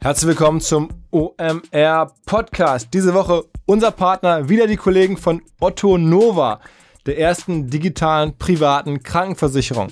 Herzlich 0.00 0.28
willkommen 0.28 0.60
zum 0.60 0.90
OMR 1.10 2.12
Podcast. 2.24 2.88
Diese 2.94 3.14
Woche 3.14 3.42
unser 3.66 3.90
Partner, 3.90 4.48
wieder 4.48 4.68
die 4.68 4.76
Kollegen 4.76 5.16
von 5.16 5.42
Otto 5.58 5.98
Nova, 5.98 6.60
der 7.04 7.18
ersten 7.18 7.68
digitalen 7.68 8.38
privaten 8.38 9.02
Krankenversicherung. 9.02 9.88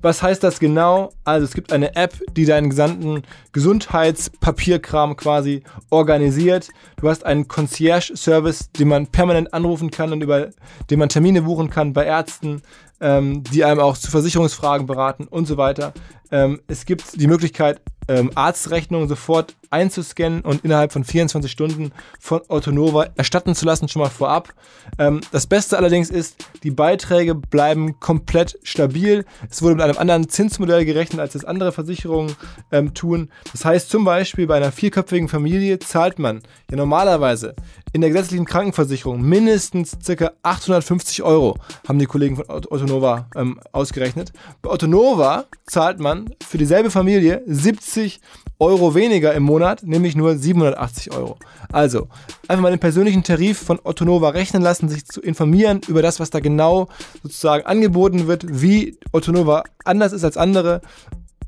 Was 0.00 0.22
heißt 0.22 0.44
das 0.44 0.60
genau? 0.60 1.10
Also 1.24 1.44
es 1.44 1.54
gibt 1.54 1.72
eine 1.72 1.96
App, 1.96 2.14
die 2.34 2.44
deinen 2.44 2.70
gesamten 2.70 3.22
Gesundheitspapierkram 3.50 5.16
quasi 5.16 5.64
organisiert. 5.90 6.68
Du 7.00 7.08
hast 7.08 7.26
einen 7.26 7.48
Concierge-Service, 7.48 8.70
den 8.70 8.86
man 8.86 9.08
permanent 9.08 9.52
anrufen 9.52 9.90
kann 9.90 10.12
und 10.12 10.22
über 10.22 10.50
den 10.88 11.00
man 11.00 11.08
Termine 11.08 11.42
buchen 11.42 11.68
kann 11.68 11.92
bei 11.92 12.04
Ärzten, 12.04 12.62
ähm, 13.00 13.42
die 13.42 13.64
einem 13.64 13.80
auch 13.80 13.98
zu 13.98 14.08
Versicherungsfragen 14.08 14.86
beraten 14.86 15.26
und 15.26 15.46
so 15.46 15.56
weiter. 15.56 15.94
Ähm, 16.30 16.60
es 16.68 16.86
gibt 16.86 17.20
die 17.20 17.26
Möglichkeit, 17.26 17.80
ähm, 18.08 18.30
Arztrechnungen 18.34 19.08
sofort 19.08 19.54
einzuscannen 19.70 20.42
und 20.42 20.64
innerhalb 20.64 20.92
von 20.92 21.04
24 21.04 21.50
Stunden 21.50 21.92
von 22.18 22.40
Autonova 22.48 23.08
erstatten 23.16 23.54
zu 23.54 23.66
lassen, 23.66 23.88
schon 23.88 24.02
mal 24.02 24.08
vorab. 24.08 24.54
Ähm, 24.98 25.20
das 25.32 25.46
Beste 25.46 25.76
allerdings 25.76 26.10
ist, 26.10 26.46
die 26.62 26.70
Beiträge 26.70 27.34
bleiben 27.34 28.00
komplett 28.00 28.58
stabil. 28.62 29.24
Es 29.50 29.62
wurde 29.62 29.76
mit 29.76 29.84
einem 29.84 29.98
anderen 29.98 30.28
Zinsmodell 30.28 30.84
gerechnet, 30.84 31.20
als 31.20 31.32
das 31.32 31.44
andere 31.44 31.72
Versicherungen 31.72 32.34
ähm, 32.72 32.94
tun. 32.94 33.30
Das 33.52 33.64
heißt 33.64 33.90
zum 33.90 34.04
Beispiel, 34.04 34.46
bei 34.46 34.56
einer 34.56 34.72
vierköpfigen 34.72 35.28
Familie 35.28 35.78
zahlt 35.78 36.18
man 36.18 36.42
ja 36.70 36.76
normalerweise 36.76 37.54
in 37.92 38.00
der 38.00 38.10
gesetzlichen 38.10 38.44
Krankenversicherung 38.44 39.22
mindestens 39.22 39.96
ca. 40.06 40.32
850 40.42 41.22
Euro, 41.22 41.56
haben 41.86 41.98
die 41.98 42.06
Kollegen 42.06 42.36
von 42.36 42.48
Autonova 42.48 43.28
ähm, 43.34 43.60
ausgerechnet. 43.72 44.32
Bei 44.62 44.70
Autonova 44.70 45.46
zahlt 45.66 46.00
man 46.00 46.30
für 46.46 46.58
dieselbe 46.58 46.90
Familie 46.90 47.42
70 47.46 48.20
Euro 48.58 48.94
weniger 48.94 49.34
im 49.34 49.44
Monat, 49.44 49.57
nämlich 49.82 50.16
nur 50.16 50.36
780 50.36 51.12
Euro. 51.12 51.36
Also, 51.72 52.08
einfach 52.48 52.62
mal 52.62 52.70
den 52.70 52.78
persönlichen 52.78 53.22
Tarif 53.22 53.58
von 53.58 53.78
Ottonova 53.82 54.30
rechnen 54.30 54.62
lassen, 54.62 54.88
sich 54.88 55.06
zu 55.06 55.20
informieren 55.20 55.80
über 55.88 56.02
das, 56.02 56.20
was 56.20 56.30
da 56.30 56.40
genau 56.40 56.88
sozusagen 57.22 57.66
angeboten 57.66 58.26
wird, 58.26 58.46
wie 58.48 58.98
Ottonova 59.12 59.64
anders 59.84 60.12
ist 60.12 60.24
als 60.24 60.36
andere. 60.36 60.80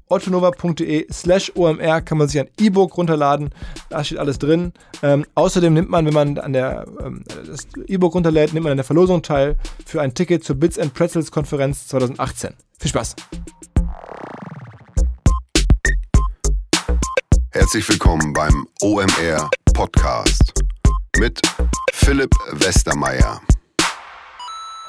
ottonova.de 0.09 1.07
slash 1.13 1.53
omr 1.55 2.01
kann 2.01 2.19
man 2.19 2.29
sich 2.29 2.41
ein 2.41 2.49
E-Book 2.59 2.97
runterladen, 2.97 3.51
da 3.89 4.03
steht 4.03 4.19
alles 4.19 4.39
drin. 4.39 4.73
Ähm, 5.03 5.25
außerdem 5.35 5.73
nimmt 5.73 5.89
man, 5.89 6.05
wenn 6.05 6.15
man 6.15 6.39
an 6.39 6.53
der, 6.53 6.87
ähm, 7.01 7.25
das 7.47 7.69
E-Book 7.87 8.15
runterlädt, 8.15 8.53
nimmt 8.53 8.65
man 8.65 8.73
an 8.73 8.77
der 8.77 8.85
Verlosung 8.85 9.23
teil 9.23 9.57
für 9.87 10.01
ein 10.01 10.15
Ticket 10.15 10.45
zur 10.45 10.57
Bits 10.57 10.79
and 10.79 10.95
Pretzels 10.95 11.31
Konferenz 11.31 11.87
2018. 11.87 12.55
Viel 12.79 12.91
Spaß! 12.91 13.15
Herzlich 17.71 17.89
willkommen 17.89 18.33
beim 18.33 18.67
OMR 18.83 19.49
Podcast 19.73 20.53
mit 21.19 21.41
Philipp 21.93 22.35
Westermeier. 22.51 23.41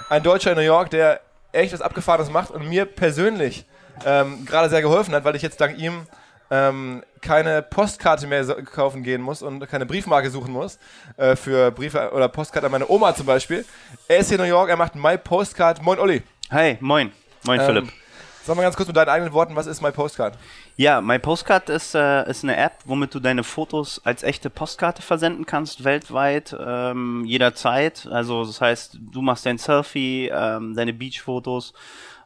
Ein 0.10 0.24
Deutscher 0.24 0.54
in 0.54 0.58
New 0.58 0.64
York, 0.64 0.90
der 0.90 1.22
echt 1.52 1.74
was 1.74 1.82
Abgefahrenes 1.82 2.32
macht 2.32 2.50
und 2.50 2.68
mir 2.68 2.86
persönlich 2.86 3.66
ähm, 4.04 4.48
gerade 4.48 4.68
sehr 4.72 4.82
geholfen 4.82 5.14
hat, 5.14 5.24
weil 5.24 5.36
ich 5.36 5.44
jetzt 5.44 5.62
dank 5.62 5.78
ihm 5.78 6.08
ähm, 6.50 7.04
keine 7.22 7.62
Postkarte 7.62 8.26
mehr 8.26 8.44
so 8.46 8.56
kaufen 8.56 9.04
gehen 9.04 9.22
muss 9.22 9.44
und 9.44 9.64
keine 9.70 9.86
Briefmarke 9.86 10.32
suchen 10.32 10.52
muss 10.52 10.80
äh, 11.18 11.36
für 11.36 11.70
Briefe 11.70 12.10
oder 12.14 12.30
Postkarte 12.30 12.66
an 12.66 12.72
meine 12.72 12.90
Oma 12.90 13.14
zum 13.14 13.28
Beispiel. 13.28 13.64
Er 14.08 14.18
ist 14.18 14.30
hier 14.30 14.40
in 14.40 14.46
New 14.46 14.50
York, 14.50 14.72
er 14.72 14.78
macht 14.78 14.96
My 14.96 15.20
Postcard. 15.20 15.84
Moin 15.84 16.00
Olli. 16.00 16.24
Hi, 16.50 16.80
moin. 16.80 17.12
Moin 17.44 17.60
Ähm, 17.60 17.66
Philipp. 17.68 17.94
Sag 18.44 18.56
mal 18.56 18.64
ganz 18.64 18.76
kurz 18.76 18.88
mit 18.88 18.98
deinen 18.98 19.10
eigenen 19.10 19.34
Worten, 19.34 19.56
was 19.56 19.68
ist 19.68 19.84
My 19.84 19.92
Postcard? 19.92 20.36
Ja, 20.78 21.02
My 21.02 21.20
Postcard 21.20 21.70
ist, 21.70 21.96
äh, 21.96 22.30
ist 22.30 22.44
eine 22.44 22.56
App, 22.56 22.80
womit 22.86 23.14
du 23.14 23.20
deine 23.20 23.44
Fotos 23.44 24.02
als 24.06 24.24
echte 24.24 24.50
Postkarte 24.50 25.02
versenden 25.02 25.46
kannst, 25.46 25.84
weltweit, 25.84 26.56
ähm, 26.60 27.24
jederzeit. 27.26 28.08
Also 28.10 28.46
das 28.46 28.62
heißt, 28.62 28.98
du 29.00 29.22
machst 29.22 29.46
dein 29.46 29.58
Selfie, 29.58 30.30
ähm, 30.34 30.74
deine 30.76 30.94
Beachfotos, 30.94 31.74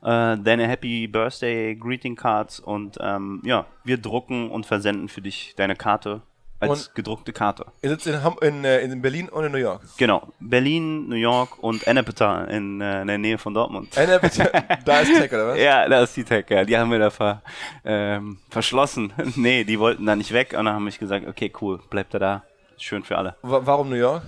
äh, 0.03 0.38
deine 0.38 0.67
Happy 0.67 1.07
Birthday 1.07 1.75
Greeting 1.75 2.16
Cards 2.16 2.59
und 2.59 2.97
ähm, 3.01 3.41
ja, 3.44 3.66
wir 3.83 3.97
drucken 3.97 4.51
und 4.51 4.66
versenden 4.66 5.09
für 5.09 5.22
dich 5.22 5.56
deine 5.57 5.75
Karte 5.75 6.22
als 6.69 6.87
Und- 6.87 6.95
gedruckte 6.95 7.33
Karte. 7.33 7.65
Ihr 7.81 7.89
sitzt 7.89 8.07
in, 8.07 8.23
Ham 8.23 8.35
in, 8.41 8.63
äh, 8.65 8.79
in 8.81 9.01
Berlin 9.01 9.29
und 9.29 9.45
in 9.45 9.51
New 9.51 9.57
York. 9.57 9.81
Genau. 9.97 10.27
Berlin, 10.39 11.07
New 11.09 11.15
York 11.15 11.61
und 11.63 11.85
Ennepetal 11.87 12.47
in, 12.49 12.81
äh, 12.81 13.01
in 13.01 13.07
der 13.07 13.17
Nähe 13.17 13.37
von 13.37 13.53
Dortmund. 13.53 13.89
Bitte, 14.21 14.51
da 14.85 14.99
ist 14.99 15.13
Tech, 15.17 15.31
oder 15.31 15.47
was? 15.49 15.59
Ja, 15.59 15.87
da 15.87 16.01
ist 16.03 16.15
die 16.17 16.23
Tech, 16.23 16.45
ja. 16.49 16.63
Die 16.63 16.77
haben 16.77 16.91
wir 16.91 16.99
da 16.99 17.09
ver, 17.09 17.41
ähm, 17.83 18.37
verschlossen. 18.49 19.13
nee, 19.35 19.63
die 19.63 19.79
wollten 19.79 20.05
da 20.05 20.15
nicht 20.15 20.33
weg 20.33 20.55
und 20.57 20.65
dann 20.65 20.75
haben 20.75 20.87
ich 20.87 20.99
gesagt, 20.99 21.27
okay, 21.27 21.51
cool, 21.61 21.79
bleibt 21.89 22.13
er 22.13 22.19
da. 22.19 22.43
Schön 22.77 23.03
für 23.03 23.17
alle. 23.17 23.35
Wa- 23.41 23.61
Warum 23.63 23.89
New 23.89 23.95
York? 23.95 24.21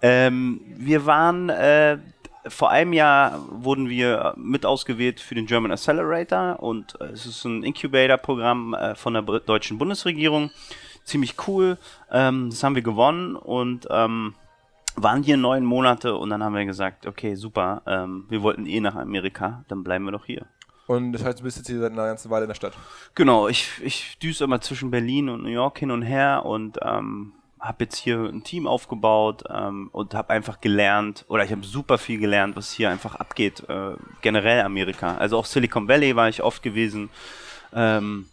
Ähm, 0.00 0.60
wir 0.76 1.06
waren, 1.06 1.48
äh, 1.50 1.98
vor 2.48 2.70
einem 2.70 2.92
Jahr 2.92 3.38
wurden 3.50 3.88
wir 3.88 4.34
mit 4.36 4.66
ausgewählt 4.66 5.20
für 5.20 5.36
den 5.36 5.46
German 5.46 5.70
Accelerator 5.70 6.60
und 6.60 7.00
äh, 7.00 7.04
es 7.12 7.24
ist 7.26 7.44
ein 7.44 7.62
Incubator-Programm 7.62 8.76
von 8.96 9.12
der 9.14 9.22
deutschen 9.22 9.78
Bundesregierung. 9.78 10.50
Ziemlich 11.04 11.36
cool. 11.46 11.78
Ähm, 12.10 12.50
das 12.50 12.62
haben 12.62 12.74
wir 12.74 12.82
gewonnen 12.82 13.36
und 13.36 13.86
ähm, 13.90 14.34
waren 14.96 15.22
hier 15.22 15.36
neun 15.36 15.64
Monate 15.64 16.14
und 16.16 16.30
dann 16.30 16.42
haben 16.42 16.54
wir 16.54 16.64
gesagt, 16.64 17.06
okay, 17.06 17.34
super, 17.34 17.82
ähm, 17.86 18.24
wir 18.28 18.42
wollten 18.42 18.66
eh 18.66 18.80
nach 18.80 18.94
Amerika, 18.94 19.64
dann 19.68 19.82
bleiben 19.82 20.04
wir 20.04 20.12
doch 20.12 20.26
hier. 20.26 20.46
Und 20.86 21.12
das 21.12 21.24
heißt, 21.24 21.40
du 21.40 21.44
bist 21.44 21.56
jetzt 21.56 21.68
hier 21.68 21.78
seit 21.78 21.92
einer 21.92 22.06
ganzen 22.06 22.30
Weile 22.30 22.44
in 22.44 22.48
der 22.48 22.54
Stadt. 22.54 22.74
Genau, 23.14 23.48
ich, 23.48 23.70
ich 23.82 24.18
düse 24.18 24.44
immer 24.44 24.60
zwischen 24.60 24.90
Berlin 24.90 25.28
und 25.28 25.42
New 25.42 25.48
York 25.48 25.78
hin 25.78 25.90
und 25.90 26.02
her 26.02 26.44
und 26.44 26.78
ähm, 26.82 27.32
habe 27.60 27.84
jetzt 27.84 27.96
hier 27.96 28.18
ein 28.18 28.42
Team 28.42 28.66
aufgebaut 28.66 29.44
ähm, 29.48 29.88
und 29.92 30.14
habe 30.14 30.30
einfach 30.30 30.60
gelernt, 30.60 31.24
oder 31.28 31.44
ich 31.44 31.52
habe 31.52 31.62
super 31.64 31.96
viel 31.96 32.18
gelernt, 32.18 32.56
was 32.56 32.72
hier 32.72 32.90
einfach 32.90 33.14
abgeht, 33.14 33.62
äh, 33.68 33.92
generell 34.20 34.62
Amerika. 34.62 35.16
Also 35.16 35.38
auch 35.38 35.46
Silicon 35.46 35.86
Valley 35.88 36.16
war 36.16 36.28
ich 36.28 36.42
oft 36.42 36.62
gewesen 36.62 37.08
ähm, 37.72 38.26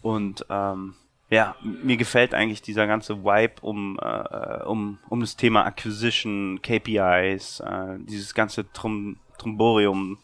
und 0.00 0.46
ähm, 0.48 0.94
ja, 1.30 1.54
mir 1.62 1.96
gefällt 1.96 2.34
eigentlich 2.34 2.62
dieser 2.62 2.86
ganze 2.86 3.22
Vibe 3.22 3.54
um, 3.60 3.98
äh, 4.00 4.62
um, 4.64 4.98
um 5.08 5.20
das 5.20 5.36
Thema 5.36 5.64
Acquisition, 5.66 6.60
KPIs, 6.62 7.60
äh, 7.60 7.98
dieses 7.98 8.34
ganze 8.34 8.70
Trum, 8.72 9.18
Tromborium, 9.36 10.18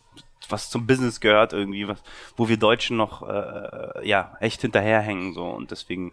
was 0.48 0.70
zum 0.70 0.86
Business 0.86 1.20
gehört 1.20 1.52
irgendwie, 1.52 1.86
was, 1.88 2.02
wo 2.36 2.48
wir 2.48 2.56
Deutschen 2.56 2.96
noch 2.96 3.26
äh, 3.28 4.06
ja 4.06 4.36
echt 4.40 4.60
hinterherhängen 4.62 5.32
so 5.34 5.44
und 5.44 5.70
deswegen 5.70 6.12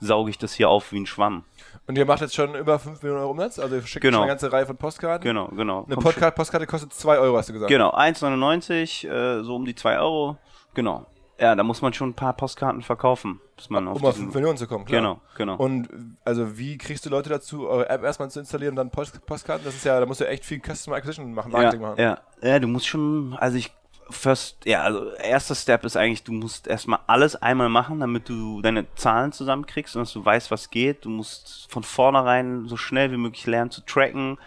sauge 0.00 0.30
ich 0.30 0.38
das 0.38 0.52
hier 0.52 0.68
auf 0.68 0.90
wie 0.90 0.98
ein 0.98 1.06
Schwamm. 1.06 1.44
Und 1.86 1.96
ihr 1.96 2.04
macht 2.04 2.20
jetzt 2.22 2.34
schon 2.34 2.54
über 2.56 2.78
5 2.78 3.02
Millionen 3.02 3.22
Euro 3.22 3.30
Umsatz? 3.30 3.58
Also 3.60 3.76
ihr 3.76 3.82
schickt 3.86 4.02
Genau. 4.02 4.16
schon 4.16 4.22
eine 4.24 4.32
ganze 4.32 4.52
Reihe 4.52 4.66
von 4.66 4.76
Postkarten? 4.76 5.22
Genau, 5.24 5.46
genau. 5.48 5.84
Eine 5.84 5.96
Postkarte, 5.96 6.34
Postkarte 6.34 6.66
kostet 6.66 6.92
2 6.92 7.18
Euro, 7.18 7.36
hast 7.36 7.48
du 7.48 7.52
gesagt. 7.52 7.70
Genau, 7.70 7.90
1,99, 7.92 9.08
äh, 9.08 9.42
so 9.44 9.54
um 9.54 9.64
die 9.64 9.74
2 9.76 9.98
Euro. 10.00 10.36
Genau. 10.74 11.06
Ja, 11.42 11.56
da 11.56 11.62
muss 11.64 11.82
man 11.82 11.92
schon 11.92 12.10
ein 12.10 12.14
paar 12.14 12.34
Postkarten 12.34 12.82
verkaufen, 12.82 13.40
bis 13.56 13.68
man 13.68 13.88
auf 13.88 13.96
Um 14.00 14.04
auf 14.06 14.14
diesen- 14.14 14.26
5 14.26 14.34
Millionen 14.36 14.56
zu 14.58 14.68
kommen, 14.68 14.84
klar. 14.84 15.00
Genau, 15.00 15.20
genau. 15.36 15.56
Und 15.56 15.88
also 16.24 16.56
wie 16.56 16.78
kriegst 16.78 17.04
du 17.04 17.10
Leute 17.10 17.30
dazu, 17.30 17.68
eure 17.68 17.88
App 17.88 18.04
erstmal 18.04 18.30
zu 18.30 18.38
installieren 18.38 18.72
und 18.72 18.76
dann 18.76 18.90
Post 18.90 19.26
Postkarten? 19.26 19.64
Das 19.64 19.74
ist 19.74 19.84
ja, 19.84 19.98
da 19.98 20.06
musst 20.06 20.20
du 20.20 20.28
echt 20.28 20.44
viel 20.44 20.60
Customer 20.60 20.96
Acquisition 20.96 21.34
machen, 21.34 21.50
Marketing 21.50 21.80
ja, 21.80 21.88
machen. 21.88 22.00
Ja, 22.00 22.18
ja, 22.42 22.58
du 22.60 22.68
musst 22.68 22.86
schon, 22.86 23.34
also 23.40 23.56
ich, 23.58 23.72
first, 24.10 24.64
ja, 24.66 24.82
also 24.82 25.10
erster 25.14 25.56
Step 25.56 25.84
ist 25.84 25.96
eigentlich, 25.96 26.22
du 26.22 26.32
musst 26.32 26.68
erstmal 26.68 27.00
alles 27.08 27.34
einmal 27.34 27.68
machen, 27.70 27.98
damit 27.98 28.28
du 28.28 28.62
deine 28.62 28.86
Zahlen 28.94 29.32
zusammenkriegst 29.32 29.96
und 29.96 30.02
dass 30.02 30.12
du 30.12 30.24
weißt, 30.24 30.50
was 30.52 30.70
geht. 30.70 31.04
Du 31.06 31.08
musst 31.10 31.66
von 31.72 31.82
vornherein 31.82 32.68
so 32.68 32.76
schnell 32.76 33.10
wie 33.10 33.16
möglich 33.16 33.46
lernen 33.46 33.72
zu 33.72 33.80
tracken. 33.84 34.38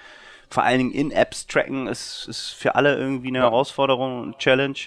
Vor 0.49 0.63
allen 0.63 0.77
Dingen 0.77 0.91
in 0.91 1.11
Apps 1.11 1.45
tracken 1.47 1.87
ist, 1.87 2.27
ist 2.29 2.51
für 2.51 2.75
alle 2.75 2.95
irgendwie 2.95 3.27
eine 3.29 3.39
Ja. 3.39 3.43
Herausforderung 3.45 4.21
und 4.21 4.37
Challenge. 4.39 4.77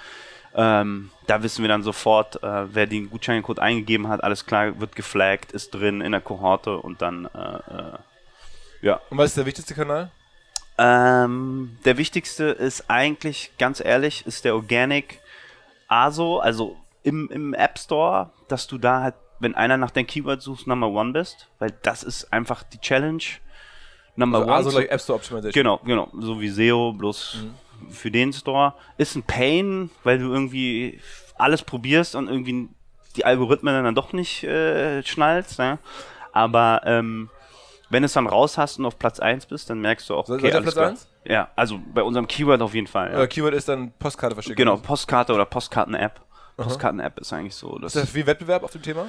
Ähm, 0.55 1.11
da 1.27 1.43
wissen 1.43 1.63
wir 1.63 1.67
dann 1.67 1.83
sofort, 1.83 2.41
äh, 2.41 2.73
wer 2.73 2.87
den 2.87 3.09
Gutscheincode 3.09 3.59
eingegeben 3.59 4.07
hat, 4.07 4.23
alles 4.23 4.45
klar, 4.45 4.79
wird 4.79 4.95
geflaggt, 4.95 5.51
ist 5.51 5.71
drin 5.71 5.99
in 5.99 6.13
der 6.13 6.21
Kohorte 6.21 6.77
und 6.77 7.01
dann, 7.01 7.25
äh, 7.25 7.39
äh, 7.39 7.97
ja. 8.81 8.99
Und 9.09 9.17
was 9.17 9.29
ist 9.29 9.37
der 9.37 9.45
wichtigste 9.45 9.73
Kanal? 9.73 10.11
Ähm, 10.77 11.77
der 11.85 11.97
wichtigste 11.97 12.45
ist 12.45 12.89
eigentlich, 12.89 13.51
ganz 13.57 13.79
ehrlich, 13.83 14.25
ist 14.27 14.45
der 14.45 14.55
Organic 14.55 15.19
ASO, 15.87 16.39
also 16.39 16.77
im, 17.03 17.29
im 17.31 17.53
App 17.53 17.79
Store, 17.79 18.31
dass 18.47 18.67
du 18.67 18.77
da 18.77 19.01
halt, 19.01 19.15
wenn 19.39 19.55
einer 19.55 19.77
nach 19.77 19.91
deinem 19.91 20.07
Keyword 20.07 20.41
suchst, 20.41 20.67
Number 20.67 20.87
One 20.87 21.13
bist, 21.13 21.47
weil 21.59 21.73
das 21.81 22.03
ist 22.03 22.31
einfach 22.31 22.63
die 22.63 22.79
Challenge. 22.79 23.23
Number 24.15 24.39
Also, 24.39 24.47
One. 24.47 24.55
also 24.55 24.69
gleich 24.71 24.89
App 24.89 25.01
Store 25.01 25.17
Optimization. 25.17 25.53
Genau, 25.53 25.77
genau. 25.83 26.09
So 26.19 26.39
wie 26.41 26.49
SEO, 26.49 26.93
bloß 26.93 27.37
für 27.89 28.11
den 28.11 28.33
Store. 28.33 28.73
Ist 28.97 29.15
ein 29.15 29.23
Pain, 29.23 29.89
weil 30.03 30.19
du 30.19 30.31
irgendwie 30.31 30.99
alles 31.37 31.61
probierst 31.63 32.15
und 32.15 32.27
irgendwie 32.27 32.69
die 33.15 33.25
Algorithmen 33.25 33.83
dann 33.83 33.95
doch 33.95 34.13
nicht 34.13 34.43
äh, 34.43 35.03
schnallst. 35.03 35.59
Ne? 35.59 35.77
Aber 36.33 36.81
ähm, 36.85 37.29
wenn 37.89 38.03
es 38.03 38.13
dann 38.13 38.27
raus 38.27 38.57
hast 38.57 38.79
und 38.79 38.85
auf 38.85 38.99
Platz 38.99 39.19
1 39.19 39.45
bist, 39.47 39.69
dann 39.69 39.79
merkst 39.79 40.09
du 40.09 40.15
auch, 40.15 40.27
Seid 40.27 40.39
okay, 40.39 40.47
ihr 40.49 40.55
alles 40.55 40.63
Platz 40.73 40.75
klar. 40.75 40.89
1? 40.89 41.07
Ja, 41.25 41.47
also 41.55 41.79
bei 41.93 42.03
unserem 42.03 42.27
Keyword 42.27 42.61
auf 42.61 42.73
jeden 42.73 42.87
Fall. 42.87 43.11
Ja. 43.13 43.23
Äh, 43.23 43.27
Keyword 43.27 43.53
ist 43.53 43.67
dann 43.69 43.91
Postkarte 43.99 44.35
verschicken. 44.35 44.57
Genau, 44.57 44.77
Postkarte 44.77 45.33
oder 45.33 45.45
Postkarten-App. 45.45 46.19
Postkarten-App 46.57 47.19
ist 47.19 47.31
eigentlich 47.33 47.53
so. 47.55 47.77
Das 47.77 47.95
Ist 47.95 48.03
das 48.03 48.09
viel 48.11 48.25
Wettbewerb 48.25 48.63
auf 48.63 48.71
dem 48.71 48.81
Thema? 48.81 49.07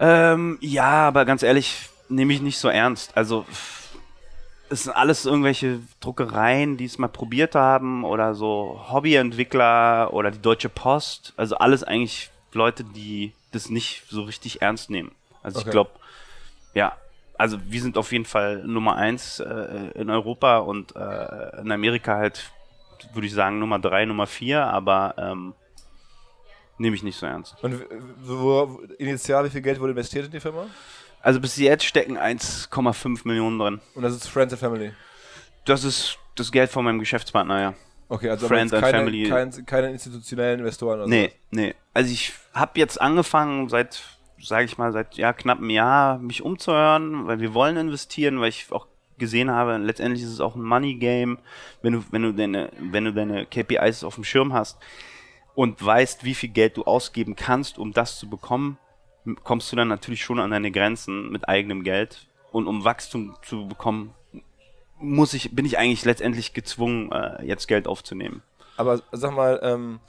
ähm, 0.00 0.58
ja, 0.60 1.06
aber 1.08 1.24
ganz 1.24 1.42
ehrlich, 1.42 1.88
nehme 2.08 2.32
ich 2.32 2.40
nicht 2.42 2.58
so 2.58 2.68
ernst. 2.68 3.16
Also 3.16 3.44
es 4.70 4.82
sind 4.84 4.92
alles 4.94 5.24
irgendwelche 5.24 5.78
Druckereien, 6.00 6.76
die 6.76 6.84
es 6.86 6.98
mal 6.98 7.08
probiert 7.08 7.54
haben 7.54 8.04
oder 8.04 8.34
so 8.34 8.80
Hobbyentwickler 8.90 10.12
oder 10.12 10.30
die 10.30 10.40
Deutsche 10.42 10.68
Post. 10.68 11.32
Also 11.36 11.56
alles 11.56 11.84
eigentlich 11.84 12.30
Leute, 12.52 12.84
die 12.84 13.32
das 13.52 13.70
nicht 13.70 14.04
so 14.08 14.22
richtig 14.22 14.60
ernst 14.62 14.90
nehmen. 14.90 15.12
Also 15.42 15.60
Okay. 15.60 15.68
ich 15.68 15.72
glaube, 15.72 15.90
ja, 16.74 16.96
also 17.38 17.58
wir 17.64 17.80
sind 17.80 17.96
auf 17.96 18.12
jeden 18.12 18.24
Fall 18.24 18.64
Nummer 18.66 18.96
eins 18.96 19.40
äh, 19.40 19.90
in 19.94 20.10
Europa 20.10 20.58
und 20.58 20.94
äh, 20.94 21.60
in 21.60 21.72
Amerika 21.72 22.16
halt, 22.16 22.50
würde 23.14 23.26
ich 23.26 23.32
sagen, 23.32 23.58
Nummer 23.58 23.78
drei, 23.78 24.04
Nummer 24.04 24.26
vier, 24.26 24.64
aber 24.64 25.14
ähm, 25.16 25.54
nehme 26.78 26.96
ich 26.96 27.02
nicht 27.02 27.16
so 27.16 27.26
ernst. 27.26 27.56
Und 27.62 27.84
wo, 28.22 28.80
initial, 28.98 29.44
wie 29.44 29.50
viel 29.50 29.62
Geld 29.62 29.80
wurde 29.80 29.92
investiert 29.92 30.26
in 30.26 30.32
die 30.32 30.40
Firma? 30.40 30.66
Also 31.20 31.40
bis 31.40 31.56
jetzt 31.56 31.84
stecken 31.84 32.16
1,5 32.16 33.26
Millionen 33.26 33.58
drin. 33.58 33.80
Und 33.94 34.02
das 34.02 34.14
ist 34.14 34.28
Friends 34.28 34.52
and 34.52 34.60
Family. 34.60 34.92
Das 35.64 35.84
ist 35.84 36.18
das 36.36 36.52
Geld 36.52 36.70
von 36.70 36.84
meinem 36.84 36.98
Geschäftspartner, 36.98 37.60
ja. 37.60 37.74
Okay, 38.08 38.30
also 38.30 38.48
Friends 38.48 38.72
and 38.72 38.82
keine, 38.82 38.98
Family. 38.98 39.28
Kein, 39.28 39.66
keine 39.66 39.90
institutionellen 39.90 40.60
Investoren 40.60 41.00
oder 41.00 41.08
Nee, 41.08 41.32
nee. 41.50 41.74
Also 41.92 42.10
ich 42.10 42.32
habe 42.54 42.78
jetzt 42.78 43.00
angefangen, 43.00 43.68
seit, 43.68 44.02
sage 44.40 44.64
ich 44.66 44.78
mal, 44.78 44.92
seit 44.92 45.16
ja, 45.16 45.32
knapp 45.32 45.58
einem 45.58 45.70
Jahr 45.70 46.18
mich 46.18 46.42
umzuhören, 46.42 47.26
weil 47.26 47.40
wir 47.40 47.54
wollen 47.54 47.76
investieren, 47.76 48.40
weil 48.40 48.50
ich 48.50 48.70
auch 48.70 48.86
gesehen 49.18 49.50
habe, 49.50 49.76
letztendlich 49.78 50.22
ist 50.22 50.32
es 50.32 50.40
auch 50.40 50.54
ein 50.54 50.62
Money 50.62 50.94
Game, 50.94 51.38
wenn 51.82 51.94
du, 51.94 52.04
wenn 52.10 52.22
du 52.22 52.32
deine, 52.32 52.70
wenn 52.78 53.04
du 53.04 53.12
deine 53.12 53.46
KPIs 53.46 54.04
auf 54.04 54.14
dem 54.14 54.24
Schirm 54.24 54.52
hast 54.52 54.78
und 55.54 55.84
weißt, 55.84 56.24
wie 56.24 56.34
viel 56.34 56.50
Geld 56.50 56.76
du 56.76 56.84
ausgeben 56.84 57.34
kannst, 57.34 57.78
um 57.78 57.92
das 57.92 58.18
zu 58.18 58.30
bekommen, 58.30 58.78
kommst 59.42 59.70
du 59.72 59.76
dann 59.76 59.88
natürlich 59.88 60.22
schon 60.22 60.38
an 60.38 60.50
deine 60.50 60.70
Grenzen 60.70 61.30
mit 61.30 61.48
eigenem 61.48 61.82
Geld. 61.82 62.26
Und 62.50 62.66
um 62.66 62.84
Wachstum 62.84 63.36
zu 63.42 63.68
bekommen, 63.68 64.14
muss 64.98 65.34
ich, 65.34 65.54
bin 65.54 65.66
ich 65.66 65.78
eigentlich 65.78 66.04
letztendlich 66.04 66.54
gezwungen, 66.54 67.12
äh, 67.12 67.44
jetzt 67.44 67.68
Geld 67.68 67.86
aufzunehmen. 67.86 68.42
Aber 68.76 69.02
sag 69.12 69.34
mal, 69.34 69.60
ähm, 69.62 70.00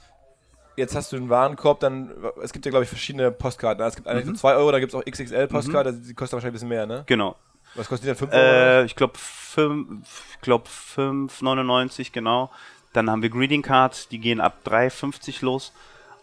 jetzt 0.76 0.94
hast 0.94 1.12
du 1.12 1.16
einen 1.16 1.28
Warenkorb, 1.28 1.80
dann, 1.80 2.12
es 2.42 2.52
gibt 2.52 2.64
ja, 2.64 2.70
glaube 2.70 2.84
ich, 2.84 2.88
verschiedene 2.88 3.30
Postkarten. 3.30 3.84
Es 3.84 3.96
gibt 3.96 4.08
eine 4.08 4.20
Mhm. 4.20 4.26
für 4.26 4.34
2 4.34 4.54
Euro, 4.54 4.72
da 4.72 4.78
gibt 4.80 4.92
es 4.94 4.98
auch 4.98 5.04
XXL-Postkarten, 5.04 6.02
die 6.02 6.14
kosten 6.14 6.34
wahrscheinlich 6.34 6.50
ein 6.50 6.52
bisschen 6.52 6.68
mehr, 6.68 6.86
ne? 6.86 7.04
Genau. 7.06 7.36
Was 7.74 7.88
kostet 7.88 8.04
die 8.04 8.08
dann? 8.08 8.16
5 8.16 8.32
Euro? 8.32 8.42
Äh, 8.42 8.84
ich 8.84 8.96
glaube 8.96 9.14
ich 9.16 10.40
glaub 10.40 10.68
5,99 10.68 12.12
genau. 12.12 12.50
Dann 12.92 13.08
haben 13.10 13.22
wir 13.22 13.30
Greeting 13.30 13.62
Cards, 13.62 14.08
die 14.08 14.18
gehen 14.18 14.40
ab 14.40 14.58
3,50 14.64 15.44
los. 15.44 15.72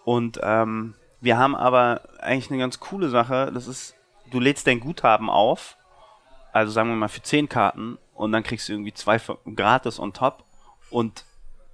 Und 0.03 0.39
ähm, 0.43 0.95
wir 1.21 1.37
haben 1.37 1.55
aber 1.55 2.01
eigentlich 2.19 2.49
eine 2.49 2.59
ganz 2.59 2.79
coole 2.79 3.09
Sache. 3.09 3.51
Das 3.53 3.67
ist, 3.67 3.95
du 4.31 4.39
lädst 4.39 4.67
dein 4.67 4.79
Guthaben 4.79 5.29
auf, 5.29 5.77
also 6.51 6.71
sagen 6.71 6.89
wir 6.89 6.95
mal 6.95 7.07
für 7.07 7.21
10 7.21 7.47
Karten, 7.49 7.97
und 8.13 8.31
dann 8.31 8.43
kriegst 8.43 8.67
du 8.67 8.73
irgendwie 8.73 8.93
zwei 8.93 9.21
gratis 9.55 9.99
on 9.99 10.11
top. 10.11 10.43
Und 10.89 11.23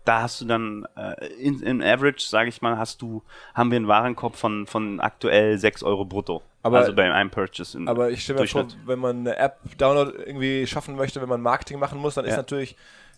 da 0.05 0.21
hast 0.23 0.41
du 0.41 0.45
dann 0.45 0.85
äh, 0.97 1.25
in, 1.39 1.61
in 1.61 1.81
Average, 1.81 2.25
sage 2.27 2.49
ich 2.49 2.61
mal, 2.61 2.77
hast 2.77 3.01
du, 3.01 3.23
haben 3.53 3.71
wir 3.71 3.77
einen 3.77 3.87
Warenkorb 3.87 4.35
von, 4.35 4.67
von 4.67 4.99
aktuell 4.99 5.57
6 5.57 5.83
Euro 5.83 6.05
brutto. 6.05 6.41
Aber- 6.61 6.79
also 6.79 6.93
bei 6.93 7.11
einem 7.11 7.29
Purchase. 7.29 7.77
In 7.77 7.87
Aber 7.87 8.09
ich 8.09 8.23
stelle 8.23 8.39
mir 8.41 8.47
vor, 8.47 8.67
wenn 8.85 8.99
man 8.99 9.19
eine 9.19 9.35
App-Download 9.37 10.11
irgendwie 10.25 10.65
schaffen 10.67 10.95
möchte, 10.95 11.21
wenn 11.21 11.29
man 11.29 11.41
Marketing 11.41 11.79
machen 11.79 11.99
muss, 11.99 12.15
dann 12.15 12.25
ist 12.25 12.31
Ja. 12.31 12.37
natürlich 12.37 12.75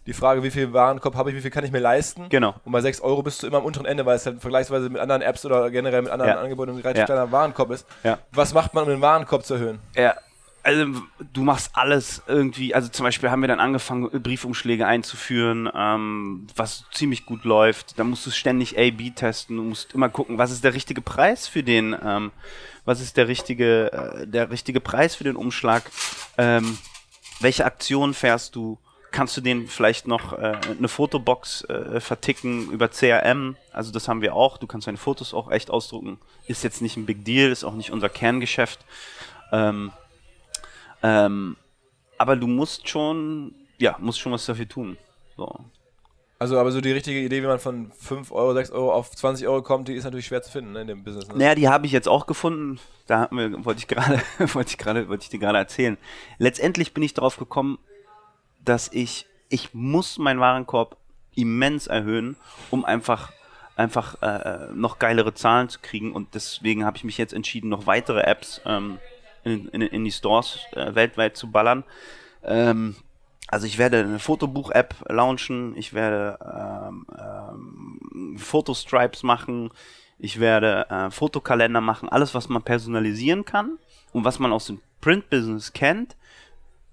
die 0.07 0.13
Frage, 0.13 0.43
wie 0.43 0.51
viel 0.51 0.71
Warenkorb 0.73 1.15
habe 1.15 1.31
ich, 1.31 1.35
wie 1.35 1.41
viel 1.41 1.49
kann 1.51 1.63
ich 1.63 1.71
mir 1.71 1.79
leisten? 1.79 2.29
Genau. 2.29 2.53
Und 2.63 2.71
bei 2.71 2.81
6 2.81 3.01
Euro 3.01 3.23
bist 3.23 3.41
du 3.41 3.47
immer 3.47 3.57
am 3.57 3.65
unteren 3.65 3.85
Ende, 3.87 4.05
weil 4.05 4.15
es 4.15 4.25
halt 4.25 4.39
vergleichsweise 4.41 4.89
mit 4.89 5.01
anderen 5.01 5.21
Apps 5.23 5.45
oder 5.45 5.69
generell 5.71 6.03
mit 6.03 6.11
anderen 6.11 6.29
Ja. 6.31 6.39
Angeboten 6.41 6.71
ein 6.71 6.77
relativ 6.77 6.99
Ja. 7.01 7.05
kleiner 7.05 7.31
Warenkorb 7.31 7.71
ist. 7.71 7.87
Ja. 8.03 8.19
Was 8.31 8.53
macht 8.53 8.73
man, 8.75 8.83
um 8.83 8.89
den 8.89 9.01
Warenkorb 9.01 9.43
zu 9.45 9.55
erhöhen? 9.55 9.79
Ja, 9.95 10.13
also 10.65 11.01
du 11.31 11.43
machst 11.43 11.71
alles 11.73 12.23
irgendwie, 12.27 12.73
also 12.73 12.89
zum 12.89 13.03
Beispiel 13.03 13.29
haben 13.29 13.41
wir 13.41 13.47
dann 13.47 13.59
angefangen, 13.59 14.09
Briefumschläge 14.09 14.87
einzuführen, 14.87 15.69
ähm, 15.73 16.47
was 16.55 16.85
ziemlich 16.91 17.27
gut 17.27 17.43
läuft. 17.43 17.99
Da 17.99 18.03
musst 18.03 18.25
du 18.25 18.31
ständig 18.31 18.75
A-B 18.77 19.11
testen, 19.11 19.57
du 19.57 19.63
musst 19.63 19.93
immer 19.93 20.09
gucken, 20.09 20.39
was 20.39 20.49
ist 20.49 20.63
der 20.63 20.73
richtige 20.73 21.01
Preis 21.01 21.47
für 21.47 21.61
den, 21.61 21.95
ähm, 22.03 22.31
was 22.83 22.99
ist 22.99 23.15
der 23.15 23.27
richtige, 23.27 23.93
äh, 23.93 24.27
der 24.27 24.49
richtige 24.49 24.81
Preis 24.81 25.13
für 25.13 25.23
den 25.23 25.35
Umschlag, 25.35 25.83
ähm, 26.39 26.79
welche 27.41 27.65
Aktion 27.65 28.15
fährst 28.15 28.55
du, 28.55 28.79
kannst 29.11 29.37
du 29.37 29.41
den 29.41 29.67
vielleicht 29.67 30.07
noch 30.07 30.33
äh, 30.33 30.57
eine 30.77 30.87
Fotobox 30.87 31.63
äh, 31.65 31.99
verticken 31.99 32.71
über 32.71 32.89
CRM, 32.89 33.55
also 33.71 33.91
das 33.91 34.07
haben 34.07 34.23
wir 34.23 34.33
auch, 34.33 34.57
du 34.57 34.65
kannst 34.65 34.87
deine 34.87 34.97
Fotos 34.97 35.35
auch 35.35 35.51
echt 35.51 35.69
ausdrucken, 35.69 36.17
ist 36.47 36.63
jetzt 36.63 36.81
nicht 36.81 36.97
ein 36.97 37.05
Big 37.05 37.23
Deal, 37.23 37.51
ist 37.51 37.63
auch 37.63 37.75
nicht 37.75 37.91
unser 37.91 38.09
Kerngeschäft. 38.09 38.79
Ähm, 39.51 39.91
ähm, 41.05 41.55
aber 42.17 42.35
du 42.35 42.47
musst 42.47 42.89
schon, 42.89 43.53
ja, 43.77 43.95
musst 43.99 44.19
schon 44.19 44.31
was 44.31 44.45
dafür 44.45 44.67
tun. 44.67 44.97
So. 45.37 45.55
Also, 46.39 46.57
aber 46.57 46.71
so 46.71 46.81
die 46.81 46.91
richtige 46.91 47.19
Idee, 47.19 47.43
wie 47.43 47.47
man 47.47 47.59
von 47.59 47.91
5 47.91 48.31
Euro, 48.31 48.53
6 48.53 48.71
Euro 48.71 48.91
auf 48.91 49.11
20 49.11 49.47
Euro 49.47 49.61
kommt, 49.61 49.87
die 49.87 49.93
ist 49.93 50.03
natürlich 50.03 50.25
schwer 50.25 50.41
zu 50.41 50.51
finden 50.51 50.73
ne, 50.73 50.81
in 50.81 50.87
dem 50.87 51.03
Business. 51.03 51.27
Ne? 51.27 51.35
Naja, 51.35 51.55
die 51.55 51.69
habe 51.69 51.85
ich 51.85 51.91
jetzt 51.91 52.07
auch 52.07 52.25
gefunden. 52.25 52.79
Da 53.05 53.29
wir, 53.31 53.63
wollte 53.63 53.79
ich 53.79 53.87
gerade, 53.87 54.19
wollte 54.53 54.71
ich 54.71 54.77
gerade, 54.79 55.07
wollte 55.07 55.23
ich 55.23 55.29
dir 55.29 55.39
gerade 55.39 55.59
erzählen. 55.59 55.97
Letztendlich 56.39 56.93
bin 56.93 57.03
ich 57.03 57.13
darauf 57.13 57.37
gekommen, 57.37 57.77
dass 58.63 58.91
ich, 58.91 59.27
ich 59.49 59.75
muss 59.75 60.17
meinen 60.17 60.39
Warenkorb 60.39 60.97
immens 61.35 61.85
erhöhen, 61.85 62.35
um 62.71 62.83
einfach, 62.83 63.31
einfach 63.75 64.21
äh, 64.23 64.73
noch 64.73 64.97
geilere 64.97 65.35
Zahlen 65.35 65.69
zu 65.69 65.79
kriegen. 65.81 66.13
Und 66.13 66.33
deswegen 66.33 66.83
habe 66.83 66.97
ich 66.97 67.03
mich 67.03 67.19
jetzt 67.19 67.33
entschieden, 67.33 67.69
noch 67.69 67.85
weitere 67.85 68.21
Apps 68.21 68.59
ähm, 68.65 68.97
in, 69.45 69.67
in, 69.69 69.81
in 69.81 70.03
die 70.03 70.11
Stores 70.11 70.59
äh, 70.73 70.93
weltweit 70.95 71.37
zu 71.37 71.51
ballern. 71.51 71.83
Ähm, 72.43 72.95
also 73.47 73.67
ich 73.67 73.77
werde 73.77 73.99
eine 73.99 74.19
Fotobuch-App 74.19 74.95
launchen, 75.07 75.77
ich 75.77 75.93
werde 75.93 76.39
ähm, 76.43 77.05
ähm, 77.17 78.37
Fotostripes 78.37 79.23
machen, 79.23 79.69
ich 80.17 80.39
werde 80.39 80.89
äh, 80.89 81.11
Fotokalender 81.11 81.81
machen, 81.81 82.09
alles 82.09 82.33
was 82.33 82.49
man 82.49 82.63
personalisieren 82.63 83.45
kann 83.45 83.77
und 84.13 84.25
was 84.25 84.39
man 84.39 84.51
aus 84.51 84.65
dem 84.65 84.81
Print-Business 85.01 85.73
kennt, 85.73 86.15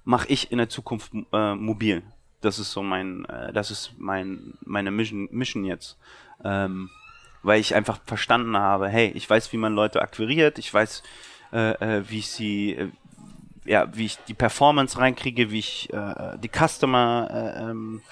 mache 0.04 0.28
ich 0.28 0.52
in 0.52 0.58
der 0.58 0.68
Zukunft 0.68 1.12
äh, 1.32 1.54
mobil. 1.54 2.02
Das 2.42 2.58
ist 2.58 2.72
so 2.72 2.82
mein, 2.82 3.24
äh, 3.26 3.52
das 3.52 3.70
ist 3.70 3.94
mein, 3.96 4.54
meine 4.64 4.90
Mission, 4.90 5.28
Mission 5.30 5.64
jetzt. 5.64 5.96
Ähm, 6.44 6.90
weil 7.42 7.60
ich 7.60 7.74
einfach 7.74 7.98
verstanden 8.06 8.56
habe, 8.56 8.88
hey, 8.88 9.10
ich 9.14 9.28
weiß, 9.28 9.52
wie 9.52 9.56
man 9.56 9.74
Leute 9.74 10.00
akquiriert, 10.00 10.58
ich 10.58 10.72
weiß, 10.72 11.02
äh, 11.52 11.98
äh, 11.98 12.08
wie 12.08 12.18
ich 12.18 12.30
sie, 12.30 12.72
äh, 12.72 12.88
ja, 13.64 13.86
wie 13.94 14.06
ich 14.06 14.18
die 14.26 14.34
Performance 14.34 14.98
reinkriege, 14.98 15.50
wie 15.50 15.58
ich 15.58 15.92
äh, 15.92 16.38
die 16.38 16.48
Customer, 16.48 17.28
äh, 17.30 17.70
ähm, 17.70 18.02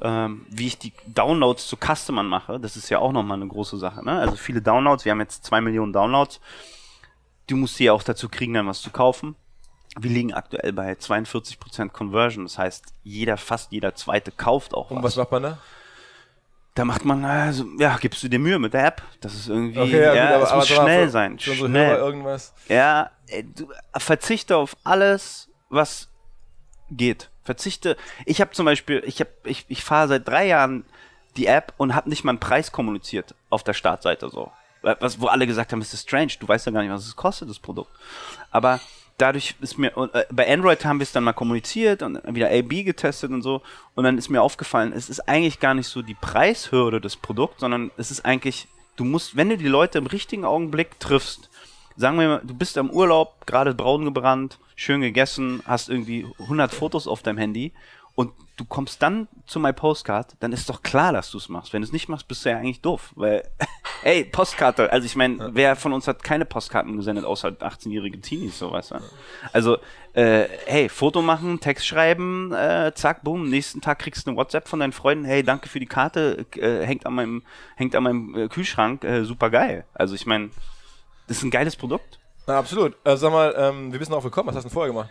ähm, 0.00 0.46
wie 0.50 0.66
ich 0.66 0.78
die 0.78 0.92
Downloads 1.06 1.66
zu 1.66 1.76
Customern 1.76 2.26
mache. 2.26 2.60
Das 2.60 2.76
ist 2.76 2.88
ja 2.90 2.98
auch 2.98 3.12
nochmal 3.12 3.38
eine 3.38 3.48
große 3.48 3.76
Sache. 3.78 4.04
Ne? 4.04 4.18
Also 4.18 4.36
viele 4.36 4.62
Downloads, 4.62 5.04
wir 5.04 5.12
haben 5.12 5.20
jetzt 5.20 5.44
zwei 5.44 5.60
Millionen 5.60 5.92
Downloads. 5.92 6.40
Du 7.46 7.56
musst 7.56 7.76
sie 7.76 7.84
ja 7.84 7.92
auch 7.92 8.02
dazu 8.02 8.28
kriegen, 8.28 8.54
dann 8.54 8.66
was 8.66 8.82
zu 8.82 8.90
kaufen. 8.90 9.36
Wir 9.98 10.10
liegen 10.10 10.34
aktuell 10.34 10.72
bei 10.72 10.92
42% 10.92 11.88
Conversion. 11.88 12.44
Das 12.44 12.58
heißt, 12.58 12.92
jeder, 13.02 13.36
fast 13.36 13.72
jeder 13.72 13.94
zweite 13.94 14.30
kauft 14.30 14.74
auch 14.74 14.90
Und 14.90 15.02
was 15.02 15.16
macht 15.16 15.30
man 15.30 15.42
da? 15.42 15.58
Da 16.76 16.84
macht 16.84 17.04
man, 17.04 17.24
also, 17.24 17.64
ja, 17.78 17.96
gibst 17.96 18.22
du 18.22 18.28
dir 18.28 18.38
Mühe 18.38 18.58
mit 18.60 18.72
der 18.74 18.86
App. 18.86 19.02
Das 19.20 19.34
ist 19.34 19.48
irgendwie, 19.48 19.80
Okay, 19.80 20.00
ja, 20.00 20.14
ja, 20.14 20.26
gut, 20.26 20.34
aber- 20.34 20.44
es 20.44 20.50
aber 20.50 20.60
muss 20.60 20.70
mal, 20.70 20.82
schnell 20.84 21.08
sein. 21.08 21.38
Schnell. 21.40 21.96
Irgendwas. 21.96 22.54
Ja, 22.68 23.10
du 23.56 23.68
verzichte 23.96 24.56
auf 24.56 24.76
alles, 24.84 25.48
was 25.68 26.08
geht. 26.90 27.30
Verzichte. 27.42 27.96
Ich 28.24 28.40
habe 28.40 28.50
zum 28.52 28.64
Beispiel, 28.66 29.02
ich 29.06 29.20
habe, 29.20 29.30
ich, 29.44 29.64
ich 29.68 29.82
fahre 29.84 30.08
seit 30.08 30.28
drei 30.28 30.46
Jahren 30.46 30.84
die 31.36 31.46
App 31.46 31.72
und 31.76 31.94
habe 31.94 32.08
nicht 32.08 32.24
mal 32.24 32.30
einen 32.32 32.40
Preis 32.40 32.72
kommuniziert 32.72 33.34
auf 33.50 33.62
der 33.64 33.72
Startseite 33.74 34.28
so. 34.30 34.50
Was, 34.82 35.20
wo 35.20 35.26
alle 35.26 35.46
gesagt 35.46 35.72
haben, 35.72 35.80
es 35.80 35.92
ist 35.94 36.02
strange, 36.08 36.32
du 36.38 36.46
weißt 36.46 36.66
ja 36.66 36.72
gar 36.72 36.82
nicht, 36.82 36.92
was 36.92 37.06
es 37.06 37.16
kostet, 37.16 37.48
das 37.50 37.58
Produkt. 37.58 37.90
Aber 38.50 38.80
dadurch 39.18 39.54
ist 39.60 39.78
mir, 39.78 39.96
äh, 40.12 40.24
bei 40.30 40.50
Android 40.52 40.84
haben 40.84 40.98
wir 40.98 41.04
es 41.04 41.12
dann 41.12 41.24
mal 41.24 41.32
kommuniziert 41.32 42.02
und 42.02 42.20
wieder 42.34 42.50
A-B 42.50 42.82
getestet 42.82 43.30
und 43.30 43.42
so. 43.42 43.62
Und 43.94 44.04
dann 44.04 44.18
ist 44.18 44.28
mir 44.28 44.42
aufgefallen, 44.42 44.92
es 44.92 45.08
ist 45.08 45.28
eigentlich 45.28 45.60
gar 45.60 45.74
nicht 45.74 45.88
so 45.88 46.02
die 46.02 46.14
Preishürde 46.14 47.00
des 47.00 47.16
Produkts, 47.16 47.60
sondern 47.60 47.90
es 47.96 48.10
ist 48.10 48.24
eigentlich, 48.24 48.68
du 48.96 49.04
musst, 49.04 49.36
wenn 49.36 49.48
du 49.48 49.56
die 49.56 49.68
Leute 49.68 49.98
im 49.98 50.06
richtigen 50.06 50.44
Augenblick 50.44 51.00
triffst, 51.00 51.48
sagen 51.96 52.18
wir 52.18 52.28
mal, 52.28 52.42
du 52.44 52.54
bist 52.54 52.76
am 52.78 52.90
Urlaub, 52.90 53.46
gerade 53.46 53.74
braun 53.74 54.04
gebrannt, 54.04 54.58
schön 54.74 55.00
gegessen, 55.00 55.62
hast 55.66 55.88
irgendwie 55.88 56.26
100 56.40 56.72
Fotos 56.72 57.08
auf 57.08 57.22
deinem 57.22 57.38
Handy 57.38 57.72
und 58.16 58.32
du 58.56 58.64
kommst 58.64 59.02
dann 59.02 59.28
zu 59.46 59.60
My 59.60 59.74
Postcard, 59.74 60.34
dann 60.40 60.52
ist 60.52 60.70
doch 60.70 60.82
klar, 60.82 61.12
dass 61.12 61.30
du 61.30 61.36
es 61.36 61.50
machst. 61.50 61.74
Wenn 61.74 61.82
du 61.82 61.86
es 61.86 61.92
nicht 61.92 62.08
machst, 62.08 62.26
bist 62.26 62.44
du 62.44 62.48
ja 62.48 62.56
eigentlich 62.56 62.80
doof. 62.80 63.12
Weil, 63.14 63.46
ey, 64.02 64.24
Postkarte, 64.24 64.90
also 64.90 65.04
ich 65.04 65.14
meine, 65.14 65.36
ja. 65.36 65.48
wer 65.52 65.76
von 65.76 65.92
uns 65.92 66.08
hat 66.08 66.24
keine 66.24 66.46
Postkarten 66.46 66.96
gesendet, 66.96 67.26
außer 67.26 67.48
18-jährige 67.48 68.18
Teenies, 68.20 68.58
so 68.58 68.72
weißt 68.72 68.92
du. 68.92 68.96
Also, 69.52 69.76
äh, 70.14 70.48
hey, 70.64 70.88
Foto 70.88 71.20
machen, 71.20 71.60
Text 71.60 71.86
schreiben, 71.86 72.52
äh, 72.54 72.92
zack, 72.94 73.22
boom, 73.22 73.50
nächsten 73.50 73.82
Tag 73.82 73.98
kriegst 73.98 74.26
du 74.26 74.30
eine 74.30 74.38
WhatsApp 74.38 74.66
von 74.66 74.80
deinen 74.80 74.92
Freunden, 74.92 75.26
hey, 75.26 75.42
danke 75.42 75.68
für 75.68 75.78
die 75.78 75.86
Karte, 75.86 76.46
äh, 76.56 76.86
hängt 76.86 77.04
an 77.04 77.14
meinem, 77.14 77.42
hängt 77.76 77.94
an 77.94 78.02
meinem 78.02 78.34
äh, 78.34 78.48
Kühlschrank, 78.48 79.04
äh, 79.04 79.24
super 79.24 79.50
geil. 79.50 79.84
Also 79.92 80.14
ich 80.14 80.24
meine, 80.24 80.48
das 81.28 81.36
ist 81.36 81.42
ein 81.42 81.50
geiles 81.50 81.76
Produkt. 81.76 82.18
Na, 82.46 82.58
absolut. 82.58 82.96
Also 83.04 83.26
sag 83.26 83.32
mal, 83.32 83.54
ähm, 83.58 83.92
wie 83.92 83.98
bist 83.98 84.08
du 84.08 84.12
darauf 84.12 84.24
gekommen? 84.24 84.48
Was 84.48 84.56
hast 84.56 84.64
du 84.64 84.68
denn 84.68 84.74
vorher 84.74 84.92
gemacht? 84.92 85.10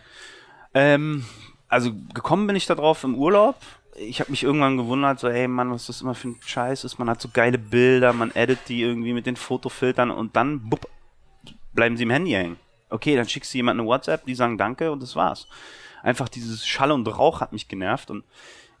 Ähm, 0.74 1.24
also 1.68 1.92
gekommen 2.14 2.46
bin 2.46 2.56
ich 2.56 2.66
da 2.66 2.74
drauf 2.74 3.04
im 3.04 3.14
Urlaub. 3.14 3.56
Ich 3.98 4.20
habe 4.20 4.30
mich 4.30 4.42
irgendwann 4.42 4.76
gewundert, 4.76 5.18
so, 5.18 5.28
ey 5.28 5.48
Mann, 5.48 5.70
was 5.70 5.86
das 5.86 6.02
immer 6.02 6.14
für 6.14 6.28
ein 6.28 6.36
Scheiß 6.44 6.84
ist. 6.84 6.98
Man 6.98 7.08
hat 7.08 7.20
so 7.20 7.28
geile 7.32 7.58
Bilder, 7.58 8.12
man 8.12 8.30
edit 8.34 8.58
die 8.68 8.82
irgendwie 8.82 9.12
mit 9.12 9.26
den 9.26 9.36
Fotofiltern 9.36 10.10
und 10.10 10.36
dann 10.36 10.68
bupp, 10.68 10.88
bleiben 11.72 11.96
sie 11.96 12.02
im 12.02 12.10
Handy 12.10 12.32
hängen. 12.32 12.58
Okay, 12.90 13.16
dann 13.16 13.28
schickst 13.28 13.52
du 13.52 13.58
jemand 13.58 13.80
eine 13.80 13.88
WhatsApp, 13.88 14.24
die 14.26 14.34
sagen 14.34 14.58
Danke 14.58 14.92
und 14.92 15.02
das 15.02 15.16
war's. 15.16 15.48
Einfach 16.02 16.28
dieses 16.28 16.66
Schall 16.66 16.92
und 16.92 17.06
Rauch 17.08 17.40
hat 17.40 17.52
mich 17.52 17.68
genervt 17.68 18.10
und 18.10 18.22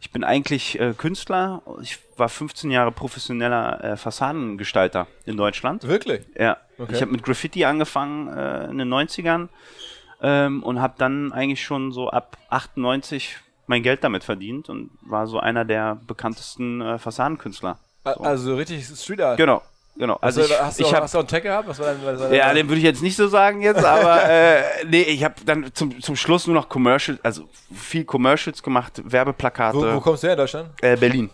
ich 0.00 0.10
bin 0.10 0.24
eigentlich 0.24 0.78
äh, 0.78 0.92
Künstler. 0.96 1.62
Ich 1.80 1.98
war 2.16 2.28
15 2.28 2.70
Jahre 2.70 2.92
professioneller 2.92 3.82
äh, 3.82 3.96
Fassadengestalter 3.96 5.06
in 5.24 5.36
Deutschland. 5.36 5.84
Wirklich? 5.84 6.22
Ja. 6.38 6.58
Okay. 6.78 6.92
Ich 6.94 7.02
habe 7.02 7.12
mit 7.12 7.22
Graffiti 7.22 7.64
angefangen 7.64 8.28
äh, 8.28 8.66
in 8.66 8.78
den 8.78 8.92
90ern 8.92 9.48
ähm, 10.22 10.62
und 10.62 10.80
habe 10.80 10.94
dann 10.98 11.32
eigentlich 11.32 11.64
schon 11.64 11.92
so 11.92 12.08
ab 12.08 12.36
98 12.50 13.36
mein 13.66 13.82
Geld 13.82 14.04
damit 14.04 14.24
verdient 14.24 14.68
und 14.68 14.90
war 15.02 15.26
so 15.26 15.40
einer 15.40 15.64
der 15.64 15.98
bekanntesten 16.06 16.80
äh, 16.80 16.98
Fassadenkünstler. 16.98 17.78
So. 18.04 18.10
Also 18.22 18.54
richtig 18.54 18.84
Street 18.86 19.20
Art? 19.20 19.36
Genau. 19.36 19.62
Genau. 19.98 20.18
Also 20.20 20.42
hast, 20.42 20.50
du, 20.50 20.54
ich, 20.54 20.60
hast, 20.60 20.78
du 20.78 20.82
ich 20.82 20.88
auch, 20.88 20.92
hab, 20.94 21.02
hast 21.04 21.14
du 21.14 21.18
auch 21.18 21.22
einen 21.22 21.28
Tag 21.28 21.42
gehabt? 21.42 21.68
Was 21.68 21.78
war 21.78 21.94
denn, 21.94 22.04
was 22.04 22.20
war 22.20 22.32
ja, 22.32 22.52
den 22.52 22.68
würde 22.68 22.78
ich 22.78 22.84
jetzt 22.84 23.02
nicht 23.02 23.16
so 23.16 23.28
sagen 23.28 23.62
jetzt, 23.62 23.82
aber 23.82 24.22
äh, 24.28 24.62
nee, 24.86 25.02
ich 25.02 25.24
habe 25.24 25.34
dann 25.44 25.72
zum, 25.72 26.00
zum 26.02 26.16
Schluss 26.16 26.46
nur 26.46 26.54
noch 26.54 26.68
Commercials, 26.68 27.18
also 27.24 27.48
viel 27.74 28.04
Commercials 28.04 28.62
gemacht, 28.62 29.00
Werbeplakate. 29.04 29.76
Wo, 29.76 29.94
wo 29.94 30.00
kommst 30.00 30.22
du 30.22 30.26
her 30.26 30.34
in 30.34 30.38
Deutschland? 30.38 30.68
Äh, 30.82 30.96
Berlin. 30.96 31.30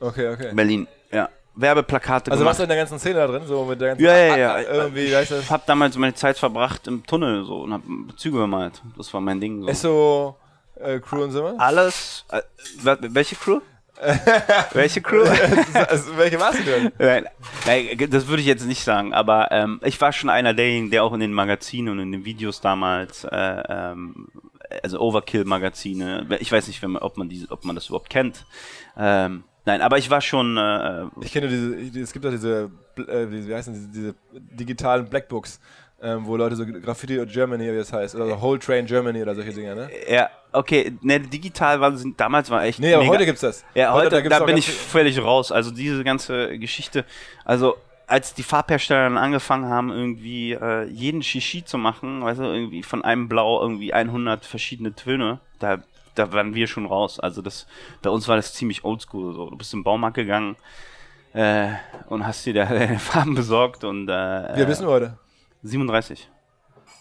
Okay, 0.00 0.28
okay. 0.28 0.52
Berlin, 0.54 0.86
ja. 1.12 1.28
Werbeplakate 1.56 2.30
Also 2.30 2.40
gemacht. 2.40 2.50
warst 2.50 2.60
du 2.60 2.62
in 2.64 2.68
der 2.68 2.78
ganzen 2.78 2.98
Szene 2.98 3.14
da 3.14 3.26
drin? 3.26 3.42
So 3.46 3.64
mit 3.64 3.80
der 3.80 3.88
ganzen 3.88 4.04
ja, 4.04 4.16
ja, 4.16 4.36
ja. 4.36 4.60
Irgendwie, 4.72 5.14
ich 5.14 5.30
ich 5.30 5.50
habe 5.50 5.62
damals 5.66 5.96
meine 5.96 6.14
Zeit 6.14 6.38
verbracht 6.38 6.86
im 6.86 7.04
Tunnel 7.06 7.44
so 7.44 7.62
und 7.62 7.72
habe 7.72 7.84
Züge 8.16 8.38
gemalt. 8.38 8.82
Das 8.96 9.12
war 9.14 9.20
mein 9.20 9.40
Ding. 9.40 9.62
So. 9.62 9.68
Ist 9.68 9.80
so 9.80 10.36
äh, 10.76 11.00
Crew 11.00 11.24
und 11.24 11.32
Zimmer? 11.32 11.54
Alles. 11.58 12.24
Äh, 12.30 12.42
welche 13.00 13.36
Crew? 13.36 13.60
welche 14.72 15.00
Crew? 15.00 15.24
welche 16.16 16.38
warst 16.38 16.58
du 16.58 16.64
denn? 16.64 16.92
Nein, 16.98 17.24
nein 17.66 18.10
das 18.10 18.26
würde 18.26 18.42
ich 18.42 18.46
jetzt 18.46 18.66
nicht 18.66 18.84
sagen, 18.84 19.14
aber 19.14 19.50
ähm, 19.52 19.80
ich 19.84 19.98
war 20.00 20.12
schon 20.12 20.28
einer 20.28 20.52
derjenigen, 20.52 20.90
der 20.90 21.02
auch 21.02 21.14
in 21.14 21.20
den 21.20 21.32
Magazinen 21.32 21.88
und 21.92 22.00
in 22.00 22.12
den 22.12 22.24
Videos 22.26 22.60
damals, 22.60 23.24
äh, 23.24 23.62
ähm, 23.68 24.28
also 24.82 25.00
Overkill-Magazine, 25.00 26.26
ich 26.40 26.52
weiß 26.52 26.66
nicht, 26.66 26.82
man, 26.82 27.00
ob, 27.02 27.16
man 27.16 27.28
diese, 27.28 27.50
ob 27.50 27.64
man 27.64 27.74
das 27.74 27.86
überhaupt 27.86 28.10
kennt, 28.10 28.44
ähm, 28.98 29.44
Nein, 29.66 29.82
aber 29.82 29.98
ich 29.98 30.08
war 30.08 30.20
schon. 30.20 30.56
Äh, 30.56 31.04
ich 31.20 31.32
kenne 31.32 31.48
diese, 31.48 32.00
es 32.00 32.12
gibt 32.12 32.24
auch 32.24 32.30
diese, 32.30 32.70
äh, 32.96 33.26
wie 33.28 33.52
heißen 33.52 33.74
diese, 33.74 33.88
diese 33.88 34.14
digitalen 34.32 35.06
Blackbooks, 35.06 35.60
ähm, 36.00 36.24
wo 36.24 36.36
Leute 36.36 36.54
so 36.54 36.64
Graffiti 36.64 37.24
Germany, 37.26 37.72
wie 37.72 37.76
das 37.76 37.92
heißt, 37.92 38.14
oder 38.14 38.28
so 38.28 38.40
Whole 38.40 38.60
Train 38.60 38.86
Germany 38.86 39.20
oder 39.22 39.34
solche 39.34 39.52
Dinge, 39.52 39.74
ne? 39.74 39.90
Ja, 40.08 40.30
okay, 40.52 40.92
ne, 41.02 41.18
digital 41.18 41.80
waren 41.80 41.96
sind 41.96 42.18
damals 42.20 42.48
war 42.48 42.62
echt. 42.64 42.78
Nee, 42.78 42.94
aber 42.94 43.02
mega. 43.02 43.14
heute 43.14 43.26
gibt's 43.26 43.40
das. 43.40 43.64
Ja, 43.74 43.92
heute, 43.92 44.16
heute 44.16 44.28
da, 44.28 44.38
da 44.38 44.44
bin 44.44 44.56
ich 44.56 44.70
völlig 44.70 45.20
raus. 45.20 45.50
Also 45.50 45.72
diese 45.72 46.04
ganze 46.04 46.56
Geschichte, 46.60 47.04
also 47.44 47.76
als 48.06 48.34
die 48.34 48.44
Farbhersteller 48.44 49.02
dann 49.02 49.18
angefangen 49.18 49.68
haben, 49.68 49.90
irgendwie 49.90 50.52
äh, 50.52 50.84
jeden 50.84 51.24
Shishi 51.24 51.64
zu 51.64 51.76
machen, 51.76 52.22
weißt 52.22 52.38
du, 52.38 52.44
irgendwie 52.44 52.84
von 52.84 53.04
einem 53.04 53.28
Blau 53.28 53.60
irgendwie 53.60 53.92
100 53.92 54.44
verschiedene 54.44 54.94
Töne, 54.94 55.40
da 55.58 55.82
da 56.18 56.32
waren 56.32 56.54
wir 56.54 56.66
schon 56.66 56.86
raus. 56.86 57.20
Also 57.20 57.42
das, 57.42 57.66
bei 58.02 58.10
uns 58.10 58.28
war 58.28 58.36
das 58.36 58.54
ziemlich 58.54 58.84
oldschool. 58.84 59.34
So. 59.34 59.50
Du 59.50 59.56
bist 59.56 59.72
im 59.72 59.84
Baumarkt 59.84 60.16
gegangen 60.16 60.56
äh, 61.32 61.68
und 62.08 62.26
hast 62.26 62.44
dir 62.46 62.54
da 62.54 62.64
deine 62.66 62.98
Farben 62.98 63.34
besorgt 63.34 63.84
und 63.84 64.08
äh, 64.08 64.56
Wie 64.56 64.64
bist 64.64 64.82
du 64.82 64.86
heute? 64.86 65.18
37. 65.62 66.28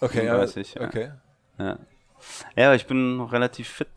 Okay, 0.01 0.21
37, 0.21 0.75
ja, 0.75 0.81
okay. 0.81 1.11
Ja. 1.57 1.77
ja, 2.55 2.65
aber 2.65 2.75
ich 2.75 2.85
bin 2.85 3.17
noch 3.17 3.31
relativ 3.31 3.69
fit. 3.69 3.87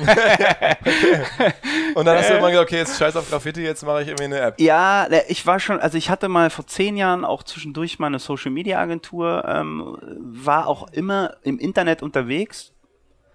okay. 0.00 0.76
Und 1.94 2.04
dann 2.04 2.18
hast 2.18 2.30
du 2.30 2.34
immer 2.34 2.50
gesagt, 2.50 2.68
okay, 2.68 2.76
jetzt 2.76 2.98
scheiß 2.98 3.16
auf 3.16 3.28
Graffiti, 3.30 3.62
jetzt 3.62 3.84
mache 3.84 4.02
ich 4.02 4.08
irgendwie 4.08 4.24
eine 4.24 4.40
App. 4.40 4.60
Ja, 4.60 5.08
ne, 5.08 5.22
ich 5.28 5.46
war 5.46 5.58
schon, 5.58 5.80
also 5.80 5.96
ich 5.96 6.10
hatte 6.10 6.28
mal 6.28 6.50
vor 6.50 6.66
zehn 6.66 6.96
Jahren 6.96 7.24
auch 7.24 7.42
zwischendurch 7.42 7.98
mal 7.98 8.08
eine 8.08 8.18
Social 8.18 8.50
Media 8.50 8.78
Agentur, 8.78 9.44
ähm, 9.46 9.96
war 10.18 10.66
auch 10.66 10.92
immer 10.92 11.36
im 11.42 11.58
Internet 11.58 12.02
unterwegs, 12.02 12.72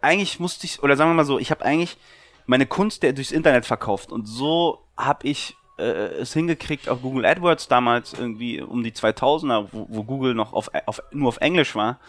eigentlich 0.03 0.39
musste 0.39 0.65
ich, 0.65 0.83
oder 0.83 0.95
sagen 0.95 1.09
wir 1.11 1.15
mal 1.15 1.25
so, 1.25 1.39
ich 1.39 1.51
habe 1.51 1.63
eigentlich 1.63 1.97
meine 2.45 2.65
Kunst 2.65 3.03
durchs 3.03 3.31
Internet 3.31 3.65
verkauft 3.65 4.11
und 4.11 4.25
so 4.25 4.85
habe 4.97 5.27
ich 5.27 5.55
äh, 5.77 5.83
es 5.83 6.33
hingekriegt, 6.33 6.89
auch 6.89 7.01
Google 7.01 7.25
AdWords 7.25 7.67
damals 7.67 8.13
irgendwie 8.13 8.61
um 8.61 8.83
die 8.83 8.91
2000er, 8.91 9.69
wo, 9.71 9.87
wo 9.89 10.03
Google 10.03 10.35
noch 10.35 10.53
auf, 10.53 10.69
auf, 10.85 11.01
nur 11.11 11.29
auf 11.29 11.37
Englisch 11.37 11.75
war, 11.75 11.99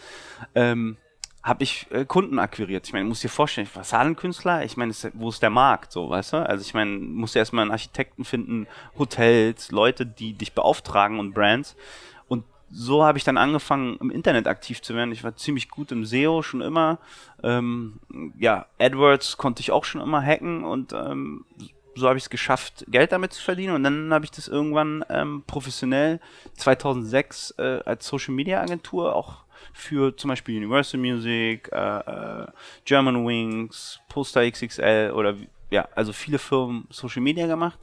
ähm, 0.53 0.97
habe 1.41 1.63
ich 1.63 1.87
äh, 1.91 2.05
Kunden 2.05 2.39
akquiriert. 2.39 2.87
Ich 2.87 2.93
meine, 2.93 3.05
muss 3.05 3.21
dir 3.21 3.29
vorstellen, 3.29 3.67
Fassadenkünstler, 3.67 4.65
ich 4.65 4.77
meine, 4.77 4.93
wo 5.13 5.29
ist 5.29 5.41
der 5.41 5.51
Markt, 5.51 5.91
so, 5.91 6.09
weißt 6.09 6.33
du? 6.33 6.37
Also 6.37 6.63
ich 6.63 6.73
meine, 6.73 6.91
musst 6.97 7.35
du 7.35 7.39
erstmal 7.39 7.61
einen 7.61 7.71
Architekten 7.71 8.25
finden, 8.25 8.67
Hotels, 8.97 9.71
Leute, 9.71 10.05
die 10.05 10.33
dich 10.33 10.53
beauftragen 10.53 11.19
und 11.19 11.33
Brands 11.33 11.75
so 12.71 13.03
habe 13.03 13.17
ich 13.17 13.23
dann 13.23 13.37
angefangen, 13.37 13.97
im 14.01 14.11
Internet 14.11 14.47
aktiv 14.47 14.81
zu 14.81 14.95
werden. 14.95 15.11
Ich 15.11 15.23
war 15.23 15.35
ziemlich 15.35 15.69
gut 15.69 15.91
im 15.91 16.05
SEO 16.05 16.41
schon 16.41 16.61
immer. 16.61 16.99
Ähm, 17.43 17.99
ja, 18.37 18.65
AdWords 18.79 19.37
konnte 19.37 19.61
ich 19.61 19.71
auch 19.71 19.85
schon 19.85 20.01
immer 20.01 20.21
hacken 20.21 20.63
und 20.63 20.93
ähm, 20.93 21.45
so 21.95 22.07
habe 22.07 22.17
ich 22.17 22.25
es 22.25 22.29
geschafft, 22.29 22.85
Geld 22.89 23.11
damit 23.11 23.33
zu 23.33 23.41
verdienen. 23.41 23.75
Und 23.75 23.83
dann 23.83 24.13
habe 24.13 24.25
ich 24.25 24.31
das 24.31 24.47
irgendwann 24.47 25.05
ähm, 25.09 25.43
professionell 25.47 26.19
2006 26.57 27.55
äh, 27.57 27.79
als 27.85 28.07
Social 28.07 28.33
Media 28.33 28.61
Agentur 28.61 29.15
auch 29.15 29.45
für 29.73 30.15
zum 30.15 30.29
Beispiel 30.29 30.57
Universal 30.57 30.99
Music, 30.99 31.69
äh, 31.71 31.99
äh, 31.99 32.47
German 32.83 33.25
Wings, 33.25 33.99
Poster 34.09 34.49
XXL 34.49 35.11
oder 35.15 35.35
ja, 35.69 35.87
also 35.95 36.13
viele 36.13 36.37
Firmen 36.37 36.87
Social 36.89 37.21
Media 37.21 37.47
gemacht. 37.47 37.79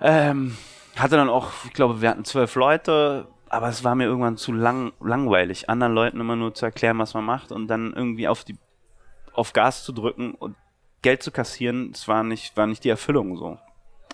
Ähm, 0.00 0.56
hatte 0.96 1.16
dann 1.16 1.28
auch, 1.28 1.50
ich 1.64 1.72
glaube, 1.72 2.00
wir 2.00 2.08
hatten 2.10 2.24
zwölf 2.24 2.54
Leute, 2.54 3.26
aber 3.50 3.68
es 3.68 3.82
war 3.82 3.96
mir 3.96 4.04
irgendwann 4.04 4.36
zu 4.36 4.52
lang, 4.52 4.92
langweilig, 5.00 5.68
anderen 5.68 5.92
Leuten 5.92 6.20
immer 6.20 6.36
nur 6.36 6.54
zu 6.54 6.64
erklären, 6.64 6.98
was 6.98 7.14
man 7.14 7.24
macht 7.24 7.50
und 7.50 7.66
dann 7.66 7.92
irgendwie 7.92 8.28
auf 8.28 8.44
die 8.44 8.56
auf 9.32 9.52
Gas 9.52 9.84
zu 9.84 9.92
drücken 9.92 10.34
und 10.34 10.56
Geld 11.02 11.22
zu 11.22 11.30
kassieren, 11.30 11.92
das 11.92 12.08
war 12.08 12.22
nicht, 12.22 12.56
war 12.56 12.66
nicht 12.66 12.84
die 12.84 12.88
Erfüllung 12.88 13.36
so. 13.36 13.58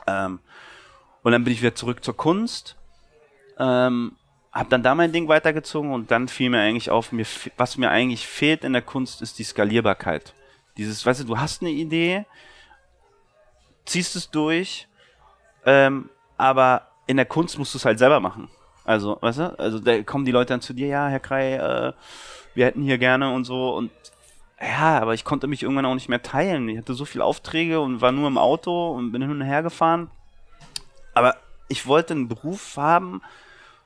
Ähm, 0.07 0.40
und 1.23 1.33
dann 1.33 1.45
bin 1.45 1.52
ich 1.52 1.61
wieder 1.61 1.75
zurück 1.75 2.02
zur 2.02 2.16
Kunst, 2.16 2.76
ähm, 3.59 4.16
habe 4.52 4.71
dann 4.71 4.83
da 4.83 4.95
mein 4.95 5.12
Ding 5.12 5.28
weitergezogen 5.28 5.93
und 5.93 6.11
dann 6.11 6.28
fiel 6.28 6.49
mir 6.49 6.61
eigentlich 6.61 6.90
auf, 6.90 7.12
mir, 7.12 7.26
was 7.57 7.76
mir 7.76 7.90
eigentlich 7.90 8.26
fehlt 8.26 8.64
in 8.64 8.73
der 8.73 8.83
Kunst, 8.83 9.21
ist 9.21 9.38
die 9.38 9.45
Skalierbarkeit. 9.45 10.35
Dieses, 10.76 11.05
weißt 11.05 11.21
du, 11.21 11.25
du 11.25 11.38
hast 11.38 11.61
eine 11.61 11.71
Idee, 11.71 12.25
ziehst 13.85 14.16
es 14.16 14.31
durch, 14.31 14.88
ähm, 15.64 16.09
aber 16.37 16.88
in 17.07 17.16
der 17.16 17.26
Kunst 17.26 17.59
musst 17.59 17.75
du 17.75 17.78
es 17.78 17.85
halt 17.85 17.99
selber 17.99 18.21
machen. 18.21 18.49
Also, 18.87 19.19
weißt 19.21 19.38
du, 19.40 19.59
also 19.59 19.81
da 19.81 20.00
kommen 20.05 20.25
die 20.25 20.31
Leute 20.31 20.55
dann 20.55 20.61
zu 20.61 20.73
dir, 20.73 20.87
ja, 20.87 21.09
Herr 21.09 21.19
Krei, 21.19 21.55
äh, 21.55 21.93
wir 22.55 22.66
hätten 22.66 22.83
hier 22.83 22.99
gerne 22.99 23.35
und 23.35 23.45
so 23.45 23.75
und 23.75 23.90
ja, 24.61 25.00
aber 25.00 25.12
ich 25.12 25.25
konnte 25.25 25.49
mich 25.49 25.64
irgendwann 25.64 25.85
auch 25.85 25.95
nicht 25.95 26.09
mehr 26.09 26.23
teilen. 26.23 26.69
Ich 26.69 26.78
hatte 26.78 26.95
so 26.95 27.05
viele 27.05 27.25
Aufträge 27.25 27.81
und 27.81 28.00
war 28.00 28.12
nur 28.12 28.28
im 28.28 28.38
Auto 28.38 28.93
und 28.93 29.12
bin 29.12 29.21
hin 29.21 29.31
und 29.31 29.43
her 29.43 29.62
gefahren. 29.62 30.11
Aber 31.12 31.37
ich 31.69 31.87
wollte 31.87 32.14
einen 32.14 32.28
Beruf 32.28 32.76
haben, 32.76 33.21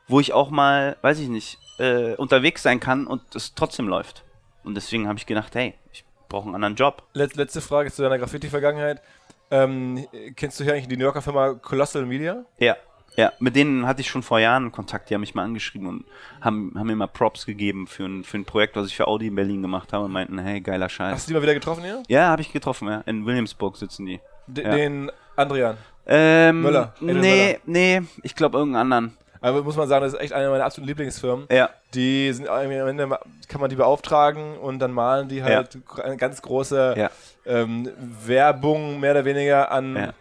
wo 0.07 0.21
ich 0.21 0.33
auch 0.33 0.51
mal, 0.51 0.97
weiß 1.01 1.19
ich 1.19 1.29
nicht, 1.29 1.59
äh, 1.79 2.15
unterwegs 2.15 2.63
sein 2.63 2.79
kann 2.79 3.07
und 3.07 3.35
es 3.35 3.55
trotzdem 3.55 3.89
läuft. 3.89 4.23
Und 4.63 4.75
deswegen 4.75 5.09
habe 5.09 5.19
ich 5.19 5.27
gedacht, 5.27 5.55
hey, 5.55 5.75
ich 5.93 6.05
brauche 6.29 6.45
einen 6.45 6.55
anderen 6.55 6.77
Job. 6.77 7.05
Letzte 7.15 7.61
Frage 7.61 7.91
zu 7.91 8.03
deiner 8.03 8.19
Graffiti-Vergangenheit. 8.19 9.03
Ähm, 9.51 10.07
kennst 10.37 10.61
du 10.61 10.65
hier 10.65 10.75
eigentlich 10.75 10.89
die 10.89 10.97
New 10.97 11.05
Yorker 11.05 11.23
Firma 11.23 11.55
Colossal 11.55 12.07
Media? 12.07 12.45
Ja. 12.59 12.77
Ja, 13.17 13.33
mit 13.41 13.57
denen 13.57 13.87
hatte 13.87 14.01
ich 14.01 14.09
schon 14.09 14.23
vor 14.23 14.39
Jahren 14.39 14.71
Kontakt. 14.73 15.11
Die 15.11 15.15
haben 15.15 15.21
mich 15.21 15.35
mal 15.35 15.43
angeschrieben 15.45 15.89
und 15.89 16.05
haben, 16.41 16.73
haben 16.77 16.87
mir 16.87 16.97
mal 16.97 17.07
Props 17.09 17.45
gegeben 17.45 17.87
für 17.87 18.05
ein, 18.05 18.25
für 18.25 18.39
ein 18.39 18.45
Projekt, 18.45 18.77
was 18.77 18.87
ich 18.87 18.97
für 18.97 19.07
Audi 19.09 19.27
in 19.27 19.35
Berlin 19.35 19.63
gemacht 19.63 19.93
habe 19.93 20.05
und 20.05 20.13
meinten, 20.13 20.39
hey, 20.39 20.61
geiler 20.61 20.89
Scheiß. 20.89 21.15
Hast 21.15 21.27
du 21.29 21.31
die 21.31 21.35
mal 21.35 21.43
wieder 21.43 21.55
getroffen 21.55 21.83
hier? 21.83 22.03
Ja, 22.09 22.29
habe 22.29 22.43
ich 22.43 22.53
getroffen, 22.53 22.89
ja. 22.89 23.03
In 23.07 23.27
Williamsburg 23.27 23.77
sitzen 23.77 24.07
die. 24.07 24.21
D 24.47 24.63
Ja. 24.63 24.71
Den 24.75 25.11
Andrian. 25.37 25.77
Ähm, 26.07 26.63
Müller, 26.63 26.95
Adrian 26.97 27.21
Nee, 27.21 27.47
Müller. 27.47 27.59
nee, 27.67 28.03
ich 28.23 28.35
glaube 28.35 28.59
irgendeinen 28.59 28.93
anderen. 28.93 29.17
Aber 29.43 29.63
muss 29.63 29.77
man 29.77 29.89
sagen, 29.89 30.05
das 30.05 30.13
ist 30.15 30.21
echt 30.21 30.33
eine 30.35 30.51
meiner 30.51 30.65
absoluten 30.65 30.89
Lieblingsfirmen. 30.89 31.47
Ja. 31.51 31.71
Die 31.95 32.31
sind 32.33 32.47
irgendwie 32.47 32.79
am 32.79 32.89
Ende 32.89 33.09
kann 33.49 33.61
man 33.61 33.71
die 33.71 33.77
beauftragen 33.77 34.57
und 34.59 34.79
dann 34.81 34.93
malen 34.93 35.29
die 35.29 35.43
halt 35.43 35.79
eine 36.05 36.17
ganz 36.19 36.43
große 36.43 36.95
Ja. 36.97 37.11
ähm, 37.47 37.89
Werbung 38.27 39.01
mehr 39.01 39.13
oder 39.13 39.25
weniger 39.25 39.71
an 39.71 39.97
Ja. 39.97 40.13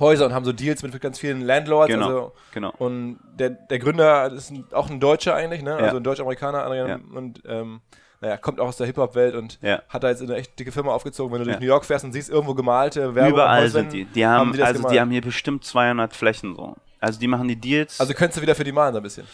Häuser 0.00 0.26
und 0.26 0.34
haben 0.34 0.44
so 0.44 0.52
Deals 0.52 0.82
mit 0.82 0.98
ganz 1.00 1.18
vielen 1.18 1.40
Landlords. 1.40 1.88
Genau, 1.92 2.06
Also, 2.06 2.32
genau. 2.52 2.72
Und 2.78 3.18
der, 3.38 3.50
der 3.50 3.78
Gründer 3.78 4.32
ist 4.32 4.50
ein, 4.50 4.64
auch 4.72 4.90
ein 4.90 5.00
Deutscher 5.00 5.34
eigentlich, 5.34 5.62
ne? 5.62 5.70
Ja. 5.70 5.76
Also 5.78 5.96
ein 5.98 6.04
Deutsch-Amerikaner 6.04 6.74
Ja. 6.74 6.98
und 7.14 7.42
ähm, 7.46 7.80
naja, 8.20 8.36
kommt 8.38 8.58
auch 8.58 8.68
aus 8.68 8.76
der 8.76 8.86
Hip-Hop-Welt 8.86 9.34
und 9.34 9.58
Ja. 9.62 9.82
hat 9.88 10.02
da 10.02 10.08
jetzt 10.08 10.22
eine 10.22 10.34
echt 10.36 10.58
dicke 10.58 10.72
Firma 10.72 10.92
aufgezogen. 10.92 11.32
Wenn 11.32 11.40
du 11.40 11.44
durch 11.44 11.56
Ja. 11.56 11.60
New 11.60 11.66
York 11.66 11.84
fährst 11.84 12.04
und 12.04 12.12
siehst 12.12 12.30
irgendwo 12.30 12.54
gemalte 12.54 13.14
Werbung. 13.14 13.32
Überall 13.34 13.68
sind 13.68 13.92
die. 13.92 14.04
Die 14.06 14.26
haben, 14.26 14.52
die 14.52 14.58
das 14.58 14.68
also 14.68 14.78
gemalt. 14.80 14.94
die 14.94 15.00
haben 15.00 15.10
hier 15.10 15.20
bestimmt 15.20 15.64
200 15.64 16.14
Flächen 16.14 16.56
so. 16.56 16.74
Also 17.00 17.20
die 17.20 17.28
machen 17.28 17.48
die 17.48 17.56
Deals. 17.56 18.00
also 18.00 18.14
könntest 18.14 18.38
du 18.38 18.42
wieder 18.42 18.54
für 18.54 18.64
die 18.64 18.72
malen 18.72 18.94
so 18.94 18.98
ein 19.00 19.02
bisschen. 19.02 19.26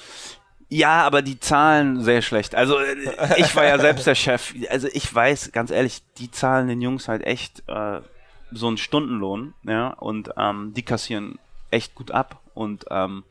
Ja, 0.72 1.02
aber 1.02 1.22
die 1.22 1.38
zahlen 1.40 2.00
sehr 2.02 2.22
schlecht. 2.22 2.54
Also 2.54 2.78
äh, 2.78 2.94
ich 3.38 3.54
war 3.56 3.64
ja 3.64 3.78
selbst 3.78 4.06
der 4.06 4.14
Chef. 4.16 4.54
Also 4.70 4.88
ich 4.92 5.12
weiß, 5.12 5.50
ganz 5.52 5.70
ehrlich, 5.70 6.02
die 6.18 6.30
zahlen 6.30 6.68
den 6.68 6.80
Jungs 6.80 7.08
halt 7.08 7.24
echt 7.24 7.62
äh, 7.68 8.00
so 8.52 8.68
einen 8.68 8.76
Stundenlohn, 8.76 9.54
ja, 9.62 9.88
und 9.88 10.30
ähm, 10.36 10.72
die 10.74 10.82
kassieren 10.82 11.38
echt 11.70 11.94
gut 11.94 12.10
ab. 12.10 12.40
Und 12.54 12.84
ähm, 12.90 13.24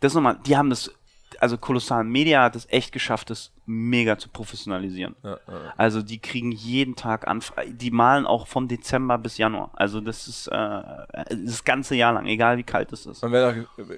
das 0.00 0.14
nochmal, 0.14 0.38
die 0.46 0.56
haben 0.56 0.70
das, 0.70 0.92
also 1.40 1.58
Kolossal 1.58 2.04
Media 2.04 2.42
hat 2.42 2.56
es 2.56 2.66
echt 2.70 2.92
geschafft, 2.92 3.30
das 3.30 3.50
mega 3.66 4.18
zu 4.18 4.28
professionalisieren. 4.28 5.16
Ja, 5.22 5.30
ja. 5.30 5.38
Also 5.76 6.02
die 6.02 6.18
kriegen 6.18 6.52
jeden 6.52 6.96
Tag 6.96 7.26
Anfragen, 7.26 7.76
die 7.78 7.90
malen 7.90 8.26
auch 8.26 8.46
von 8.46 8.68
Dezember 8.68 9.16
bis 9.18 9.38
Januar. 9.38 9.70
Also 9.72 10.00
das 10.00 10.28
ist 10.28 10.48
äh, 10.48 10.52
das 10.52 11.64
ganze 11.64 11.94
Jahr 11.94 12.12
lang, 12.12 12.26
egal 12.26 12.58
wie 12.58 12.62
kalt 12.62 12.92
es 12.92 13.06
ist. 13.06 13.24
Auch, 13.24 13.30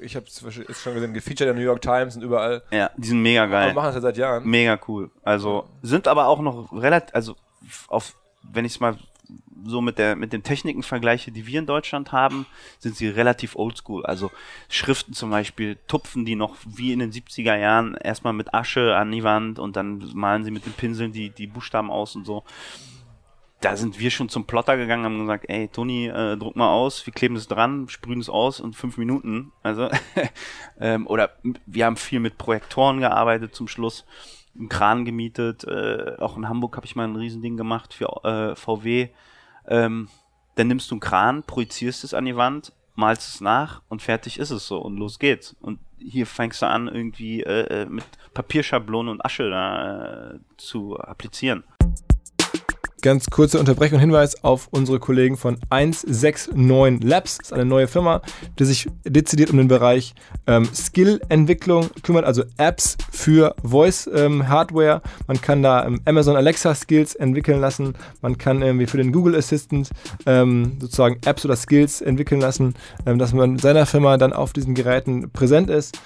ich 0.00 0.16
habe 0.16 0.26
es 0.26 0.40
schon 0.80 0.94
gesehen, 0.94 1.12
gefeatured 1.12 1.40
in 1.40 1.46
der 1.46 1.54
New 1.54 1.60
York 1.62 1.82
Times 1.82 2.16
und 2.16 2.22
überall. 2.22 2.62
Ja, 2.70 2.90
die 2.96 3.08
sind 3.08 3.20
mega 3.20 3.46
geil. 3.46 3.74
Machen 3.74 3.86
das 3.86 3.96
ja 3.96 4.00
seit 4.00 4.16
Jahren. 4.16 4.44
Mega 4.44 4.78
cool. 4.86 5.10
Also 5.22 5.68
sind 5.82 6.06
aber 6.06 6.28
auch 6.28 6.40
noch 6.40 6.72
relativ, 6.72 7.14
also 7.14 7.36
auf, 7.88 8.14
wenn 8.42 8.64
ich 8.64 8.72
es 8.72 8.80
mal 8.80 8.96
so 9.64 9.80
mit 9.80 9.98
der 9.98 10.16
mit 10.16 10.32
den 10.32 10.42
Techniken 10.42 10.82
vergleiche, 10.82 11.32
die 11.32 11.46
wir 11.46 11.58
in 11.58 11.66
Deutschland 11.66 12.12
haben, 12.12 12.46
sind 12.78 12.96
sie 12.96 13.08
relativ 13.08 13.56
oldschool. 13.56 14.04
Also 14.06 14.30
Schriften 14.68 15.12
zum 15.12 15.30
Beispiel 15.30 15.78
tupfen 15.86 16.24
die 16.24 16.36
noch 16.36 16.56
wie 16.64 16.92
in 16.92 16.98
den 16.98 17.12
70er 17.12 17.56
Jahren 17.56 17.94
erstmal 17.94 18.32
mit 18.32 18.54
Asche 18.54 18.96
an 18.96 19.10
die 19.10 19.24
Wand 19.24 19.58
und 19.58 19.76
dann 19.76 20.10
malen 20.14 20.44
sie 20.44 20.50
mit 20.50 20.66
den 20.66 20.72
Pinseln 20.72 21.12
die, 21.12 21.30
die 21.30 21.46
Buchstaben 21.46 21.90
aus 21.90 22.16
und 22.16 22.26
so. 22.26 22.44
Da 23.60 23.76
sind 23.76 23.98
wir 23.98 24.10
schon 24.10 24.28
zum 24.28 24.46
Plotter 24.46 24.76
gegangen 24.76 25.06
und 25.06 25.12
haben 25.12 25.26
gesagt, 25.26 25.46
ey 25.48 25.68
Toni, 25.68 26.08
äh, 26.08 26.36
druck 26.36 26.56
mal 26.56 26.70
aus, 26.70 27.06
wir 27.06 27.12
kleben 27.12 27.36
es 27.36 27.48
dran, 27.48 27.88
sprühen 27.88 28.20
es 28.20 28.28
aus 28.28 28.60
und 28.60 28.76
fünf 28.76 28.98
Minuten. 28.98 29.52
Also 29.62 29.88
ähm, 30.80 31.06
oder 31.06 31.30
wir 31.64 31.86
haben 31.86 31.96
viel 31.96 32.20
mit 32.20 32.36
Projektoren 32.38 33.00
gearbeitet 33.00 33.54
zum 33.54 33.66
Schluss 33.66 34.04
einen 34.58 34.68
Kran 34.68 35.04
gemietet. 35.04 35.64
Äh, 35.64 36.16
auch 36.18 36.36
in 36.36 36.48
Hamburg 36.48 36.76
habe 36.76 36.86
ich 36.86 36.96
mal 36.96 37.04
ein 37.04 37.16
Riesending 37.16 37.56
gemacht 37.56 37.94
für 37.94 38.24
äh, 38.24 38.56
VW. 38.56 39.08
Ähm, 39.66 40.08
dann 40.54 40.68
nimmst 40.68 40.90
du 40.90 40.94
einen 40.94 41.00
Kran, 41.00 41.42
projizierst 41.42 42.04
es 42.04 42.14
an 42.14 42.24
die 42.24 42.36
Wand, 42.36 42.72
malst 42.94 43.28
es 43.28 43.40
nach 43.40 43.82
und 43.88 44.02
fertig 44.02 44.38
ist 44.38 44.50
es 44.50 44.66
so 44.66 44.78
und 44.78 44.96
los 44.96 45.18
geht's. 45.18 45.54
Und 45.60 45.78
hier 45.98 46.26
fängst 46.26 46.62
du 46.62 46.66
an, 46.66 46.88
irgendwie 46.88 47.42
äh, 47.42 47.82
äh, 47.82 47.86
mit 47.86 48.04
Papierschablonen 48.34 49.12
und 49.12 49.24
Asche 49.24 49.50
da 49.50 50.32
äh, 50.32 50.38
zu 50.56 50.98
applizieren. 50.98 51.64
Ganz 53.06 53.30
kurze 53.30 53.60
Unterbrechung 53.60 54.00
Hinweis 54.00 54.42
auf 54.42 54.66
unsere 54.72 54.98
Kollegen 54.98 55.36
von 55.36 55.58
169 55.70 57.04
Labs. 57.08 57.38
Das 57.38 57.46
ist 57.46 57.52
eine 57.52 57.64
neue 57.64 57.86
Firma, 57.86 58.20
die 58.58 58.64
sich 58.64 58.88
dezidiert 59.04 59.50
um 59.50 59.58
den 59.58 59.68
Bereich 59.68 60.12
ähm, 60.48 60.68
Skill-Entwicklung 60.74 61.88
kümmert, 62.02 62.24
also 62.24 62.42
Apps 62.56 62.96
für 63.12 63.54
Voice-Hardware. 63.62 65.02
Man 65.28 65.40
kann 65.40 65.62
da 65.62 65.86
ähm, 65.86 66.00
Amazon 66.04 66.34
Alexa 66.34 66.74
Skills 66.74 67.14
entwickeln 67.14 67.60
lassen. 67.60 67.94
Man 68.22 68.38
kann 68.38 68.60
irgendwie 68.60 68.88
für 68.88 68.96
den 68.96 69.12
Google 69.12 69.36
Assistant 69.36 69.88
ähm, 70.26 70.72
sozusagen 70.80 71.20
Apps 71.24 71.44
oder 71.44 71.54
Skills 71.54 72.00
entwickeln 72.00 72.40
lassen, 72.40 72.74
ähm, 73.06 73.20
dass 73.20 73.32
man 73.32 73.52
in 73.52 73.58
seiner 73.60 73.86
Firma 73.86 74.16
dann 74.16 74.32
auf 74.32 74.52
diesen 74.52 74.74
Geräten 74.74 75.30
präsent 75.30 75.70
ist. 75.70 75.96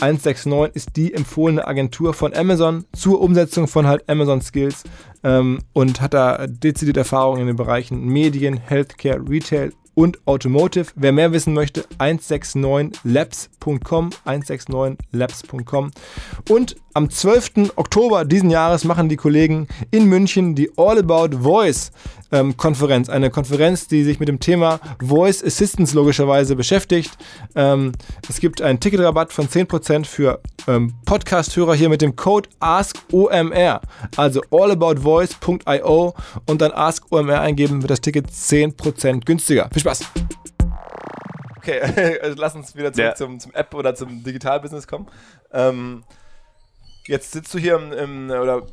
Ähm, 0.00 0.18
169 0.18 0.74
ist 0.74 0.96
die 0.96 1.14
empfohlene 1.14 1.66
Agentur 1.66 2.14
von 2.14 2.34
Amazon 2.34 2.84
zur 2.92 3.20
Umsetzung 3.20 3.68
von 3.68 3.86
halt 3.86 4.08
Amazon 4.08 4.40
Skills 4.40 4.84
ähm, 5.22 5.60
und 5.72 6.00
hat 6.00 6.14
da 6.14 6.46
dezidiert 6.46 6.96
Erfahrung 6.96 7.38
in 7.38 7.46
den 7.46 7.56
Bereichen 7.56 8.04
Medien, 8.04 8.56
Healthcare, 8.56 9.22
Retail 9.28 9.72
und 9.94 10.26
Automotive. 10.26 10.88
Wer 10.96 11.12
mehr 11.12 11.30
wissen 11.32 11.54
möchte, 11.54 11.84
169labs.com, 11.98 14.10
169labs.com. 14.26 15.90
Und 16.48 16.76
am 16.94 17.10
12. 17.10 17.72
Oktober 17.76 18.24
diesen 18.24 18.50
Jahres 18.50 18.84
machen 18.84 19.08
die 19.08 19.16
Kollegen 19.16 19.68
in 19.90 20.06
München 20.06 20.54
die 20.54 20.70
All 20.76 20.98
About 20.98 21.38
Voice 21.38 21.90
ähm, 22.34 22.56
Konferenz. 22.56 23.08
Eine 23.08 23.30
Konferenz, 23.30 23.86
die 23.86 24.02
sich 24.02 24.18
mit 24.18 24.28
dem 24.28 24.40
Thema 24.40 24.80
Voice 25.00 25.42
Assistance 25.42 25.94
logischerweise 25.94 26.56
beschäftigt. 26.56 27.16
Ähm, 27.54 27.92
es 28.28 28.40
gibt 28.40 28.60
einen 28.60 28.80
Ticketrabatt 28.80 29.32
von 29.32 29.46
10% 29.48 30.04
für 30.04 30.40
ähm, 30.66 30.94
Podcast-Hörer 31.06 31.74
hier 31.74 31.88
mit 31.88 32.02
dem 32.02 32.16
Code 32.16 32.48
AskOMR. 32.58 33.80
Also 34.16 34.42
allaboutvoice.io 34.50 36.14
und 36.46 36.60
dann 36.60 36.72
AskOMR 36.72 37.40
eingeben, 37.40 37.82
wird 37.82 37.90
das 37.90 38.00
Ticket 38.00 38.28
10% 38.28 39.24
günstiger. 39.24 39.68
Viel 39.72 39.80
Spaß! 39.80 40.00
Okay, 41.56 41.80
also 42.22 42.36
lass 42.40 42.54
uns 42.54 42.74
wieder 42.74 42.92
zurück 42.92 43.08
Ja. 43.10 43.14
zum, 43.14 43.38
zum 43.38 43.54
App 43.54 43.72
oder 43.74 43.94
zum 43.94 44.22
Digitalbusiness 44.24 44.86
kommen. 44.86 45.06
Ähm, 45.52 46.02
jetzt 47.06 47.32
sitzt 47.32 47.54
du 47.54 47.58
hier 47.58 47.76
im, 47.76 47.92
im 47.92 48.30
oder 48.30 48.66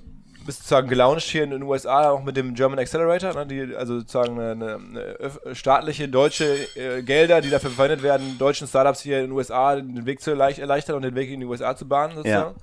bist 0.46 0.60
sozusagen 0.60 0.88
gelauncht 0.88 1.24
hier 1.24 1.44
in 1.44 1.52
den 1.52 1.64
USA 1.64 2.10
auch 2.12 2.24
mit 2.24 2.38
dem 2.38 2.54
German 2.54 2.80
Accelerator, 2.80 3.34
ne, 3.34 3.46
die, 3.46 3.76
also 3.76 4.00
sozusagen 4.00 4.40
eine, 4.40 4.76
eine, 4.76 5.56
staatliche 5.56 6.08
deutsche 6.10 6.46
äh, 6.76 7.02
Gelder, 7.04 7.42
die 7.42 7.50
dafür 7.50 7.70
verwendet 7.72 8.04
werden, 8.04 8.38
deutschen 8.38 8.68
Startups 8.68 9.02
hier 9.02 9.20
in 9.20 9.26
den 9.26 9.32
USA 9.32 9.76
den 9.76 10.06
Weg 10.06 10.22
zu 10.22 10.32
erleicht- 10.32 10.60
erleichtern 10.60 10.96
und 10.96 11.04
den 11.04 11.16
Weg 11.16 11.30
in 11.30 11.40
die 11.40 11.46
USA 11.46 11.76
zu 11.76 11.88
bahnen 11.88 12.16
sozusagen. 12.16 12.56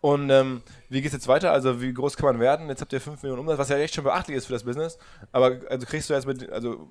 Und 0.00 0.30
ähm, 0.30 0.62
wie 0.88 1.00
geht 1.00 1.06
es 1.06 1.12
jetzt 1.12 1.28
weiter? 1.28 1.52
Also 1.52 1.80
wie 1.80 1.94
groß 1.94 2.16
kann 2.16 2.26
man 2.26 2.40
werden? 2.40 2.68
Jetzt 2.68 2.80
habt 2.80 2.92
ihr 2.92 3.00
5 3.00 3.22
Millionen 3.22 3.40
Umsatz, 3.40 3.58
was 3.58 3.68
ja 3.68 3.78
echt 3.78 3.94
schon 3.94 4.02
beachtlich 4.02 4.36
ist 4.36 4.46
für 4.46 4.52
das 4.52 4.64
Business. 4.64 4.98
Aber 5.30 5.60
also 5.70 5.86
kriegst 5.86 6.10
du 6.10 6.14
jetzt 6.14 6.26
mit, 6.26 6.50
also 6.50 6.88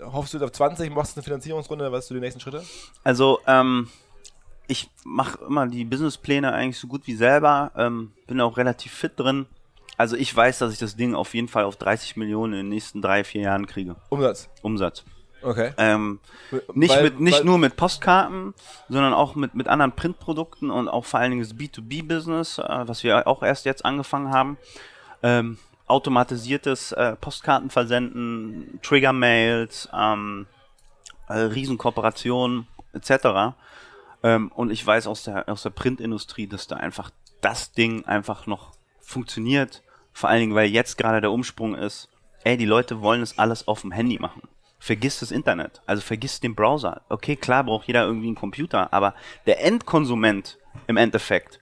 hoffst 0.00 0.32
du 0.32 0.38
jetzt 0.38 0.44
auf 0.44 0.52
20, 0.52 0.94
machst 0.94 1.16
du 1.16 1.18
eine 1.18 1.24
Finanzierungsrunde, 1.24 1.90
was 1.90 2.06
sind 2.06 2.14
die 2.14 2.20
nächsten 2.20 2.40
Schritte? 2.40 2.62
Also, 3.02 3.40
ähm, 3.46 3.88
ich 4.68 4.90
mache 5.04 5.38
immer 5.46 5.66
die 5.66 5.84
Businesspläne 5.84 6.52
eigentlich 6.52 6.78
so 6.78 6.86
gut 6.88 7.06
wie 7.06 7.14
selber, 7.14 7.70
ähm, 7.76 8.12
bin 8.26 8.40
auch 8.40 8.56
relativ 8.56 8.92
fit 8.92 9.12
drin. 9.16 9.46
Also 9.96 10.16
ich 10.16 10.34
weiß, 10.34 10.58
dass 10.58 10.72
ich 10.72 10.78
das 10.78 10.96
Ding 10.96 11.14
auf 11.14 11.34
jeden 11.34 11.48
Fall 11.48 11.64
auf 11.64 11.76
30 11.76 12.16
Millionen 12.16 12.52
in 12.52 12.58
den 12.60 12.68
nächsten 12.68 13.00
drei, 13.00 13.24
vier 13.24 13.42
Jahren 13.42 13.66
kriege. 13.66 13.96
Umsatz. 14.10 14.48
Umsatz. 14.62 15.04
Okay. 15.42 15.72
Ähm, 15.78 16.18
nicht 16.74 16.94
Weil- 16.94 17.04
mit, 17.04 17.20
nicht 17.20 17.38
weil- 17.38 17.44
nur 17.44 17.58
mit 17.58 17.76
Postkarten, 17.76 18.52
sondern 18.88 19.14
auch 19.14 19.36
mit, 19.36 19.54
mit 19.54 19.68
anderen 19.68 19.92
Printprodukten 19.92 20.70
und 20.70 20.88
auch 20.88 21.04
vor 21.04 21.20
allen 21.20 21.30
Dingen 21.30 21.42
das 21.42 21.54
B2B-Business, 21.54 22.58
äh, 22.58 22.62
was 22.86 23.04
wir 23.04 23.26
auch 23.26 23.42
erst 23.42 23.64
jetzt 23.64 23.84
angefangen 23.84 24.30
haben. 24.32 24.58
Ähm, 25.22 25.58
automatisiertes 25.86 26.92
äh, 26.92 27.14
Postkartenversenden, 27.16 28.80
Trigger-Mails, 28.82 29.88
ähm, 29.94 30.46
äh, 31.28 31.34
Riesenkooperationen 31.38 32.66
etc. 32.92 33.54
Ähm, 34.22 34.50
und 34.54 34.70
ich 34.70 34.86
weiß 34.86 35.06
aus 35.06 35.24
der, 35.24 35.48
aus 35.48 35.62
der 35.62 35.70
Printindustrie, 35.70 36.46
dass 36.46 36.66
da 36.66 36.76
einfach 36.76 37.10
das 37.40 37.72
Ding 37.72 38.04
einfach 38.04 38.46
noch 38.46 38.72
funktioniert. 39.00 39.82
Vor 40.12 40.30
allen 40.30 40.40
Dingen, 40.40 40.54
weil 40.54 40.68
jetzt 40.68 40.98
gerade 40.98 41.20
der 41.20 41.30
Umsprung 41.30 41.74
ist, 41.74 42.08
ey, 42.44 42.56
die 42.56 42.64
Leute 42.64 43.02
wollen 43.02 43.22
es 43.22 43.38
alles 43.38 43.68
auf 43.68 43.82
dem 43.82 43.92
Handy 43.92 44.18
machen. 44.18 44.42
Vergiss 44.78 45.20
das 45.20 45.30
Internet, 45.30 45.82
also 45.86 46.02
vergiss 46.02 46.40
den 46.40 46.54
Browser. 46.54 47.02
Okay, 47.08 47.36
klar 47.36 47.64
braucht 47.64 47.86
jeder 47.86 48.04
irgendwie 48.04 48.28
einen 48.28 48.36
Computer, 48.36 48.92
aber 48.92 49.14
der 49.46 49.64
Endkonsument 49.64 50.58
im 50.86 50.96
Endeffekt, 50.96 51.60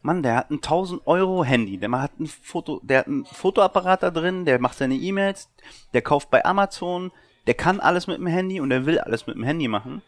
Mann, 0.00 0.22
der 0.22 0.36
hat 0.36 0.50
ein 0.50 0.56
1000 0.56 1.06
Euro 1.06 1.44
Handy, 1.44 1.78
der 1.78 1.90
hat 1.92 2.18
ein 2.18 2.26
Foto, 2.26 2.80
der 2.82 3.00
hat 3.00 3.06
einen 3.08 3.24
Fotoapparat 3.24 4.02
da 4.02 4.10
drin, 4.10 4.44
der 4.44 4.58
macht 4.58 4.78
seine 4.78 4.94
E-Mails, 4.94 5.48
der 5.92 6.02
kauft 6.02 6.30
bei 6.30 6.44
Amazon, 6.44 7.12
der 7.46 7.54
kann 7.54 7.78
alles 7.78 8.06
mit 8.06 8.18
dem 8.18 8.26
Handy 8.26 8.60
und 8.60 8.70
der 8.70 8.86
will 8.86 8.98
alles 8.98 9.26
mit 9.26 9.36
dem 9.36 9.44
Handy 9.44 9.68
machen. 9.68 10.02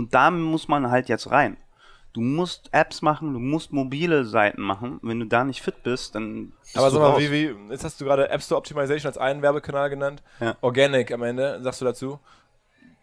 Und 0.00 0.14
da 0.14 0.30
muss 0.30 0.66
man 0.66 0.90
halt 0.90 1.10
jetzt 1.10 1.30
rein. 1.30 1.58
Du 2.14 2.22
musst 2.22 2.70
Apps 2.72 3.02
machen, 3.02 3.34
du 3.34 3.38
musst 3.38 3.70
mobile 3.70 4.24
Seiten 4.24 4.62
machen. 4.62 4.98
Wenn 5.02 5.20
du 5.20 5.26
da 5.26 5.44
nicht 5.44 5.60
fit 5.60 5.82
bist, 5.82 6.14
dann. 6.14 6.52
Bist 6.62 6.78
Aber 6.78 6.86
du 6.86 6.94
sag 6.94 7.00
mal, 7.02 7.10
raus. 7.10 7.20
wie, 7.20 7.30
wie, 7.30 7.54
jetzt 7.70 7.84
hast 7.84 8.00
du 8.00 8.06
gerade 8.06 8.30
App 8.30 8.42
Store 8.42 8.58
Optimization 8.58 9.08
als 9.10 9.18
einen 9.18 9.42
Werbekanal 9.42 9.90
genannt. 9.90 10.22
Ja. 10.40 10.56
Organic 10.62 11.12
am 11.12 11.22
Ende, 11.22 11.60
sagst 11.62 11.82
du 11.82 11.84
dazu. 11.84 12.18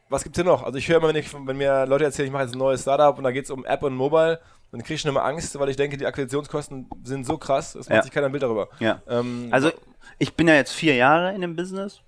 Was 0.09 0.23
gibt's 0.23 0.37
hier 0.39 0.43
noch? 0.45 0.63
Also 0.63 0.79
ich 0.79 0.87
höre 0.89 0.97
immer, 0.97 1.09
wenn, 1.09 1.17
ich, 1.17 1.31
wenn 1.33 1.55
mir 1.57 1.85
Leute 1.85 2.05
erzählen, 2.05 2.25
ich 2.25 2.33
mache 2.33 2.43
jetzt 2.45 2.55
ein 2.55 2.57
neues 2.57 2.81
Startup 2.81 3.15
und 3.15 3.23
da 3.23 3.31
geht's 3.31 3.51
um 3.51 3.63
App 3.63 3.83
und 3.83 3.93
Mobile, 3.95 4.39
dann 4.71 4.81
kriege 4.81 4.95
ich 4.95 5.01
schon 5.01 5.09
immer 5.09 5.23
Angst, 5.23 5.57
weil 5.59 5.69
ich 5.69 5.75
denke, 5.77 5.97
die 5.97 6.05
Akquisitionskosten 6.07 6.89
sind 7.03 7.25
so 7.27 7.37
krass, 7.37 7.75
es 7.75 7.87
macht 7.89 7.97
Ja. 7.97 8.03
sich 8.03 8.11
keiner 8.11 8.25
ein 8.25 8.31
Bild 8.31 8.41
darüber. 8.43 8.69
Ja. 8.79 9.01
Ähm, 9.07 9.49
Also, 9.51 9.71
ich 10.17 10.33
bin 10.33 10.47
ja 10.47 10.55
jetzt 10.55 10.71
vier 10.73 10.95
Jahre 10.95 11.33
in 11.35 11.41
dem 11.41 11.55
Business 11.55 12.01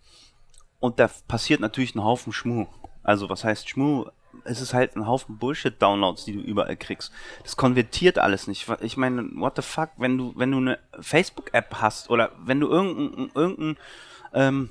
und 0.80 1.00
da 1.00 1.10
passiert 1.28 1.60
natürlich 1.62 1.94
ein 1.96 2.04
Haufen 2.04 2.34
Schmuh. 2.34 2.66
Also, 3.04 3.30
was 3.30 3.44
heißt 3.46 3.70
Schmuh? 3.70 4.06
Es 4.50 4.62
ist 4.62 4.74
halt 4.74 4.96
ein 4.96 5.08
Haufen 5.08 5.38
Bullshit-Downloads, 5.38 6.26
die 6.26 6.34
du 6.34 6.40
überall 6.40 6.76
kriegst. 6.76 7.12
Das 7.44 7.56
konvertiert 7.56 8.18
alles 8.18 8.48
nicht. 8.48 8.68
Ich 8.82 8.98
meine, 8.98 9.30
what 9.36 9.56
the 9.56 9.62
fuck, 9.62 9.90
wenn 9.98 10.18
du, 10.18 10.34
wenn 10.36 10.52
du 10.52 10.58
eine 10.58 10.80
Facebook-App 11.00 11.76
hast 11.76 12.10
oder 12.10 12.32
wenn 12.44 12.60
du 12.60 12.68
irgendein, 12.68 13.32
irgendein 13.36 13.78
ähm, 14.34 14.70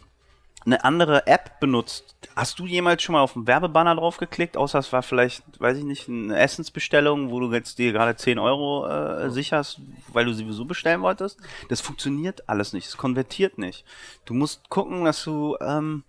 eine 0.66 0.84
andere 0.84 1.26
App 1.26 1.60
benutzt, 1.60 2.16
hast 2.36 2.58
du 2.58 2.66
jemals 2.66 3.02
schon 3.02 3.14
mal 3.14 3.22
auf 3.22 3.36
einen 3.36 3.46
Werbebanner 3.46 3.94
drauf 3.94 4.18
geklickt, 4.18 4.56
außer 4.56 4.78
es 4.78 4.92
war 4.92 5.02
vielleicht, 5.02 5.42
weiß 5.60 5.78
ich 5.78 5.84
nicht, 5.84 6.08
eine 6.08 6.38
Essensbestellung, 6.38 7.30
wo 7.30 7.40
du 7.40 7.52
jetzt 7.52 7.78
dir 7.78 7.92
gerade 7.92 8.16
10 8.16 8.38
Euro 8.38 8.86
äh, 8.86 9.30
sicherst, 9.30 9.80
weil 10.12 10.24
du 10.24 10.34
sowieso 10.34 10.64
bestellen 10.64 11.00
wolltest? 11.00 11.38
Das 11.68 11.80
funktioniert 11.80 12.48
alles 12.48 12.72
nicht, 12.72 12.86
es 12.86 12.96
konvertiert 12.96 13.56
nicht. 13.58 13.84
Du 14.24 14.34
musst 14.34 14.68
gucken, 14.68 15.04
dass 15.04 15.22
du 15.24 15.56
ähm, 15.60 16.04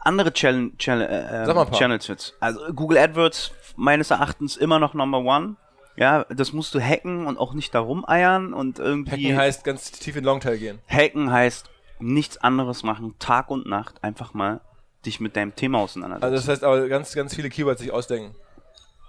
andere 0.00 0.32
Channel, 0.32 0.70
Channel, 0.78 1.06
äh, 1.06 1.52
paar. 1.52 1.70
Channels 1.72 2.08
willst. 2.08 2.34
Also 2.40 2.60
Google 2.74 2.98
AdWords 2.98 3.52
meines 3.76 4.10
Erachtens 4.10 4.56
immer 4.56 4.78
noch 4.78 4.94
Number 4.94 5.18
One. 5.18 5.56
Ja, 5.96 6.24
das 6.24 6.52
musst 6.52 6.74
du 6.74 6.80
hacken 6.80 7.26
und 7.26 7.38
auch 7.38 7.54
nicht 7.54 7.74
da 7.74 7.80
rumeiern 7.80 8.52
und 8.54 8.78
irgendwie. 8.78 9.26
Hacken 9.30 9.36
heißt 9.36 9.64
ganz 9.64 9.90
tief 9.90 10.14
in 10.16 10.24
Longtail 10.24 10.56
gehen. 10.58 10.78
Hacken 10.88 11.32
heißt 11.32 11.68
nichts 11.98 12.38
anderes 12.38 12.84
machen, 12.84 13.16
Tag 13.18 13.50
und 13.50 13.66
Nacht 13.66 14.04
einfach 14.04 14.32
mal 14.32 14.60
dich 15.04 15.18
mit 15.18 15.34
deinem 15.36 15.54
Thema 15.56 15.78
auseinandersetzen. 15.78 16.24
Also 16.24 16.36
das 16.36 16.48
heißt 16.48 16.64
aber 16.64 16.88
ganz, 16.88 17.14
ganz 17.14 17.34
viele 17.34 17.48
Keywords 17.50 17.80
sich 17.80 17.90
ausdenken. 17.92 18.34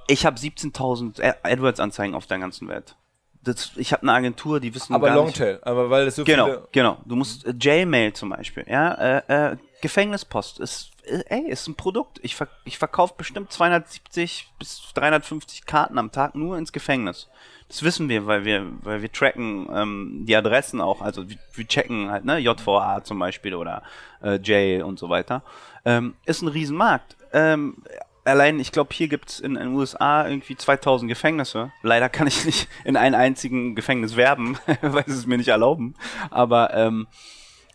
ich 0.08 0.25
habe 0.25 0.38
17.000 0.39 1.21
Ad- 1.21 1.38
AdWords-Anzeigen 1.43 2.15
auf 2.15 2.25
der 2.25 2.39
ganzen 2.39 2.67
Welt. 2.67 2.95
Das, 3.43 3.71
ich 3.75 3.93
habe 3.93 4.02
eine 4.04 4.13
Agentur, 4.13 4.60
die 4.60 4.73
wissen 4.75 4.93
Aber 4.93 5.08
gar 5.08 5.15
nicht. 5.23 5.38
Longtail, 5.39 5.60
aber 5.62 5.89
weil 5.91 6.08
es 6.08 6.15
so 6.15 6.23
Genau, 6.23 6.45
viele... 6.45 6.67
genau. 6.71 6.97
Du 7.06 7.15
musst 7.15 7.45
äh, 7.45 7.52
J-Mail 7.52 8.13
zum 8.13 8.30
Beispiel, 8.30 8.65
ja, 8.67 8.93
äh, 9.19 9.52
äh, 9.54 9.58
Gefängnispost 9.81 10.59
ist, 10.59 10.91
ey, 11.03 11.49
ist 11.49 11.67
ein 11.67 11.75
Produkt. 11.75 12.19
Ich, 12.21 12.35
ver 12.35 12.47
ich 12.65 12.77
verkaufe 12.77 13.13
bestimmt 13.17 13.51
270 13.51 14.49
bis 14.59 14.81
350 14.93 15.65
Karten 15.65 15.97
am 15.97 16.11
Tag 16.11 16.35
nur 16.35 16.57
ins 16.57 16.71
Gefängnis. 16.71 17.27
Das 17.67 17.83
wissen 17.83 18.09
wir, 18.09 18.25
weil 18.25 18.45
wir, 18.45 18.65
weil 18.81 19.01
wir 19.01 19.11
tracken 19.11 19.67
ähm, 19.73 20.23
die 20.25 20.35
Adressen 20.35 20.81
auch, 20.81 21.01
also 21.01 21.29
wir, 21.29 21.37
wir 21.53 21.67
checken 21.67 22.09
halt, 22.09 22.25
ne, 22.25 22.39
JVA 22.39 23.03
zum 23.03 23.19
Beispiel 23.19 23.53
oder 23.53 23.83
äh, 24.23 24.35
J 24.37 24.83
und 24.83 24.99
so 24.99 25.09
weiter. 25.09 25.43
Ähm, 25.85 26.15
ist 26.25 26.41
ein 26.41 26.47
Riesenmarkt. 26.47 27.15
Ähm, 27.31 27.77
allein, 28.25 28.59
ich 28.59 28.71
glaube, 28.71 28.93
hier 28.93 29.07
gibt's 29.07 29.39
in 29.39 29.55
den 29.55 29.69
USA 29.69 30.27
irgendwie 30.27 30.55
2000 30.55 31.09
Gefängnisse. 31.09 31.71
Leider 31.83 32.09
kann 32.09 32.27
ich 32.27 32.45
nicht 32.45 32.67
in 32.83 32.97
einen 32.97 33.15
einzigen 33.15 33.75
Gefängnis 33.75 34.15
werben, 34.15 34.57
weil 34.81 35.03
sie 35.07 35.13
es 35.13 35.25
mir 35.25 35.37
nicht 35.37 35.49
erlauben. 35.49 35.95
Aber 36.31 36.73
ähm, 36.73 37.07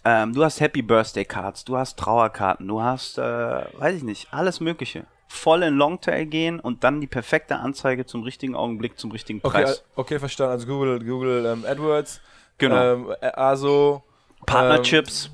ähm, 0.05 0.33
du 0.35 0.45
hast 0.45 0.61
Happy 0.61 0.83
Birthday 0.83 1.25
Cards, 1.25 1.65
du 1.65 1.77
hast 1.77 1.99
Trauerkarten, 1.99 2.67
du 2.69 2.83
hast, 2.83 3.19
äh, 3.19 3.23
weiß 3.23 3.97
ich 3.97 4.03
nicht, 4.03 4.29
alles 4.33 4.61
Mögliche. 4.61 5.05
Voll 5.29 5.63
in 5.65 5.75
Longtail 5.75 6.27
gehen 6.27 6.61
und 6.61 6.85
dann 6.85 7.01
die 7.01 7.07
perfekte 7.07 7.57
Anzeige 7.57 8.07
zum 8.07 8.23
richtigen 8.23 8.55
Augenblick, 8.55 8.99
zum 8.99 9.11
richtigen 9.11 9.41
Okay, 9.43 9.63
Preis. 9.65 9.79
äh, 9.79 9.83
okay, 9.97 10.19
verstanden. 10.19 10.53
Also 10.53 10.67
Google, 10.67 10.99
Google 11.05 11.47
ähm, 11.47 11.65
AdWords, 11.67 12.21
Genau. 12.59 12.77
ähm, 12.77 13.15
ASO, 13.21 14.03
Partnerships. 14.47 15.27
ähm, 15.27 15.31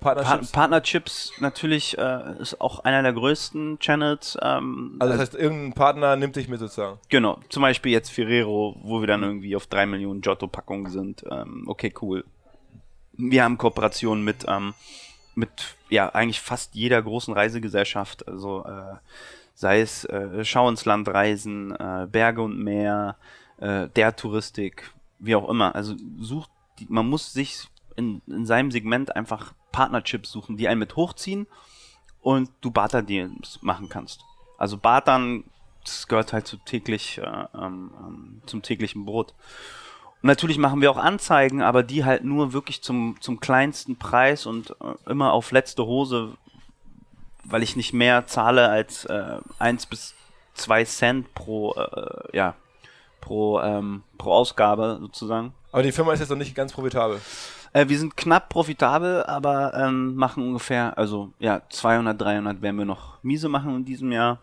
Pa 0.00 0.14
Partnerships. 0.14 0.52
Partnerships 0.52 1.32
natürlich 1.40 1.96
äh, 1.98 2.34
ist 2.38 2.60
auch 2.60 2.80
einer 2.80 3.02
der 3.02 3.14
größten 3.14 3.78
Channels. 3.78 4.36
Ähm, 4.42 4.96
also 4.98 5.12
das 5.12 5.20
heißt, 5.22 5.34
irgendein 5.34 5.72
Partner 5.72 6.16
nimmt 6.16 6.36
dich 6.36 6.46
mit 6.48 6.60
sozusagen. 6.60 6.98
Genau, 7.08 7.38
zum 7.48 7.62
Beispiel 7.62 7.90
jetzt 7.92 8.10
Ferrero, 8.12 8.76
wo 8.82 9.00
wir 9.00 9.06
dann 9.06 9.22
irgendwie 9.22 9.56
auf 9.56 9.66
drei 9.66 9.86
Millionen 9.86 10.20
Giotto-Packungen 10.20 10.90
sind. 10.90 11.24
Ähm, 11.30 11.64
okay, 11.66 11.92
cool. 12.02 12.24
Wir 13.16 13.44
haben 13.44 13.58
Kooperationen 13.58 14.24
mit, 14.24 14.44
ähm, 14.48 14.74
mit 15.34 15.76
ja, 15.88 16.08
eigentlich 16.10 16.40
fast 16.40 16.74
jeder 16.74 17.00
großen 17.02 17.34
Reisegesellschaft. 17.34 18.26
Also 18.28 18.64
äh, 18.64 18.96
sei 19.54 19.80
es 19.80 20.04
äh, 20.04 20.44
Schau 20.44 20.68
ins 20.68 20.84
Land 20.84 21.08
reisen, 21.08 21.72
äh, 21.72 22.06
Berge 22.10 22.42
und 22.42 22.58
Meer, 22.58 23.16
äh, 23.58 23.88
der 23.88 24.16
Touristik, 24.16 24.92
wie 25.18 25.36
auch 25.36 25.48
immer. 25.48 25.74
Also 25.74 25.94
sucht, 26.18 26.50
die, 26.78 26.86
man 26.88 27.08
muss 27.08 27.32
sich 27.32 27.68
in, 27.96 28.20
in 28.26 28.46
seinem 28.46 28.70
Segment 28.70 29.14
einfach 29.14 29.54
Partnerships 29.72 30.30
suchen, 30.30 30.56
die 30.56 30.68
einen 30.68 30.80
mit 30.80 30.96
hochziehen 30.96 31.46
und 32.20 32.50
du 32.60 32.70
Barter-Deals 32.70 33.60
machen 33.62 33.88
kannst. 33.88 34.24
Also 34.58 34.76
Bartern, 34.76 35.44
das 35.84 36.08
gehört 36.08 36.32
halt 36.32 36.46
zu 36.46 36.56
täglich, 36.56 37.18
äh, 37.18 37.46
ähm, 37.54 37.90
ähm, 37.98 38.42
zum 38.46 38.62
täglichen 38.62 39.04
Brot. 39.04 39.34
Und 40.24 40.28
natürlich 40.28 40.56
machen 40.56 40.80
wir 40.80 40.90
auch 40.90 40.96
Anzeigen, 40.96 41.60
aber 41.60 41.82
die 41.82 42.06
halt 42.06 42.24
nur 42.24 42.54
wirklich 42.54 42.80
zum, 42.80 43.16
zum 43.20 43.40
kleinsten 43.40 43.96
Preis 43.96 44.46
und 44.46 44.70
äh, 44.70 45.10
immer 45.10 45.34
auf 45.34 45.50
letzte 45.50 45.84
Hose, 45.84 46.32
weil 47.44 47.62
ich 47.62 47.76
nicht 47.76 47.92
mehr 47.92 48.26
zahle 48.26 48.70
als 48.70 49.04
äh, 49.04 49.36
1 49.58 49.84
bis 49.84 50.14
2 50.54 50.84
Cent 50.86 51.34
pro, 51.34 51.74
äh, 51.74 52.34
ja, 52.34 52.54
pro, 53.20 53.60
ähm, 53.60 54.02
pro 54.16 54.32
Ausgabe 54.32 54.96
sozusagen. 54.98 55.52
Aber 55.72 55.82
die 55.82 55.92
Firma 55.92 56.14
ist 56.14 56.20
jetzt 56.20 56.30
noch 56.30 56.38
nicht 56.38 56.54
ganz 56.54 56.72
profitabel. 56.72 57.20
Äh, 57.74 57.88
wir 57.90 57.98
sind 57.98 58.16
knapp 58.16 58.48
profitabel, 58.48 59.24
aber 59.24 59.74
ähm, 59.74 60.14
machen 60.14 60.42
ungefähr, 60.42 60.96
also 60.96 61.34
ja, 61.38 61.60
200, 61.68 62.18
300 62.18 62.62
werden 62.62 62.78
wir 62.78 62.86
noch 62.86 63.22
miese 63.22 63.50
machen 63.50 63.76
in 63.76 63.84
diesem 63.84 64.10
Jahr. 64.10 64.38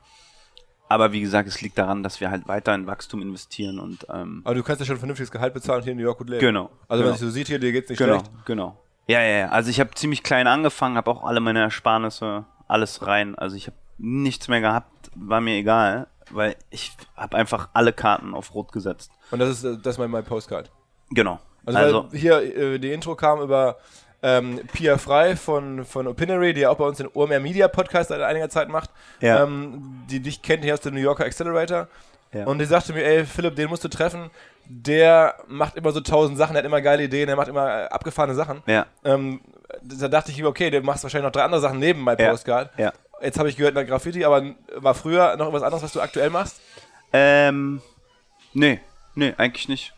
Aber 0.91 1.13
wie 1.13 1.21
gesagt, 1.21 1.47
es 1.47 1.61
liegt 1.61 1.77
daran, 1.77 2.03
dass 2.03 2.19
wir 2.19 2.29
halt 2.29 2.49
weiter 2.49 2.75
in 2.75 2.85
Wachstum 2.85 3.21
investieren 3.21 3.79
und 3.79 4.05
ähm, 4.13 4.41
Aber 4.43 4.55
du 4.55 4.61
kannst 4.61 4.81
ja 4.81 4.85
schon 4.85 4.97
ein 4.97 4.99
vernünftiges 4.99 5.31
Gehalt 5.31 5.53
bezahlen 5.53 5.77
und 5.79 5.83
hier 5.83 5.93
in 5.93 5.97
New 5.97 6.03
York 6.03 6.17
gut 6.17 6.29
leben. 6.29 6.41
Genau, 6.41 6.69
Also 6.89 7.03
genau. 7.03 7.05
wenn 7.05 7.13
es 7.15 7.21
so 7.21 7.29
sieht 7.29 7.47
hier, 7.47 7.59
dir 7.59 7.71
geht's 7.71 7.87
nicht 7.89 7.97
genau, 7.97 8.15
schlecht. 8.19 8.31
genau. 8.45 8.77
Ja, 9.07 9.21
ja, 9.21 9.37
ja. 9.37 9.47
Also 9.49 9.69
ich 9.69 9.79
habe 9.79 9.91
ziemlich 9.91 10.21
klein 10.21 10.47
angefangen, 10.47 10.97
habe 10.97 11.09
auch 11.09 11.23
alle 11.23 11.39
meine 11.39 11.61
Ersparnisse, 11.61 12.43
alles 12.67 13.07
rein. 13.07 13.35
Also 13.35 13.55
ich 13.55 13.67
habe 13.67 13.77
nichts 13.97 14.49
mehr 14.49 14.59
gehabt, 14.59 15.09
war 15.15 15.39
mir 15.39 15.55
egal, 15.55 16.07
weil 16.29 16.57
ich 16.71 16.91
habe 17.15 17.37
einfach 17.37 17.69
alle 17.71 17.93
Karten 17.93 18.33
auf 18.33 18.53
Rot 18.53 18.73
gesetzt. 18.73 19.11
Und 19.31 19.39
das 19.39 19.49
ist, 19.49 19.63
äh, 19.63 19.77
das 19.81 19.95
ist 19.95 19.99
mein, 19.99 20.11
mein 20.11 20.25
Postcard. 20.25 20.69
Genau. 21.09 21.39
Also, 21.65 21.79
Also, 21.79 22.07
weil 22.11 22.19
hier 22.19 22.57
äh, 22.57 22.79
die 22.79 22.91
Intro 22.91 23.15
kam 23.15 23.39
über 23.41 23.77
ähm, 24.23 24.59
Pia 24.73 24.97
Frei 24.97 25.35
von, 25.35 25.83
von 25.85 26.07
Opinary, 26.07 26.53
die 26.53 26.61
ja 26.61 26.69
auch 26.69 26.77
bei 26.77 26.85
uns 26.85 26.97
den 26.97 27.09
OMR 27.13 27.39
Media 27.39 27.67
Podcast 27.67 28.09
seit 28.09 28.21
einiger 28.21 28.49
Zeit 28.49 28.69
macht, 28.69 28.89
Ja. 29.19 29.43
ähm, 29.43 30.03
die 30.09 30.19
dich 30.19 30.41
kennt 30.41 30.63
hier 30.63 30.73
aus 30.73 30.81
dem 30.81 30.93
New 30.93 30.99
Yorker 31.01 31.25
Accelerator. 31.25 31.87
Ja. 32.33 32.45
Und 32.45 32.59
die 32.59 32.65
sagte 32.65 32.93
mir, 32.93 33.03
ey 33.03 33.25
Philipp, 33.25 33.55
den 33.55 33.67
musst 33.69 33.83
du 33.83 33.87
treffen. 33.89 34.29
Der 34.65 35.35
macht 35.47 35.75
immer 35.75 35.91
so 35.91 35.99
tausend 36.01 36.37
Sachen, 36.37 36.53
der 36.53 36.61
hat 36.61 36.65
immer 36.67 36.81
geile 36.81 37.03
Ideen, 37.03 37.27
der 37.27 37.35
macht 37.35 37.47
immer 37.49 37.83
äh, 37.83 37.87
abgefahrene 37.87 38.35
Sachen. 38.35 38.61
ja, 38.67 38.85
Ähm, 39.03 39.41
da 39.83 40.07
dachte 40.07 40.31
ich, 40.31 40.43
okay, 40.45 40.69
du 40.69 40.81
machst 40.81 41.03
wahrscheinlich 41.03 41.25
noch 41.25 41.31
drei 41.31 41.43
andere 41.43 41.59
Sachen 41.61 41.79
neben 41.79 42.03
My. 42.03 42.15
Postcard. 42.15 42.69
ja. 42.77 42.93
Jetzt 43.21 43.37
habe 43.37 43.49
ich 43.49 43.55
gehört, 43.57 43.75
na 43.75 43.83
Graffiti, 43.83 44.25
aber 44.25 44.43
war 44.77 44.95
früher 44.95 45.35
noch 45.37 45.51
was 45.53 45.61
anderes, 45.61 45.83
was 45.83 45.93
du 45.93 46.01
aktuell 46.01 46.31
machst? 46.31 46.59
Ähm, 47.13 47.81
nee, 48.53 48.79
nee, 49.13 49.33
eigentlich 49.37 49.67
nicht. 49.69 49.93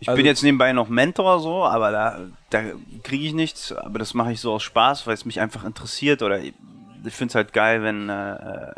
Ich 0.00 0.08
Also- 0.08 0.16
bin 0.16 0.26
jetzt 0.26 0.42
nebenbei 0.42 0.72
noch 0.72 0.88
Mentor 0.88 1.40
so, 1.40 1.64
aber 1.64 1.90
da, 1.90 2.20
da 2.50 2.62
kriege 3.02 3.24
ich 3.26 3.32
nichts. 3.32 3.72
Aber 3.72 3.98
das 3.98 4.12
mache 4.14 4.32
ich 4.32 4.40
so 4.40 4.52
aus 4.52 4.62
Spaß, 4.62 5.06
weil 5.06 5.14
es 5.14 5.24
mich 5.24 5.40
einfach 5.40 5.64
interessiert 5.64 6.22
oder 6.22 6.40
ich, 6.40 6.52
ich 7.04 7.14
finde 7.14 7.32
es 7.32 7.34
halt 7.34 7.52
geil, 7.52 7.82
wenn, 7.82 8.08
äh, 8.08 8.72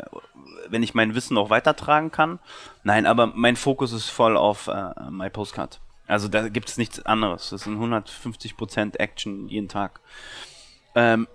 wenn 0.69 0.83
ich 0.83 0.93
mein 0.93 1.15
Wissen 1.15 1.37
auch 1.37 1.49
weitertragen 1.49 2.11
kann. 2.11 2.39
Nein, 2.83 3.05
aber 3.05 3.27
mein 3.27 3.55
Fokus 3.55 3.91
ist 3.91 4.09
voll 4.09 4.37
auf 4.37 4.67
äh, 4.67 4.91
My 5.09 5.29
Postcard. 5.29 5.79
Also 6.07 6.29
da 6.29 6.47
gibt 6.47 6.69
es 6.69 6.77
nichts 6.77 7.05
anderes. 7.05 7.49
Das 7.49 7.63
sind 7.63 7.77
150% 7.79 8.97
Action 8.97 9.49
jeden 9.49 9.67
Tag. 9.67 9.99
Ähm, 10.95 11.27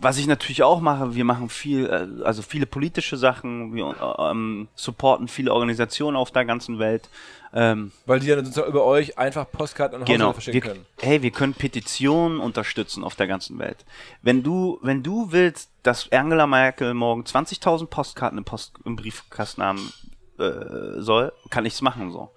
was 0.00 0.18
ich 0.18 0.26
natürlich 0.26 0.62
auch 0.62 0.80
mache, 0.80 1.14
wir 1.14 1.24
machen 1.24 1.48
viel, 1.48 1.86
äh, 1.86 2.24
also 2.24 2.42
viele 2.42 2.66
politische 2.66 3.16
Sachen, 3.16 3.74
wir 3.74 3.94
ähm, 4.18 4.68
supporten 4.74 5.28
viele 5.28 5.52
Organisationen 5.52 6.16
auf 6.16 6.30
der 6.30 6.44
ganzen 6.44 6.78
Welt. 6.78 7.08
Ähm, 7.52 7.92
Weil 8.04 8.20
die 8.20 8.28
dann 8.28 8.44
sozusagen 8.44 8.70
über 8.70 8.84
euch 8.84 9.16
einfach 9.18 9.50
Postkarten 9.50 9.96
an 9.96 10.02
Haushalte 10.02 10.18
genau. 10.18 10.32
verschicken 10.32 10.54
Wir, 10.54 10.72
können. 10.72 10.86
hey, 11.00 11.22
wir 11.22 11.30
können 11.30 11.54
Petitionen 11.54 12.40
unterstützen 12.40 13.02
auf 13.02 13.16
der 13.16 13.26
ganzen 13.26 13.58
Welt. 13.58 13.84
Wenn 14.22 14.42
du, 14.42 14.78
wenn 14.82 15.02
du 15.02 15.32
willst, 15.32 15.70
dass 15.82 16.12
Angela 16.12 16.46
Merkel 16.46 16.92
morgen 16.94 17.22
20.000 17.22 17.86
Postkarten 17.86 18.38
im, 18.38 18.44
Post, 18.44 18.74
im 18.84 18.96
Briefkasten 18.96 19.62
haben 19.62 19.92
äh, 20.38 21.00
soll, 21.00 21.32
kann 21.50 21.64
ich's 21.64 21.80
machen 21.80 22.12
so. 22.12 22.30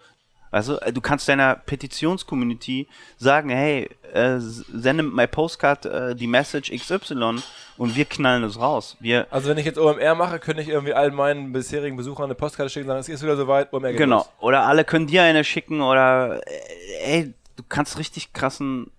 Also 0.52 0.78
du 0.94 1.00
kannst 1.02 1.28
deiner 1.30 1.56
Petitionscommunity 1.56 2.88
sagen, 3.18 3.50
hey, 3.50 3.90
äh, 4.14 4.38
sende 4.40 5.04
my 5.04 5.26
Postcard 5.26 5.86
äh, 5.86 6.16
die 6.16 6.28
Message 6.28 6.72
XY 6.72 7.42
und 7.78 7.96
wir 7.96 8.06
knallen 8.06 8.44
es 8.44 8.60
raus. 8.60 8.98
Wir 9.00 9.28
also 9.32 9.50
wenn 9.50 9.58
ich 9.58 9.66
jetzt 9.66 9.80
OMR 9.80 10.16
mache, 10.16 10.40
könnte 10.40 10.62
ich 10.62 10.68
irgendwie 10.68 10.94
all 10.94 11.12
meinen 11.12 11.54
bisherigen 11.54 11.96
Besuchern 11.96 12.26
eine 12.26 12.36
Postkarte 12.36 12.70
schicken 12.70 12.86
und 12.86 12.90
sagen, 12.90 13.00
es 13.00 13.10
ist 13.10 13.24
wieder 13.24 13.38
soweit, 13.38 13.72
OMR 13.72 13.92
geht 13.92 13.98
Genau. 13.98 14.18
Los. 14.18 14.30
Oder 14.42 14.64
alle 14.64 14.84
können 14.84 15.08
dir 15.08 15.24
eine 15.24 15.44
schicken 15.44 15.82
oder 15.82 16.42
äh, 16.46 17.04
ey, 17.04 17.34
du 17.56 17.64
kannst 17.68 17.98
richtig 17.98 18.34
krassen 18.34 18.92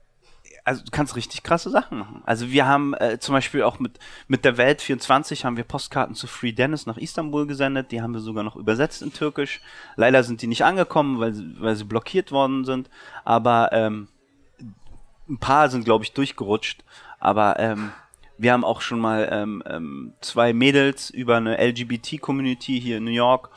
also 0.64 0.84
du 0.84 0.90
kannst 0.90 1.16
richtig 1.16 1.42
krasse 1.42 1.70
Sachen 1.70 1.98
machen. 1.98 2.22
Also 2.24 2.50
wir 2.50 2.66
haben 2.66 2.94
äh, 2.94 3.18
zum 3.18 3.34
Beispiel 3.34 3.62
auch 3.62 3.78
mit, 3.78 3.98
mit 4.28 4.44
der 4.44 4.56
Welt 4.56 4.80
24 4.80 5.44
haben 5.44 5.56
wir 5.56 5.64
Postkarten 5.64 6.14
zu 6.14 6.26
Free 6.26 6.52
Dennis 6.52 6.86
nach 6.86 6.98
Istanbul 6.98 7.46
gesendet. 7.46 7.90
Die 7.90 8.00
haben 8.00 8.14
wir 8.14 8.20
sogar 8.20 8.44
noch 8.44 8.56
übersetzt 8.56 9.02
in 9.02 9.12
Türkisch. 9.12 9.60
Leider 9.96 10.22
sind 10.22 10.40
die 10.42 10.46
nicht 10.46 10.64
angekommen, 10.64 11.18
weil 11.18 11.34
sie, 11.34 11.56
weil 11.58 11.74
sie 11.74 11.84
blockiert 11.84 12.30
worden 12.30 12.64
sind. 12.64 12.90
Aber 13.24 13.70
ähm, 13.72 14.08
ein 15.28 15.38
paar 15.38 15.68
sind, 15.68 15.84
glaube 15.84 16.04
ich, 16.04 16.12
durchgerutscht. 16.12 16.84
Aber 17.18 17.58
ähm, 17.58 17.92
wir 18.38 18.52
haben 18.52 18.64
auch 18.64 18.80
schon 18.80 19.00
mal 19.00 19.28
ähm, 19.30 19.62
ähm, 19.66 20.14
zwei 20.20 20.52
Mädels 20.52 21.10
über 21.10 21.36
eine 21.36 21.56
LGBT-Community 21.58 22.80
hier 22.80 22.98
in 22.98 23.04
New 23.04 23.10
York 23.10 23.50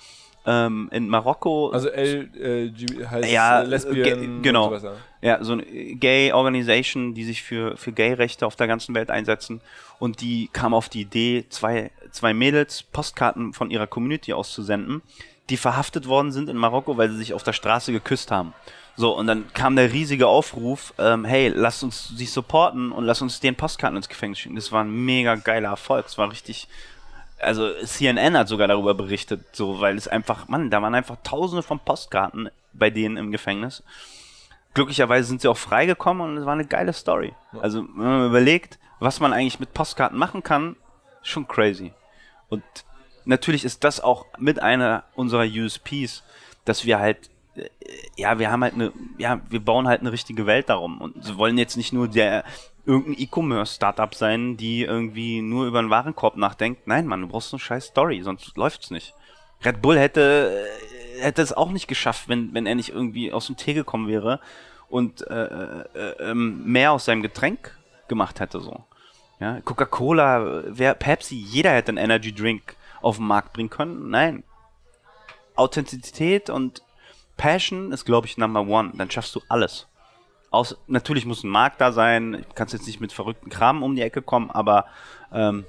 ähm, 0.45 0.89
in 0.91 1.09
Marokko. 1.09 1.69
Also 1.69 1.89
L 1.89 2.29
äh, 2.39 3.05
heißt 3.05 3.31
ja, 3.31 3.61
Lesbian. 3.61 4.41
Genau. 4.41 4.65
Sowas, 4.65 4.83
ja. 4.83 4.93
ja, 5.21 5.43
so 5.43 5.53
eine 5.53 5.63
Gay 5.63 6.31
Organisation, 6.31 7.13
die 7.13 7.23
sich 7.23 7.43
für, 7.43 7.77
für 7.77 7.91
Gay-Rechte 7.91 8.45
auf 8.45 8.55
der 8.55 8.67
ganzen 8.67 8.95
Welt 8.95 9.09
einsetzen. 9.09 9.61
Und 9.99 10.21
die 10.21 10.49
kam 10.51 10.73
auf 10.73 10.89
die 10.89 11.01
Idee, 11.01 11.45
zwei, 11.49 11.91
zwei 12.11 12.33
Mädels 12.33 12.83
Postkarten 12.83 13.53
von 13.53 13.71
ihrer 13.71 13.87
Community 13.87 14.33
auszusenden, 14.33 15.01
die 15.49 15.57
verhaftet 15.57 16.07
worden 16.07 16.31
sind 16.31 16.49
in 16.49 16.57
Marokko, 16.57 16.97
weil 16.97 17.09
sie 17.09 17.17
sich 17.17 17.33
auf 17.33 17.43
der 17.43 17.53
Straße 17.53 17.91
geküsst 17.91 18.31
haben. 18.31 18.53
So, 18.97 19.15
und 19.15 19.27
dann 19.27 19.51
kam 19.53 19.75
der 19.75 19.91
riesige 19.91 20.27
Aufruf, 20.27 20.93
ähm, 20.97 21.25
hey, 21.25 21.49
lasst 21.49 21.83
uns 21.83 22.13
sie 22.15 22.25
supporten 22.25 22.93
und 22.93 23.03
lasst 23.03 23.21
uns 23.21 23.41
den 23.41 23.55
Postkarten 23.55 23.97
ins 23.97 24.07
Gefängnis 24.07 24.39
schicken. 24.39 24.55
Das 24.55 24.71
war 24.71 24.83
ein 24.83 25.05
mega 25.05 25.35
geiler 25.35 25.69
Erfolg. 25.69 26.05
Es 26.07 26.17
war 26.17 26.31
richtig, 26.31 26.69
also 27.39 27.71
CNN 27.83 28.37
hat 28.37 28.47
sogar 28.47 28.67
darüber 28.67 28.93
berichtet, 28.93 29.55
so, 29.55 29.79
weil 29.79 29.97
es 29.97 30.07
einfach, 30.07 30.47
Mann, 30.47 30.69
da 30.69 30.81
waren 30.81 30.95
einfach 30.95 31.17
tausende 31.23 31.63
von 31.63 31.79
Postkarten 31.79 32.49
bei 32.73 32.89
denen 32.89 33.17
im 33.17 33.31
Gefängnis. 33.31 33.83
Glücklicherweise 34.73 35.27
sind 35.27 35.41
sie 35.41 35.47
auch 35.47 35.57
freigekommen 35.57 36.29
und 36.29 36.37
es 36.37 36.45
war 36.45 36.53
eine 36.53 36.65
geile 36.65 36.93
Story. 36.93 37.33
Also, 37.61 37.83
wenn 37.95 38.07
man 38.07 38.27
überlegt, 38.27 38.77
was 38.99 39.19
man 39.19 39.33
eigentlich 39.33 39.59
mit 39.59 39.73
Postkarten 39.73 40.17
machen 40.17 40.43
kann, 40.43 40.75
schon 41.21 41.47
crazy. 41.47 41.93
Und 42.49 42.63
natürlich 43.25 43.63
ist 43.63 43.83
das 43.83 44.01
auch 44.01 44.25
mit 44.37 44.61
einer 44.61 45.03
unserer 45.15 45.45
USPs, 45.45 46.23
dass 46.65 46.85
wir 46.85 46.99
halt 46.99 47.29
äh, 47.55 47.69
ja, 48.17 48.39
wir 48.39 48.51
haben 48.51 48.63
halt 48.63 48.73
eine, 48.73 48.91
ja, 49.17 49.41
wir 49.49 49.59
bauen 49.59 49.87
halt 49.87 50.01
eine 50.01 50.11
richtige 50.11 50.45
Welt 50.45 50.69
darum 50.69 51.01
und 51.01 51.37
wollen 51.37 51.57
jetzt 51.57 51.77
nicht 51.77 51.93
nur 51.93 52.07
der 52.07 52.43
irgendein 52.85 53.21
E-Commerce-Startup 53.23 54.13
sein, 54.13 54.57
die 54.57 54.83
irgendwie 54.83 55.41
nur 55.41 55.65
über 55.65 55.79
einen 55.79 55.89
Warenkorb 55.89 56.37
nachdenkt. 56.37 56.87
Nein, 56.87 57.07
Mann, 57.07 57.21
du 57.21 57.27
brauchst 57.27 57.53
eine 57.53 57.59
scheiß 57.59 57.87
Story, 57.87 58.21
sonst 58.21 58.55
läuft's 58.57 58.91
nicht. 58.91 59.13
Red 59.63 59.81
Bull 59.81 59.97
hätte, 59.97 60.65
äh, 61.17 61.21
hätte 61.21 61.41
es 61.41 61.53
auch 61.53 61.71
nicht 61.71 61.87
geschafft, 61.87 62.29
wenn, 62.29 62.53
wenn 62.53 62.65
er 62.65 62.75
nicht 62.75 62.89
irgendwie 62.89 63.31
aus 63.31 63.47
dem 63.47 63.57
Tee 63.57 63.73
gekommen 63.73 64.07
wäre 64.07 64.39
und 64.89 65.27
äh, 65.27 65.45
äh, 65.45 65.85
ähm, 66.19 66.63
mehr 66.65 66.91
aus 66.91 67.05
seinem 67.05 67.21
Getränk 67.21 67.77
gemacht 68.07 68.39
hätte, 68.39 68.59
so. 68.59 68.83
Ja, 69.39 69.59
Coca-Cola, 69.61 70.63
Pepsi, 70.97 71.35
jeder 71.35 71.71
hätte 71.71 71.89
einen 71.89 71.97
Energy 71.97 72.33
Drink 72.33 72.77
auf 73.01 73.17
den 73.17 73.27
Markt 73.27 73.51
bringen 73.51 73.69
können. 73.69 74.09
Nein. 74.09 74.43
Authentizität 75.55 76.49
und 76.49 76.81
Passion 77.35 77.91
ist, 77.91 78.05
glaube 78.05 78.27
ich, 78.27 78.37
Number 78.37 78.61
One. 78.61 78.93
Dann 78.95 79.11
schaffst 79.11 79.35
du 79.35 79.41
alles. 79.49 79.87
Aus, 80.51 80.77
natürlich 80.87 81.25
muss 81.25 81.43
ein 81.43 81.49
Markt 81.49 81.81
da 81.81 81.91
sein. 81.91 82.45
Kannst 82.55 82.73
jetzt 82.73 82.87
nicht 82.87 83.01
mit 83.01 83.11
verrückten 83.11 83.49
Kram 83.49 83.83
um 83.83 83.95
die 83.95 84.01
Ecke 84.01 84.21
kommen, 84.21 84.51
aber 84.51 84.85
ähm, 85.31 85.65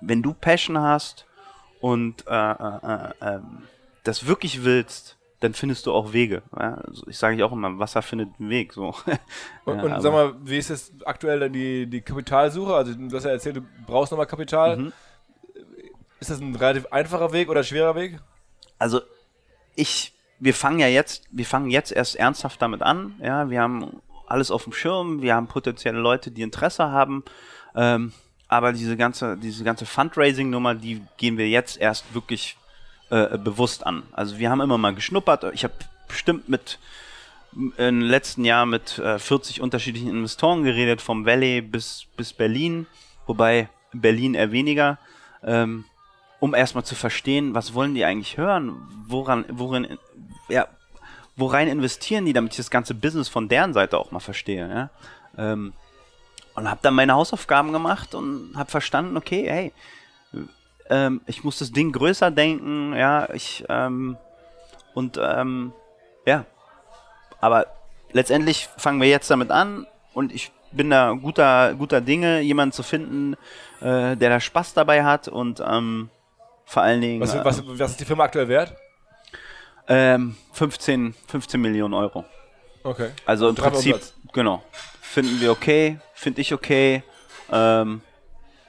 wenn 0.00 0.22
du 0.22 0.34
Passion 0.34 0.78
hast 0.78 1.26
und 1.80 2.26
äh, 2.26 2.52
äh, 2.52 3.10
äh, 3.20 3.40
das 4.04 4.26
wirklich 4.26 4.64
willst, 4.64 5.16
dann 5.40 5.52
findest 5.54 5.86
du 5.86 5.92
auch 5.92 6.12
Wege. 6.12 6.42
Ja? 6.58 6.74
Also 6.74 7.06
ich 7.08 7.18
sage 7.18 7.44
auch 7.44 7.52
immer, 7.52 7.78
Wasser 7.78 8.02
findet 8.02 8.30
einen 8.38 8.50
Weg. 8.50 8.72
So. 8.72 8.94
und, 9.64 9.78
ja, 9.78 9.82
und 9.82 10.00
sag 10.00 10.12
mal, 10.12 10.34
wie 10.42 10.58
ist 10.58 10.70
es 10.70 10.92
aktuell 11.04 11.50
die, 11.50 11.86
die 11.86 12.00
Kapitalsuche? 12.00 12.74
Also 12.74 12.94
du 12.94 13.14
hast 13.14 13.24
ja 13.24 13.30
erzählt, 13.30 13.56
du 13.56 13.62
brauchst 13.86 14.12
nochmal 14.12 14.26
Kapital. 14.26 14.76
Mhm. 14.76 14.92
Ist 16.20 16.30
das 16.30 16.40
ein 16.40 16.54
relativ 16.54 16.86
einfacher 16.86 17.32
Weg 17.32 17.50
oder 17.50 17.62
schwerer 17.62 17.94
Weg? 17.94 18.18
Also 18.78 19.00
ich 19.74 20.14
wir 20.38 20.54
fangen 20.54 20.78
ja 20.78 20.88
jetzt, 20.88 21.24
wir 21.30 21.46
fangen 21.46 21.70
jetzt 21.70 21.92
erst 21.92 22.16
ernsthaft 22.16 22.60
damit 22.60 22.82
an. 22.82 23.14
Ja, 23.22 23.50
wir 23.50 23.60
haben 23.60 24.00
alles 24.26 24.50
auf 24.50 24.64
dem 24.64 24.72
Schirm, 24.72 25.22
wir 25.22 25.34
haben 25.34 25.46
potenzielle 25.46 25.98
Leute, 25.98 26.30
die 26.30 26.42
Interesse 26.42 26.90
haben. 26.90 27.24
Ähm, 27.74 28.12
aber 28.48 28.72
diese 28.72 28.96
ganze, 28.96 29.36
diese 29.36 29.64
ganze 29.64 29.86
Fundraising-Nummer, 29.86 30.74
die 30.74 31.02
gehen 31.16 31.38
wir 31.38 31.48
jetzt 31.48 31.78
erst 31.78 32.14
wirklich 32.14 32.56
äh, 33.10 33.38
bewusst 33.38 33.86
an. 33.86 34.02
Also 34.12 34.38
wir 34.38 34.50
haben 34.50 34.60
immer 34.60 34.78
mal 34.78 34.94
geschnuppert. 34.94 35.44
Ich 35.54 35.64
habe 35.64 35.74
bestimmt 36.08 36.48
mit 36.48 36.78
im 37.76 38.00
letzten 38.00 38.44
Jahr 38.44 38.66
mit 38.66 38.98
äh, 38.98 39.18
40 39.18 39.60
unterschiedlichen 39.60 40.10
Investoren 40.10 40.64
geredet, 40.64 41.00
vom 41.00 41.24
Valley 41.24 41.60
bis, 41.60 42.06
bis 42.16 42.32
Berlin, 42.32 42.86
wobei 43.26 43.68
Berlin 43.92 44.34
eher 44.34 44.50
weniger. 44.50 44.98
Ähm, 45.42 45.84
um 46.44 46.54
erstmal 46.54 46.84
zu 46.84 46.94
verstehen, 46.94 47.54
was 47.54 47.72
wollen 47.72 47.94
die 47.94 48.04
eigentlich 48.04 48.36
hören, 48.36 48.76
woran, 49.08 49.46
worin, 49.48 49.96
ja, 50.50 50.68
worein 51.36 51.68
investieren 51.68 52.26
die, 52.26 52.34
damit 52.34 52.52
ich 52.52 52.58
das 52.58 52.70
ganze 52.70 52.92
Business 52.92 53.30
von 53.30 53.48
deren 53.48 53.72
Seite 53.72 53.96
auch 53.96 54.10
mal 54.10 54.20
verstehe, 54.20 54.68
ja. 54.68 54.90
Ähm, 55.42 55.72
und 56.54 56.70
habe 56.70 56.80
dann 56.82 56.92
meine 56.92 57.14
Hausaufgaben 57.14 57.72
gemacht 57.72 58.14
und 58.14 58.52
habe 58.56 58.70
verstanden, 58.70 59.16
okay, 59.16 59.46
hey, 59.48 59.72
ähm, 60.90 61.22
ich 61.24 61.44
muss 61.44 61.60
das 61.60 61.72
Ding 61.72 61.92
größer 61.92 62.30
denken, 62.30 62.94
ja, 62.94 63.32
ich, 63.32 63.64
ähm, 63.70 64.18
und, 64.92 65.18
ähm, 65.18 65.72
ja, 66.26 66.44
aber 67.40 67.68
letztendlich 68.12 68.68
fangen 68.76 69.00
wir 69.00 69.08
jetzt 69.08 69.30
damit 69.30 69.50
an 69.50 69.86
und 70.12 70.30
ich 70.30 70.52
bin 70.72 70.90
da 70.90 71.12
guter, 71.12 71.72
guter 71.72 72.02
Dinge, 72.02 72.42
jemanden 72.42 72.72
zu 72.72 72.82
finden, 72.82 73.32
äh, 73.80 74.14
der 74.14 74.28
da 74.28 74.40
Spaß 74.40 74.74
dabei 74.74 75.04
hat 75.04 75.28
und, 75.28 75.62
ähm, 75.66 76.10
vor 76.64 76.82
allen 76.82 77.00
Dingen. 77.00 77.20
Was, 77.20 77.34
was, 77.44 77.58
ähm, 77.58 77.78
was 77.78 77.90
ist 77.92 78.00
die 78.00 78.04
Firma 78.04 78.24
aktuell 78.24 78.48
wert? 78.48 78.74
Ähm, 79.86 80.36
15, 80.52 81.14
15 81.26 81.60
Millionen 81.60 81.94
Euro. 81.94 82.24
Okay. 82.82 83.10
Also 83.26 83.48
im 83.48 83.54
Prinzip, 83.54 83.98
genau. 84.32 84.62
Finden 85.00 85.40
wir 85.40 85.52
okay, 85.52 85.98
finde 86.14 86.40
ich 86.40 86.52
okay. 86.52 87.02
Ähm, 87.52 88.00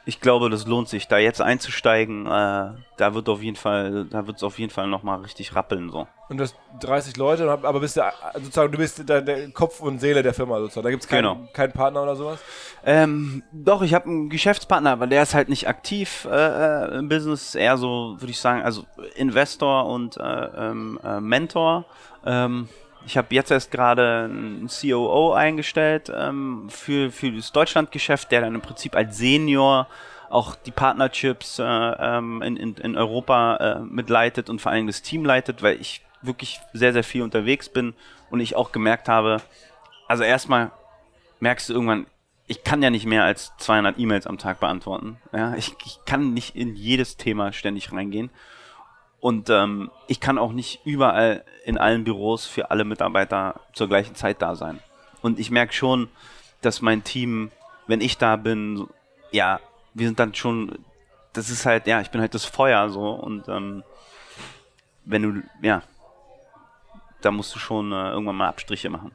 ich 0.06 0.22
glaube, 0.22 0.50
das 0.52 0.68
lohnt 0.68 0.88
sich, 0.88 1.08
da 1.08 1.18
jetzt 1.18 1.42
einzusteigen. 1.42 2.28
Äh, 2.28 2.74
da 2.98 3.14
wird 3.14 3.28
auf 3.28 3.42
jeden 3.42 3.56
Fall, 3.56 4.06
da 4.06 4.28
wird 4.28 4.38
es 4.38 4.44
auf 4.44 4.60
jeden 4.60 4.72
Fall 4.72 4.88
nochmal 4.88 5.22
richtig 5.22 5.56
rappeln 5.56 5.90
so. 5.90 6.08
Und 6.30 6.38
das 6.38 6.56
30 6.80 7.18
Leute, 7.18 7.50
aber 7.50 7.80
bist 7.80 7.98
du 7.98 8.02
sozusagen, 8.36 8.72
du 8.72 8.78
bist 8.78 9.08
der, 9.10 9.22
der 9.22 9.50
Kopf 9.50 9.80
und 9.82 10.00
Seele 10.00 10.22
der 10.22 10.34
Firma 10.34 10.60
sozusagen. 10.60 10.86
Da 10.86 10.92
gibt 10.92 11.04
es 11.04 11.10
keinen, 11.10 11.24
genau. 11.24 11.48
keinen 11.54 11.72
Partner 11.74 12.04
oder 12.04 12.16
sowas? 12.16 12.40
Ähm, 12.86 13.44
doch, 13.52 13.82
ich 13.82 13.94
habe 13.94 14.06
einen 14.06 14.30
Geschäftspartner, 14.30 14.92
aber 14.92 15.08
der 15.08 15.24
ist 15.24 15.34
halt 15.34 15.50
nicht 15.50 15.68
aktiv 15.68 16.28
äh, 16.32 16.36
äh 16.36 16.98
im 17.00 17.10
Business, 17.10 17.56
eher 17.56 17.78
so, 17.78 18.16
würde 18.20 18.32
ich 18.32 18.40
sagen, 18.40 18.62
also 18.62 18.86
Investor 19.16 19.88
und 19.88 20.18
äh, 20.18 20.22
ähm, 20.24 21.00
äh, 21.04 21.20
Mentor. 21.20 21.86
Ähm, 22.26 22.70
ich 23.06 23.18
habe 23.18 23.34
jetzt 23.34 23.52
erst 23.52 23.72
gerade 23.72 24.26
einen 24.26 24.68
COO 24.68 25.34
eingestellt 25.34 26.12
ähm, 26.14 26.68
für, 26.70 27.12
für 27.12 27.32
das 27.32 27.52
Deutschlandgeschäft, 27.52 28.32
der 28.32 28.42
dann 28.42 28.56
im 28.56 28.62
Prinzip 28.62 28.96
als 28.96 29.18
Senior 29.18 29.88
auch 30.30 30.56
die 30.56 30.72
Partnerships 30.72 31.60
äh, 31.60 31.64
ähm, 31.64 32.42
in, 32.42 32.58
in, 32.58 32.76
in 32.76 32.98
Europa 32.98 33.58
äh, 33.58 33.80
mitleitet 33.80 34.50
und 34.50 34.60
vor 34.60 34.72
allem 34.72 34.88
das 34.88 35.02
Team 35.02 35.24
leitet, 35.24 35.62
weil 35.62 35.80
ich 35.80 36.02
wirklich 36.22 36.60
sehr, 36.74 36.94
sehr 36.94 37.04
viel 37.04 37.22
unterwegs 37.22 37.70
bin 37.70 37.94
und 38.30 38.40
ich 38.40 38.56
auch 38.56 38.72
gemerkt 38.72 39.08
habe, 39.08 39.42
also 40.08 40.24
erstmal 40.24 40.72
merkst 41.40 41.70
du 41.70 41.74
irgendwann, 41.74 42.08
ich 42.48 42.64
kann 42.64 42.82
ja 42.82 42.90
nicht 42.90 43.06
mehr 43.06 43.24
als 43.24 43.54
200 43.58 43.98
E-Mails 43.98 44.28
am 44.28 44.38
Tag 44.38 44.60
beantworten. 44.60 45.18
Ja, 45.32 45.56
ich, 45.56 45.74
ich 45.86 46.00
kann 46.06 46.34
nicht 46.34 46.56
in 46.56 46.76
jedes 46.76 47.18
Thema 47.18 47.54
ständig 47.54 47.92
reingehen. 47.92 48.30
Und 49.26 49.50
ähm, 49.50 49.90
ich 50.06 50.20
kann 50.20 50.38
auch 50.38 50.52
nicht 50.52 50.82
überall 50.86 51.44
in 51.64 51.80
allen 51.80 52.04
Büros 52.04 52.46
für 52.46 52.70
alle 52.70 52.84
Mitarbeiter 52.84 53.60
zur 53.74 53.88
gleichen 53.88 54.14
Zeit 54.14 54.40
da 54.40 54.56
sein. 54.56 54.80
Und 55.24 55.40
ich 55.40 55.50
merke 55.50 55.74
schon, 55.74 56.10
dass 56.62 56.84
mein 56.84 57.04
Team, 57.04 57.50
wenn 57.88 58.02
ich 58.02 58.20
da 58.20 58.36
bin, 58.36 58.86
ja, 59.32 59.60
wir 59.96 60.06
sind 60.06 60.20
dann 60.20 60.36
schon, 60.36 60.78
das 61.34 61.50
ist 61.50 61.66
halt, 61.66 61.88
ja, 61.88 62.02
ich 62.02 62.12
bin 62.12 62.22
halt 62.22 62.36
das 62.36 62.46
Feuer 62.46 62.88
so 62.90 63.14
und 63.14 63.48
ähm, 63.48 63.82
wenn 65.06 65.24
du, 65.24 65.42
ja, 65.64 65.82
da 67.22 67.32
musst 67.32 67.56
du 67.56 67.58
schon 67.58 67.92
äh, 67.94 68.12
irgendwann 68.12 68.36
mal 68.36 68.50
Abstriche 68.50 68.92
machen. 68.92 69.12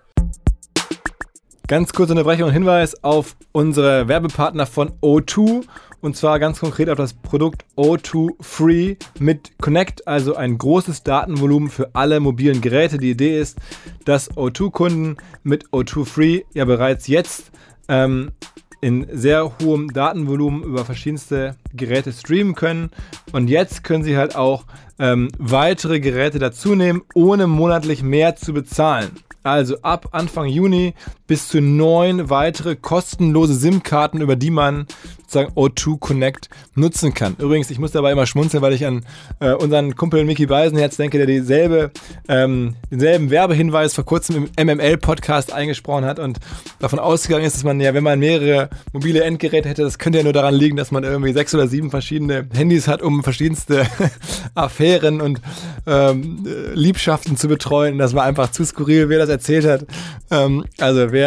Ganz 1.68 1.92
kurze 1.92 2.14
Unterbrechung 2.14 2.48
und 2.48 2.52
Hinweis 2.52 3.04
auf 3.04 3.36
unsere 3.52 4.08
Werbepartner 4.08 4.66
von 4.66 4.90
O2 5.02 5.64
und 6.00 6.16
zwar 6.16 6.38
ganz 6.38 6.60
konkret 6.60 6.88
auf 6.88 6.96
das 6.96 7.12
Produkt 7.12 7.64
O2 7.76 8.30
Free 8.40 8.96
mit 9.18 9.58
Connect, 9.58 10.06
also 10.08 10.34
ein 10.34 10.58
großes 10.58 11.02
Datenvolumen 11.02 11.70
für 11.70 11.90
alle 11.94 12.20
mobilen 12.20 12.60
Geräte. 12.60 12.98
Die 12.98 13.10
Idee 13.10 13.38
ist, 13.38 13.58
dass 14.04 14.30
O2-Kunden 14.32 15.16
mit 15.42 15.68
O2 15.68 16.04
Free 16.04 16.42
ja 16.54 16.64
bereits 16.64 17.06
jetzt 17.06 17.50
ähm, 17.88 18.32
in 18.80 19.06
sehr 19.12 19.58
hohem 19.62 19.92
Datenvolumen 19.92 20.62
über 20.62 20.84
verschiedenste 20.84 21.56
Geräte 21.74 22.12
streamen 22.12 22.54
können. 22.54 22.90
Und 23.32 23.48
jetzt 23.48 23.84
können 23.84 24.04
sie 24.04 24.16
halt 24.16 24.36
auch 24.36 24.64
ähm, 24.98 25.28
weitere 25.38 26.00
Geräte 26.00 26.38
dazu 26.38 26.74
nehmen, 26.74 27.02
ohne 27.14 27.46
monatlich 27.46 28.02
mehr 28.02 28.36
zu 28.36 28.54
bezahlen. 28.54 29.10
Also 29.42 29.80
ab 29.82 30.08
Anfang 30.12 30.46
Juni 30.46 30.94
bis 31.30 31.46
zu 31.46 31.60
neun 31.60 32.28
weitere 32.28 32.74
kostenlose 32.74 33.54
SIM-Karten, 33.54 34.20
über 34.20 34.34
die 34.34 34.50
man 34.50 34.86
sozusagen 35.30 35.52
O2 35.52 36.00
Connect 36.00 36.48
nutzen 36.74 37.14
kann. 37.14 37.36
Übrigens, 37.38 37.70
ich 37.70 37.78
muss 37.78 37.92
dabei 37.92 38.10
immer 38.10 38.26
schmunzeln, 38.26 38.62
weil 38.62 38.72
ich 38.72 38.84
an 38.84 39.04
äh, 39.38 39.52
unseren 39.52 39.94
Kumpel 39.94 40.24
Mickey 40.24 40.46
Beisenherz 40.46 40.96
denke, 40.96 41.18
der 41.18 41.28
dieselbe, 41.28 41.92
ähm, 42.28 42.74
denselben 42.90 43.30
Werbehinweis 43.30 43.94
vor 43.94 44.04
kurzem 44.04 44.48
im 44.56 44.66
MML-Podcast 44.66 45.52
eingesprochen 45.52 46.04
hat 46.04 46.18
und 46.18 46.40
davon 46.80 46.98
ausgegangen 46.98 47.44
ist, 47.44 47.54
dass 47.54 47.62
man 47.62 47.78
ja, 47.78 47.94
wenn 47.94 48.02
man 48.02 48.18
mehrere 48.18 48.70
mobile 48.92 49.22
Endgeräte 49.22 49.68
hätte, 49.68 49.82
das 49.82 50.00
könnte 50.00 50.18
ja 50.18 50.24
nur 50.24 50.32
daran 50.32 50.54
liegen, 50.54 50.76
dass 50.76 50.90
man 50.90 51.04
irgendwie 51.04 51.32
sechs 51.32 51.54
oder 51.54 51.68
sieben 51.68 51.92
verschiedene 51.92 52.48
Handys 52.52 52.88
hat, 52.88 53.00
um 53.00 53.22
verschiedenste 53.22 53.86
Affären 54.56 55.20
und 55.20 55.40
ähm, 55.86 56.44
Liebschaften 56.74 57.36
zu 57.36 57.46
betreuen. 57.46 57.98
Das 57.98 58.14
war 58.14 58.24
einfach 58.24 58.50
zu 58.50 58.64
skurril, 58.64 59.08
wer 59.08 59.20
das 59.20 59.28
erzählt 59.28 59.64
hat. 59.64 59.86
Ähm, 60.32 60.64
also 60.78 61.12
wer 61.12 61.19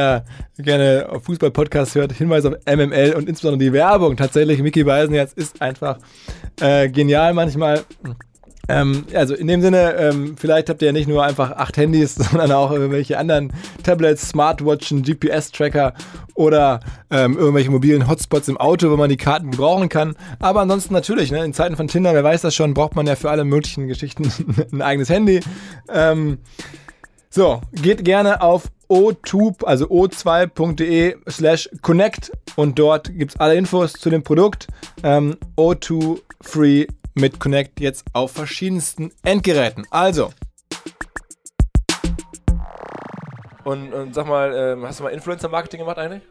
gerne 0.58 1.08
Fußball-Podcast 1.22 1.96
hört, 1.96 2.12
Hinweis 2.12 2.46
auf 2.46 2.56
MML 2.66 3.14
und 3.14 3.28
insbesondere 3.28 3.70
die 3.70 3.74
Werbung. 3.74 4.18
Tatsächlich, 4.18 4.62
Mickey 4.62 4.84
Beisenherz 4.84 5.34
ist 5.34 5.62
einfach 5.62 5.98
äh, 6.60 6.90
genial 6.90 7.34
manchmal. 7.34 7.84
Ähm, 8.70 9.06
also 9.14 9.36
in 9.36 9.48
dem 9.48 9.62
Sinne, 9.62 9.94
ähm, 9.96 10.36
vielleicht 10.38 10.70
habt 10.70 10.82
ihr 10.82 10.86
ja 10.88 10.92
nicht 10.94 11.10
nur 11.10 11.24
einfach 11.24 11.52
acht 11.52 11.76
Handys, 11.76 12.16
sondern 12.32 12.52
auch 12.54 12.72
irgendwelche 12.72 13.18
anderen 13.18 13.52
Tablets, 13.84 14.30
Smartwatchen, 14.30 15.04
GPS-Tracker 15.04 15.94
oder 16.36 16.80
ähm, 17.12 17.38
irgendwelche 17.38 17.72
mobilen 17.72 18.08
Hotspots 18.08 18.48
im 18.48 18.58
Auto, 18.58 18.90
wo 18.90 18.96
man 18.96 19.10
die 19.10 19.18
Karten 19.18 19.52
gebrauchen 19.52 19.90
kann. 19.90 20.16
Aber 20.40 20.62
ansonsten 20.62 20.94
natürlich, 20.94 21.32
ne, 21.32 21.44
in 21.44 21.54
Zeiten 21.54 21.76
von 21.76 21.88
Tinder, 21.88 22.14
wer 22.14 22.24
weiß 22.24 22.42
das 22.42 22.56
schon, 22.56 22.74
braucht 22.74 22.96
man 22.96 23.06
ja 23.06 23.16
für 23.16 23.30
alle 23.30 23.44
möglichen 23.44 23.88
Geschichten 23.88 24.32
ein 24.72 24.82
eigenes 24.82 25.10
Handy. 25.10 25.42
Ähm, 25.90 26.38
so, 27.30 27.62
geht 27.74 28.06
gerne 28.06 28.42
auf 28.42 28.70
o2, 28.94 29.66
also 29.66 29.86
o2.de 29.88 31.18
slash 31.28 31.70
connect 31.82 32.32
und 32.56 32.78
dort 32.78 33.12
gibt 33.18 33.32
es 33.32 33.40
alle 33.40 33.56
Infos 33.56 33.94
zu 33.94 34.10
dem 34.10 34.24
Produkt. 34.24 34.68
Ähm, 35.04 35.38
O2 35.58 36.22
Free 36.42 36.88
mit 37.16 37.40
Connect 37.40 37.80
jetzt 37.80 38.06
auf 38.14 38.32
verschiedensten 38.32 39.12
Endgeräten. 39.24 39.86
Also. 39.90 40.32
Und, 43.64 43.94
und 43.94 44.14
sag 44.14 44.28
mal, 44.28 44.54
ähm, 44.56 44.86
hast 44.86 45.00
du 45.00 45.04
mal 45.04 45.10
Influencer-Marketing 45.10 45.80
gemacht 45.80 45.98
eigentlich? 45.98 46.22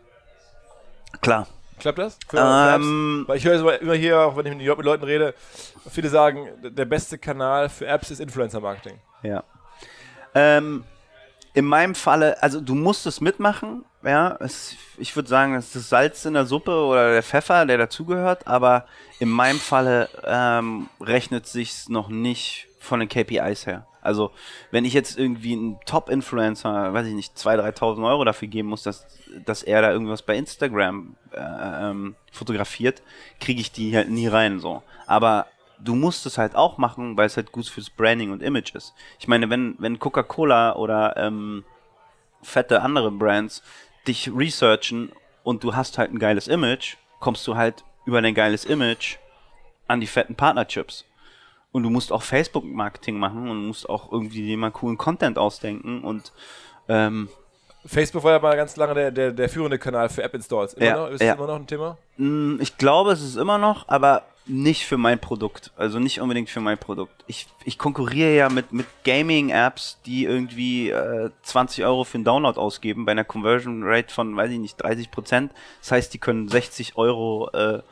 Klar. 1.20 1.46
Klappt 1.78 1.98
das? 1.98 2.18
Für, 2.28 2.38
Ähm, 2.38 3.24
Weil 3.26 3.38
ich 3.38 3.44
höre 3.44 3.80
immer 3.80 3.94
hier, 3.94 4.20
auch 4.20 4.36
wenn 4.36 4.46
ich 4.46 4.54
mit 4.54 4.84
Leuten 4.84 5.04
rede, 5.04 5.34
viele 5.90 6.10
sagen, 6.10 6.48
der 6.62 6.84
beste 6.84 7.18
Kanal 7.18 7.68
für 7.68 7.86
Apps 7.86 8.10
ist 8.10 8.20
Influencer-Marketing. 8.20 9.00
Ja. 9.22 9.42
Ähm, 10.34 10.84
in 11.54 11.66
meinem 11.66 11.94
Falle, 11.94 12.42
also 12.42 12.60
du 12.60 12.74
musst 12.74 13.06
es 13.06 13.20
mitmachen, 13.20 13.84
ja. 14.02 14.36
Es, 14.40 14.76
ich 14.98 15.14
würde 15.14 15.28
sagen, 15.28 15.54
es 15.54 15.66
ist 15.66 15.76
das 15.76 15.88
Salz 15.88 16.24
in 16.24 16.34
der 16.34 16.46
Suppe 16.46 16.72
oder 16.72 17.12
der 17.12 17.22
Pfeffer, 17.22 17.66
der 17.66 17.78
dazugehört, 17.78 18.46
aber 18.46 18.86
in 19.18 19.28
meinem 19.28 19.60
Falle 19.60 20.08
ähm, 20.24 20.88
rechnet 21.00 21.46
sich's 21.46 21.88
noch 21.88 22.08
nicht 22.08 22.68
von 22.78 23.00
den 23.00 23.08
KPIs 23.08 23.66
her. 23.66 23.86
Also, 24.00 24.32
wenn 24.72 24.84
ich 24.84 24.94
jetzt 24.94 25.16
irgendwie 25.16 25.52
einen 25.52 25.78
Top-Influencer, 25.86 26.92
weiß 26.92 27.06
ich 27.06 27.14
nicht, 27.14 27.36
2.000, 27.36 27.76
3.000 27.78 28.08
Euro 28.08 28.24
dafür 28.24 28.48
geben 28.48 28.68
muss, 28.68 28.82
dass, 28.82 29.06
dass 29.44 29.62
er 29.62 29.80
da 29.80 29.92
irgendwas 29.92 30.22
bei 30.22 30.36
Instagram 30.36 31.14
äh, 31.30 31.38
ähm, 31.38 32.16
fotografiert, 32.32 33.02
kriege 33.38 33.60
ich 33.60 33.70
die 33.70 33.94
halt 33.94 34.10
nie 34.10 34.26
rein, 34.26 34.58
so. 34.58 34.82
Aber 35.06 35.46
du 35.84 35.94
musst 35.94 36.26
es 36.26 36.38
halt 36.38 36.54
auch 36.54 36.78
machen, 36.78 37.16
weil 37.16 37.26
es 37.26 37.36
halt 37.36 37.52
gut 37.52 37.66
fürs 37.66 37.90
Branding 37.90 38.30
und 38.30 38.42
Image 38.42 38.74
ist. 38.74 38.94
Ich 39.18 39.28
meine, 39.28 39.50
wenn, 39.50 39.74
wenn 39.78 39.98
Coca-Cola 39.98 40.76
oder 40.76 41.16
ähm, 41.16 41.64
fette 42.42 42.82
andere 42.82 43.10
Brands 43.10 43.62
dich 44.06 44.30
researchen 44.34 45.12
und 45.42 45.64
du 45.64 45.74
hast 45.74 45.98
halt 45.98 46.12
ein 46.12 46.18
geiles 46.18 46.48
Image, 46.48 46.96
kommst 47.20 47.46
du 47.46 47.56
halt 47.56 47.84
über 48.04 48.20
dein 48.22 48.34
geiles 48.34 48.64
Image 48.64 49.16
an 49.88 50.00
die 50.00 50.06
fetten 50.06 50.34
Partnerchips. 50.34 51.04
Und 51.72 51.84
du 51.84 51.90
musst 51.90 52.12
auch 52.12 52.22
Facebook-Marketing 52.22 53.18
machen 53.18 53.48
und 53.48 53.66
musst 53.66 53.88
auch 53.88 54.12
irgendwie 54.12 54.42
dir 54.42 54.58
mal 54.58 54.70
coolen 54.70 54.98
Content 54.98 55.38
ausdenken 55.38 56.02
und 56.04 56.32
ähm, 56.88 57.28
Facebook 57.84 58.22
war 58.22 58.32
ja 58.32 58.38
mal 58.38 58.56
ganz 58.56 58.76
lange 58.76 58.94
der, 58.94 59.10
der, 59.10 59.32
der 59.32 59.48
führende 59.48 59.78
Kanal 59.78 60.08
für 60.08 60.22
App-Installs. 60.22 60.74
Immer 60.74 60.86
Ja, 60.86 60.96
noch? 60.96 61.08
Ist 61.10 61.20
ja. 61.20 61.28
das 61.28 61.38
immer 61.38 61.46
noch 61.48 61.56
ein 61.56 61.66
Thema? 61.66 61.98
Mm, 62.16 62.58
Ich 62.60 62.78
glaube, 62.78 63.12
es 63.12 63.22
ist 63.22 63.36
immer 63.36 63.58
noch, 63.58 63.88
aber 63.88 64.22
nicht 64.46 64.86
für 64.86 64.98
mein 64.98 65.18
Produkt. 65.18 65.70
Also 65.76 65.98
nicht 65.98 66.20
unbedingt 66.20 66.50
für 66.50 66.60
mein 66.60 66.78
Produkt. 66.78 67.24
Ich, 67.26 67.46
ich 67.64 67.78
konkurriere 67.78 68.34
ja 68.34 68.48
mit, 68.48 68.72
mit 68.72 68.86
Gaming-Apps, 69.04 69.98
die 70.04 70.24
irgendwie 70.24 70.90
äh, 70.90 71.30
20 71.42 71.84
Euro 71.84 72.04
für 72.04 72.16
einen 72.16 72.24
Download 72.24 72.58
ausgeben, 72.58 73.04
bei 73.04 73.12
einer 73.12 73.24
Conversion 73.24 73.82
Rate 73.84 74.12
von, 74.12 74.36
weiß 74.36 74.50
ich 74.50 74.58
nicht, 74.58 74.76
30 74.76 75.10
Prozent. 75.10 75.52
Das 75.80 75.92
heißt, 75.92 76.14
die 76.14 76.18
können 76.18 76.48
60 76.48 76.96
Euro, 76.96 77.50
äh, 77.52 77.82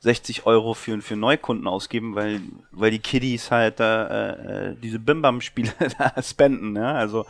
60 0.00 0.46
Euro 0.46 0.74
für, 0.74 1.00
für 1.02 1.16
Neukunden 1.16 1.66
ausgeben, 1.66 2.14
weil, 2.14 2.40
weil 2.70 2.92
die 2.92 3.00
Kiddies 3.00 3.50
halt 3.50 3.80
äh, 3.80 4.70
äh, 4.70 4.76
diese 4.80 5.00
Bimbam-Spiele 5.00 5.72
da 5.98 6.22
spenden. 6.22 6.72
Ne? 6.72 6.86
Also 6.86 7.26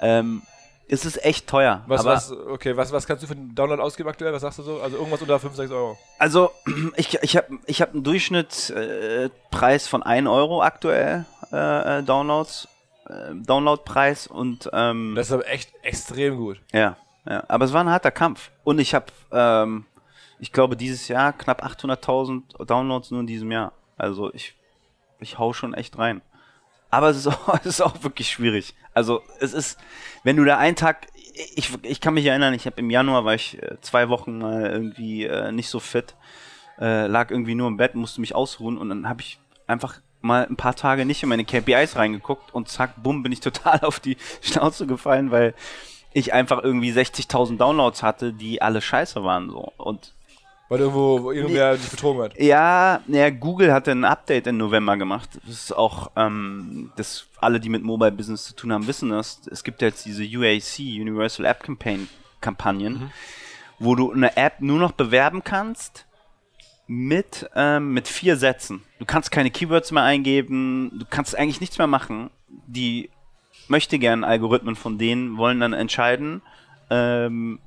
ähm, 0.00 0.42
es 0.88 1.04
ist 1.04 1.22
echt 1.24 1.46
teuer. 1.46 1.82
Was, 1.86 2.04
was, 2.04 2.32
okay, 2.32 2.76
was, 2.76 2.92
was 2.92 3.06
kannst 3.06 3.22
du 3.22 3.26
für 3.26 3.36
den 3.36 3.54
Download 3.54 3.80
ausgeben 3.82 4.08
aktuell? 4.08 4.32
Was 4.32 4.42
sagst 4.42 4.58
du 4.58 4.62
so? 4.62 4.80
Also 4.80 4.96
irgendwas 4.96 5.20
unter 5.20 5.38
5, 5.38 5.54
6 5.54 5.70
Euro. 5.70 5.98
Also, 6.18 6.50
ich, 6.96 7.14
ich 7.22 7.36
habe 7.36 7.58
ich 7.66 7.82
hab 7.82 7.92
einen 7.92 8.02
Durchschnittspreis 8.02 9.86
äh, 9.86 9.88
von 9.88 10.02
1 10.02 10.26
Euro 10.28 10.62
aktuell, 10.62 11.26
äh, 11.52 11.98
äh, 11.98 12.02
Downloads, 12.02 12.68
äh, 13.06 13.34
Downloadpreis 13.34 14.26
und 14.26 14.70
ähm, 14.72 15.14
Das 15.14 15.26
ist 15.26 15.32
aber 15.32 15.46
echt 15.48 15.72
extrem 15.82 16.36
gut. 16.36 16.60
ja, 16.72 16.96
ja, 17.28 17.44
aber 17.48 17.66
es 17.66 17.72
war 17.74 17.84
ein 17.84 17.90
harter 17.90 18.10
Kampf. 18.10 18.50
Und 18.64 18.78
ich 18.78 18.94
habe, 18.94 19.06
ähm, 19.32 19.84
ich 20.38 20.52
glaube, 20.52 20.76
dieses 20.76 21.08
Jahr 21.08 21.34
knapp 21.34 21.62
800.000 21.62 22.64
Downloads 22.64 23.10
nur 23.10 23.20
in 23.20 23.26
diesem 23.26 23.52
Jahr. 23.52 23.72
Also 23.98 24.32
ich, 24.32 24.54
ich 25.20 25.38
hau 25.38 25.52
schon 25.52 25.74
echt 25.74 25.98
rein. 25.98 26.22
Aber 26.90 27.08
es 27.08 27.18
ist 27.18 27.26
auch, 27.28 27.58
es 27.60 27.66
ist 27.66 27.80
auch 27.80 28.02
wirklich 28.02 28.30
schwierig. 28.30 28.74
Also 28.94 29.22
es 29.40 29.52
ist, 29.52 29.78
wenn 30.24 30.36
du 30.36 30.44
da 30.44 30.58
einen 30.58 30.76
Tag, 30.76 31.06
ich, 31.54 31.70
ich 31.82 32.00
kann 32.00 32.14
mich 32.14 32.26
erinnern, 32.26 32.54
ich 32.54 32.66
habe 32.66 32.80
im 32.80 32.90
Januar 32.90 33.24
war 33.24 33.34
ich 33.34 33.62
äh, 33.62 33.80
zwei 33.80 34.08
Wochen 34.08 34.38
mal 34.38 34.66
irgendwie 34.66 35.24
äh, 35.24 35.52
nicht 35.52 35.68
so 35.68 35.80
fit, 35.80 36.16
äh, 36.80 37.06
lag 37.06 37.30
irgendwie 37.30 37.54
nur 37.54 37.68
im 37.68 37.76
Bett, 37.76 37.94
musste 37.94 38.20
mich 38.20 38.34
ausruhen 38.34 38.78
und 38.78 38.88
dann 38.88 39.08
habe 39.08 39.20
ich 39.20 39.38
einfach 39.66 40.00
mal 40.20 40.46
ein 40.46 40.56
paar 40.56 40.74
Tage 40.74 41.04
nicht 41.04 41.22
in 41.22 41.28
meine 41.28 41.44
KPIs 41.44 41.96
reingeguckt 41.96 42.52
und 42.52 42.68
zack, 42.68 43.02
bumm, 43.02 43.22
bin 43.22 43.32
ich 43.32 43.40
total 43.48 43.80
auf 43.80 44.00
die 44.00 44.16
Schnauze 44.40 44.86
gefallen, 44.86 45.30
weil 45.30 45.54
ich 46.12 46.32
einfach 46.32 46.62
irgendwie 46.62 46.92
60.000 46.92 47.58
Downloads 47.58 48.02
hatte, 48.02 48.32
die 48.32 48.62
alle 48.62 48.80
scheiße 48.80 49.22
waren 49.22 49.50
so 49.50 49.72
und 49.76 50.14
Weil 50.68 50.80
irgendwo 50.80 51.22
wo 51.22 51.32
irgendwer 51.32 51.76
dich 51.76 51.88
betrogen 51.88 52.22
hat. 52.22 52.38
ja, 52.38 53.00
ja, 53.06 53.30
Google 53.30 53.72
hatte 53.72 53.90
ein 53.90 54.04
Update 54.04 54.46
im 54.46 54.58
November 54.58 54.96
gemacht. 54.98 55.30
Das 55.46 55.54
ist 55.54 55.72
auch, 55.72 56.10
ähm, 56.16 56.92
das 56.96 57.26
alle, 57.40 57.58
die 57.58 57.70
mit 57.70 57.82
Mobile 57.82 58.12
Business 58.12 58.44
zu 58.44 58.54
tun 58.54 58.72
haben, 58.72 58.86
wissen 58.86 59.08
das. 59.08 59.40
Es 59.50 59.64
gibt 59.64 59.80
jetzt 59.80 60.04
diese 60.04 60.24
UAC, 60.24 60.78
Universal 60.78 61.46
App 61.46 61.62
Campaign 61.62 62.08
Kampagnen, 62.40 63.10
wo 63.78 63.94
du 63.94 64.12
eine 64.12 64.36
App 64.36 64.60
nur 64.60 64.78
noch 64.78 64.92
bewerben 64.92 65.42
kannst 65.42 66.06
mit, 66.86 67.48
ähm, 67.54 67.92
mit 67.92 68.06
vier 68.06 68.36
Sätzen. 68.36 68.82
Du 68.98 69.04
kannst 69.04 69.30
keine 69.30 69.50
Keywords 69.50 69.90
mehr 69.90 70.02
eingeben, 70.02 70.90
du 70.98 71.06
kannst 71.08 71.36
eigentlich 71.36 71.60
nichts 71.60 71.78
mehr 71.78 71.86
machen. 71.86 72.30
Die 72.66 73.10
möchte 73.68 73.98
gern 73.98 74.24
Algorithmen 74.24 74.76
von 74.76 74.98
denen 74.98 75.36
wollen 75.36 75.60
dann 75.60 75.72
entscheiden, 75.72 76.42
ähm, 76.90 77.60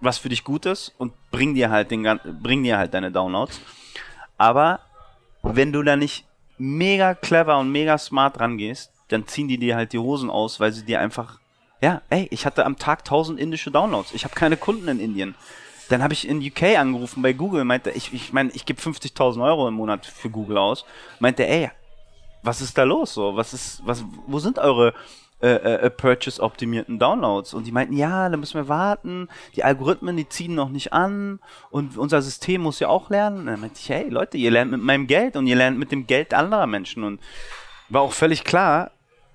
was 0.00 0.18
für 0.18 0.28
dich 0.28 0.44
gut 0.44 0.66
ist 0.66 0.94
und 0.98 1.12
bring 1.30 1.54
dir 1.54 1.70
halt 1.70 1.90
den 1.90 2.20
bring 2.42 2.62
dir 2.62 2.78
halt 2.78 2.94
deine 2.94 3.10
Downloads. 3.10 3.60
Aber 4.36 4.80
wenn 5.42 5.72
du 5.72 5.82
da 5.82 5.96
nicht 5.96 6.24
mega 6.58 7.14
clever 7.14 7.58
und 7.58 7.70
mega 7.70 7.98
smart 7.98 8.40
rangehst, 8.40 8.92
dann 9.08 9.26
ziehen 9.26 9.48
die 9.48 9.58
dir 9.58 9.76
halt 9.76 9.92
die 9.92 9.98
Hosen 9.98 10.30
aus, 10.30 10.60
weil 10.60 10.72
sie 10.72 10.84
dir 10.84 11.00
einfach 11.00 11.38
ja, 11.80 12.02
ey, 12.10 12.26
ich 12.30 12.44
hatte 12.44 12.66
am 12.66 12.76
Tag 12.76 13.00
1000 13.00 13.38
indische 13.38 13.70
Downloads. 13.70 14.12
Ich 14.12 14.24
habe 14.24 14.34
keine 14.34 14.56
Kunden 14.56 14.88
in 14.88 14.98
Indien. 14.98 15.34
Dann 15.88 16.02
habe 16.02 16.12
ich 16.12 16.28
in 16.28 16.44
UK 16.44 16.76
angerufen 16.76 17.22
bei 17.22 17.32
Google, 17.32 17.64
meinte, 17.64 17.90
ich 17.90 18.12
ich 18.12 18.32
meine, 18.32 18.50
ich 18.52 18.66
gebe 18.66 18.80
50.000 18.80 19.42
Euro 19.42 19.68
im 19.68 19.74
Monat 19.74 20.04
für 20.04 20.28
Google 20.28 20.58
aus. 20.58 20.84
Meinte, 21.18 21.46
ey, 21.46 21.70
was 22.42 22.60
ist 22.60 22.76
da 22.76 22.82
los 22.82 23.14
so? 23.14 23.36
Was 23.36 23.54
ist 23.54 23.80
was 23.84 24.04
wo 24.26 24.38
sind 24.38 24.58
eure 24.58 24.92
äh, 25.40 25.50
äh, 25.50 25.90
Purchase-optimierten 25.90 26.98
Downloads. 26.98 27.54
Und 27.54 27.66
die 27.66 27.72
meinten, 27.72 27.96
ja, 27.96 28.28
da 28.28 28.36
müssen 28.36 28.54
wir 28.54 28.68
warten, 28.68 29.28
die 29.54 29.62
Algorithmen, 29.62 30.16
die 30.16 30.28
ziehen 30.28 30.54
noch 30.54 30.68
nicht 30.68 30.92
an 30.92 31.38
und 31.70 31.96
unser 31.96 32.22
System 32.22 32.62
muss 32.62 32.80
ja 32.80 32.88
auch 32.88 33.08
lernen. 33.08 33.40
Und 33.40 33.46
dann 33.46 33.60
meinte 33.60 33.78
ich, 33.78 33.88
hey 33.88 34.08
Leute, 34.08 34.36
ihr 34.36 34.50
lernt 34.50 34.72
mit 34.72 34.82
meinem 34.82 35.06
Geld 35.06 35.36
und 35.36 35.46
ihr 35.46 35.56
lernt 35.56 35.78
mit 35.78 35.92
dem 35.92 36.06
Geld 36.06 36.34
anderer 36.34 36.66
Menschen. 36.66 37.04
Und 37.04 37.20
war 37.88 38.02
auch 38.02 38.12
völlig 38.12 38.44
klar, 38.44 38.90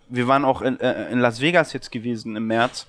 wir 0.10 0.28
waren 0.28 0.46
auch 0.46 0.62
in, 0.62 0.80
äh, 0.80 1.10
in 1.10 1.20
Las 1.20 1.40
Vegas 1.40 1.74
jetzt 1.74 1.92
gewesen 1.92 2.36
im 2.36 2.48
März 2.48 2.88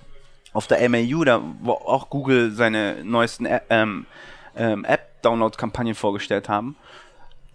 auf 0.53 0.67
der 0.67 0.87
MAU, 0.89 1.23
da 1.23 1.41
wo 1.61 1.71
auch 1.71 2.09
Google 2.09 2.51
seine 2.51 3.03
neuesten 3.03 3.47
ähm, 3.69 4.05
ähm, 4.55 4.83
App-Download-Kampagnen 4.85 5.95
vorgestellt 5.95 6.49
haben 6.49 6.75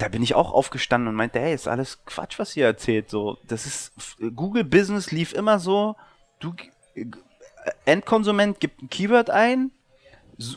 da 0.00 0.08
bin 0.08 0.22
ich 0.22 0.34
auch 0.34 0.52
aufgestanden 0.52 1.08
und 1.08 1.14
meinte, 1.14 1.38
hey, 1.38 1.54
ist 1.54 1.68
alles 1.68 2.04
Quatsch, 2.06 2.38
was 2.38 2.56
ihr 2.56 2.64
erzählt. 2.64 3.10
So, 3.10 3.36
das 3.46 3.66
ist 3.66 3.92
Google 4.34 4.64
Business 4.64 5.10
lief 5.10 5.34
immer 5.34 5.58
so, 5.58 5.94
du 6.40 6.54
Endkonsument 7.84 8.60
gibt 8.60 8.82
ein 8.82 8.88
Keyword 8.88 9.28
ein, 9.28 9.70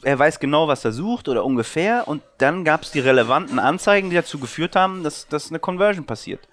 er 0.04 0.18
weiß 0.18 0.40
genau, 0.40 0.70
was 0.70 0.86
er 0.86 0.94
sucht 0.94 1.28
oder 1.28 1.44
ungefähr 1.44 2.08
und 2.08 2.24
dann 2.38 2.64
gab 2.64 2.84
es 2.84 2.92
die 2.92 3.02
relevanten 3.02 3.60
Anzeigen, 3.60 4.10
die 4.10 4.16
dazu 4.16 4.40
geführt 4.40 4.78
haben, 4.78 5.04
dass, 5.04 5.28
dass 5.28 5.50
eine 5.50 5.60
Conversion 5.60 6.06
passiert. 6.06 6.48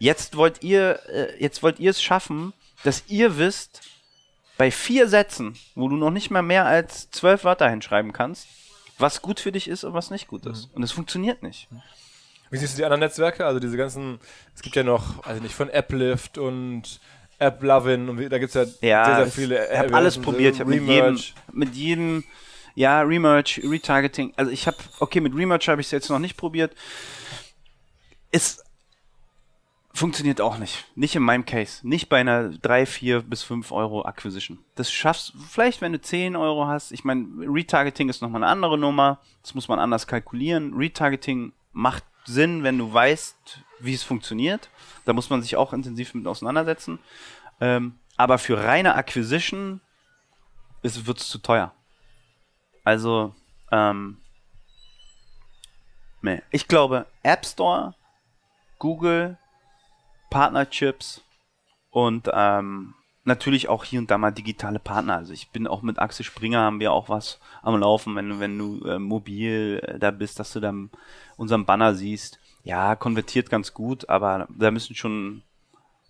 Jetzt 0.00 0.36
wollt 0.36 0.64
ihr, 0.64 0.98
äh, 1.08 1.40
jetzt 1.40 1.62
wollt 1.62 1.78
ihr 1.78 1.90
es 1.90 2.02
schaffen, 2.02 2.52
dass 2.82 3.04
ihr 3.06 3.38
wisst, 3.38 3.82
bei 4.56 4.72
vier 4.72 5.08
Sätzen, 5.08 5.56
wo 5.76 5.88
du 5.88 5.96
noch 5.96 6.10
nicht 6.10 6.30
mal 6.30 6.42
mehr 6.42 6.66
als 6.66 7.10
zwölf 7.10 7.44
Wörter 7.44 7.68
hinschreiben 7.68 8.12
kannst, 8.12 8.48
was 8.98 9.22
gut 9.22 9.38
für 9.38 9.52
dich 9.52 9.68
ist 9.68 9.84
und 9.84 9.94
was 9.94 10.10
nicht 10.10 10.26
gut 10.26 10.46
ist. 10.46 10.68
Mhm. 10.68 10.74
Und 10.74 10.82
es 10.82 10.92
funktioniert 10.92 11.42
nicht. 11.42 11.68
Wie 12.54 12.58
siehst 12.58 12.74
du 12.74 12.76
die 12.76 12.84
anderen 12.84 13.00
Netzwerke? 13.00 13.44
Also 13.44 13.58
diese 13.58 13.76
ganzen, 13.76 14.20
es 14.54 14.62
gibt 14.62 14.76
ja 14.76 14.84
noch, 14.84 15.26
also 15.26 15.42
nicht 15.42 15.56
von 15.56 15.68
Applift 15.70 16.38
und 16.38 17.00
AppLovin 17.40 18.08
und 18.08 18.30
da 18.30 18.38
gibt 18.38 18.54
es 18.54 18.80
ja, 18.80 18.88
ja, 18.88 19.04
sehr, 19.04 19.16
sehr 19.16 19.26
viele. 19.26 19.72
Ich 19.72 19.76
habe 19.76 19.92
alles 19.92 20.16
probiert. 20.18 20.54
Ich 20.54 20.60
habe 20.60 20.70
mit 20.70 20.86
jedem, 20.86 21.18
mit 21.52 21.74
jedem, 21.74 22.24
ja, 22.76 23.00
Remerge, 23.02 23.60
Retargeting. 23.64 24.34
Also 24.36 24.52
ich 24.52 24.68
habe, 24.68 24.76
okay, 25.00 25.18
mit 25.18 25.34
Remerge 25.34 25.66
habe 25.66 25.80
ich 25.80 25.88
es 25.88 25.90
jetzt 25.90 26.08
noch 26.10 26.20
nicht 26.20 26.36
probiert. 26.36 26.76
Es 28.30 28.62
funktioniert 29.92 30.40
auch 30.40 30.56
nicht. 30.56 30.84
Nicht 30.94 31.16
in 31.16 31.24
meinem 31.24 31.46
Case. 31.46 31.84
Nicht 31.84 32.08
bei 32.08 32.20
einer 32.20 32.50
3, 32.50 32.86
4 32.86 33.22
bis 33.22 33.42
5 33.42 33.72
Euro 33.72 34.04
Acquisition. 34.04 34.60
Das 34.76 34.92
schaffst 34.92 35.34
du 35.34 35.38
vielleicht, 35.40 35.80
wenn 35.80 35.92
du 35.92 36.00
10 36.00 36.36
Euro 36.36 36.68
hast. 36.68 36.92
Ich 36.92 37.02
meine, 37.02 37.26
Retargeting 37.36 38.08
ist 38.08 38.22
nochmal 38.22 38.44
eine 38.44 38.52
andere 38.52 38.78
Nummer. 38.78 39.18
Das 39.42 39.56
muss 39.56 39.66
man 39.66 39.80
anders 39.80 40.06
kalkulieren. 40.06 40.72
Retargeting 40.74 41.52
macht 41.72 42.04
Sinn, 42.24 42.62
wenn 42.62 42.78
du 42.78 42.92
weißt, 42.92 43.60
wie 43.80 43.94
es 43.94 44.02
funktioniert. 44.02 44.70
Da 45.04 45.12
muss 45.12 45.30
man 45.30 45.42
sich 45.42 45.56
auch 45.56 45.72
intensiv 45.72 46.14
mit 46.14 46.26
auseinandersetzen. 46.26 46.98
Ähm, 47.60 47.98
aber 48.16 48.38
für 48.38 48.62
reine 48.62 48.94
Acquisition 48.94 49.80
wird 50.82 51.18
es 51.18 51.28
zu 51.28 51.38
teuer. 51.38 51.72
Also, 52.84 53.34
ähm, 53.72 54.18
nee. 56.22 56.42
ich 56.50 56.68
glaube, 56.68 57.06
App 57.22 57.46
Store, 57.46 57.94
Google, 58.78 59.38
Partnerchips 60.30 61.22
und 61.90 62.28
ähm, 62.32 62.94
natürlich 63.24 63.68
auch 63.68 63.84
hier 63.84 64.00
und 64.00 64.10
da 64.10 64.18
mal 64.18 64.30
digitale 64.30 64.78
Partner. 64.78 65.16
Also 65.16 65.32
ich 65.32 65.50
bin 65.50 65.66
auch 65.66 65.82
mit 65.82 65.98
Axel 65.98 66.24
Springer 66.24 66.60
haben 66.60 66.80
wir 66.80 66.92
auch 66.92 67.08
was 67.08 67.40
am 67.62 67.78
Laufen, 67.78 68.14
wenn, 68.16 68.40
wenn 68.40 68.58
du 68.58 68.84
äh, 68.84 68.98
mobil 68.98 69.80
äh, 69.82 69.98
da 69.98 70.10
bist, 70.10 70.38
dass 70.38 70.52
du 70.52 70.60
dann 70.60 70.90
unseren 71.36 71.64
Banner 71.64 71.94
siehst. 71.94 72.38
Ja, 72.62 72.96
konvertiert 72.96 73.50
ganz 73.50 73.74
gut, 73.74 74.08
aber 74.08 74.48
da 74.56 74.70
müssen 74.70 74.94
schon 74.94 75.42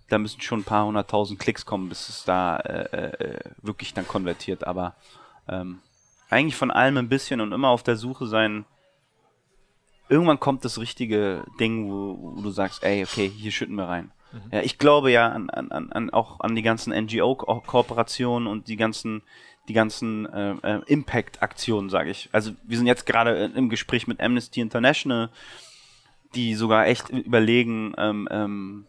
da 0.09 0.19
müssen 0.19 0.41
schon 0.41 0.61
ein 0.61 0.65
paar 0.65 0.87
hunderttausend 0.87 1.41
Klicks 1.41 1.65
kommen, 1.65 1.89
bis 1.89 2.09
es 2.09 2.25
da 2.25 2.57
äh, 2.59 3.07
äh, 3.07 3.41
wirklich 3.63 3.95
dann 3.95 4.07
konvertiert. 4.07 4.67
Aber 4.67 4.95
ähm, 5.49 5.81
eigentlich 6.31 6.57
von 6.57 6.71
allem 6.71 6.99
ein 6.99 7.09
bisschen 7.09 7.41
und 7.41 7.53
immer 7.53 7.69
auf 7.69 7.83
der 7.83 7.97
Suche 7.97 8.27
sein. 8.27 8.65
Irgendwann 10.09 10.41
kommt 10.41 10.65
das 10.65 10.79
richtige 10.79 11.45
Ding, 11.59 11.91
wo, 11.91 12.37
wo 12.37 12.43
du 12.43 12.51
sagst, 12.51 12.83
ey, 12.85 13.03
okay, 13.03 13.29
hier 13.29 13.51
schütten 13.51 13.77
wir 13.77 13.89
rein. 13.89 14.13
Mhm. 14.35 14.51
Ja, 14.53 14.61
ich 14.61 14.79
glaube 14.79 15.11
ja 15.11 15.29
an, 15.29 15.51
an, 15.51 15.93
an, 15.93 16.11
auch 16.11 16.41
an 16.41 16.55
die 16.55 16.63
ganzen 16.63 16.93
NGO-Kooperationen 16.93 18.47
und 18.49 18.69
die 18.69 18.77
ganzen, 18.77 19.23
die 19.69 19.73
ganzen 19.73 20.27
äh, 20.27 20.55
äh, 20.63 20.81
Impact-Aktionen, 20.87 21.91
sage 21.91 22.11
ich. 22.11 22.29
Also 22.33 22.53
wir 22.65 22.77
sind 22.77 22.87
jetzt 22.87 23.07
gerade 23.07 23.53
im 23.55 23.69
Gespräch 23.69 24.07
mit 24.07 24.21
Amnesty 24.21 24.61
International, 24.61 25.31
die 26.35 26.55
sogar 26.55 26.87
echt 26.87 27.11
überlegen, 27.11 27.95
ähm, 27.97 28.29
ähm, 28.31 28.87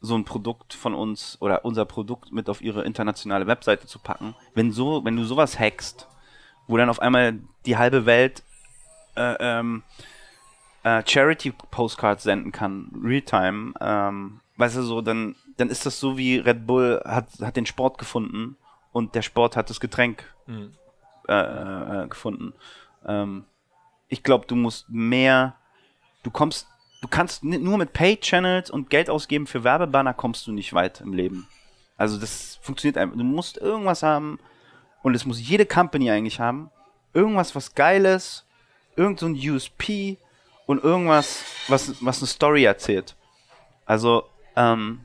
so 0.00 0.16
ein 0.16 0.24
Produkt 0.24 0.74
von 0.74 0.94
uns 0.94 1.36
oder 1.40 1.64
unser 1.64 1.84
Produkt 1.84 2.32
mit 2.32 2.48
auf 2.48 2.62
ihre 2.62 2.84
internationale 2.84 3.46
Webseite 3.46 3.86
zu 3.86 3.98
packen. 3.98 4.34
Wenn 4.54 4.70
so, 4.70 5.04
wenn 5.04 5.16
du 5.16 5.24
sowas 5.24 5.58
hackst, 5.58 6.06
wo 6.68 6.76
dann 6.76 6.88
auf 6.88 7.00
einmal 7.00 7.40
die 7.66 7.76
halbe 7.76 8.06
Welt 8.06 8.44
äh, 9.16 9.34
ähm, 9.40 9.82
äh, 10.84 11.02
Charity 11.04 11.52
Postcards 11.70 12.22
senden 12.22 12.52
kann, 12.52 12.90
Realtime, 13.02 13.72
ähm, 13.80 14.40
weißt 14.58 14.76
du 14.76 14.82
so, 14.82 15.00
dann, 15.00 15.36
dann 15.56 15.70
ist 15.70 15.86
das 15.86 15.98
so 15.98 16.18
wie 16.18 16.36
Red 16.36 16.66
Bull 16.66 17.00
hat, 17.04 17.28
hat 17.40 17.56
den 17.56 17.66
Sport 17.66 17.96
gefunden 17.96 18.56
und 18.92 19.14
der 19.14 19.22
Sport 19.22 19.56
hat 19.56 19.70
das 19.70 19.80
Getränk 19.80 20.24
mhm. 20.46 20.74
äh, 21.28 22.02
äh, 22.04 22.08
gefunden. 22.08 22.52
Ähm, 23.06 23.44
ich 24.08 24.22
glaube, 24.22 24.46
du 24.46 24.56
musst 24.56 24.90
mehr, 24.90 25.54
du 26.24 26.30
kommst, 26.30 26.66
du 27.00 27.08
kannst 27.08 27.44
nur 27.44 27.78
mit 27.78 27.92
Paid 27.92 28.22
Channels 28.22 28.70
und 28.70 28.90
Geld 28.90 29.08
ausgeben 29.08 29.46
für 29.46 29.64
Werbebanner 29.64 30.12
kommst 30.12 30.46
du 30.46 30.52
nicht 30.52 30.72
weit 30.72 31.00
im 31.00 31.12
Leben. 31.12 31.46
Also 31.96 32.18
das 32.18 32.58
funktioniert 32.60 32.98
einfach. 32.98 33.16
Du 33.16 33.24
musst 33.24 33.58
irgendwas 33.58 34.02
haben 34.02 34.38
und 35.02 35.14
es 35.14 35.24
muss 35.24 35.40
jede 35.40 35.66
Company 35.66 36.10
eigentlich 36.10 36.40
haben. 36.40 36.70
Irgendwas, 37.14 37.54
was 37.54 37.74
Geiles, 37.74 38.44
irgend 38.96 39.20
so 39.20 39.26
ein 39.26 39.34
USP 39.34 40.18
und 40.66 40.82
irgendwas, 40.82 41.44
was, 41.68 42.04
was 42.04 42.18
eine 42.18 42.26
Story 42.26 42.64
erzählt. 42.64 43.16
Also 43.84 44.24
ähm, 44.58 45.00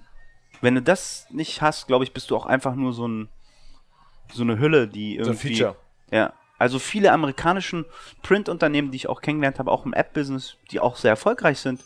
wenn 0.61 0.75
du 0.75 0.81
das 0.81 1.27
nicht 1.29 1.61
hast, 1.61 1.87
glaube 1.87 2.03
ich, 2.03 2.13
bist 2.13 2.31
du 2.31 2.35
auch 2.35 2.47
einfach 2.47 2.73
nur 2.75 2.91
so, 2.93 3.07
ein, 3.07 3.29
so 4.31 4.41
eine 4.41 4.57
Hülle, 4.57 4.87
die 4.87 5.17
irgendwie. 5.17 5.25
So 5.25 5.31
ein 5.31 5.55
Feature. 5.55 5.75
Ja. 6.11 6.33
Also 6.57 6.79
viele 6.79 7.11
amerikanischen 7.11 7.85
Print-Unternehmen, 8.21 8.89
die 8.91 8.95
ich 8.95 9.09
auch 9.09 9.21
kennengelernt 9.21 9.59
habe, 9.59 9.71
auch 9.71 9.85
im 9.85 9.93
App-Business, 9.93 10.55
die 10.71 10.79
auch 10.79 10.95
sehr 10.95 11.11
erfolgreich 11.11 11.59
sind, 11.59 11.83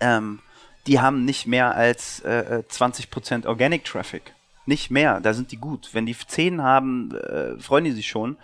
ähm, 0.00 0.40
die 0.86 1.00
haben 1.00 1.24
nicht 1.24 1.46
mehr 1.46 1.74
als 1.74 2.20
äh, 2.20 2.62
20% 2.68 3.44
äh, 3.44 3.46
Organic 3.46 3.84
Traffic. 3.84 4.34
Nicht 4.64 4.90
mehr, 4.90 5.20
da 5.20 5.34
sind 5.34 5.52
die 5.52 5.58
gut. 5.58 5.90
Wenn 5.92 6.06
die 6.06 6.16
10 6.16 6.62
haben, 6.62 7.14
äh, 7.14 7.58
freuen 7.60 7.84
die 7.84 7.92
sich 7.92 8.08
schon. 8.08 8.36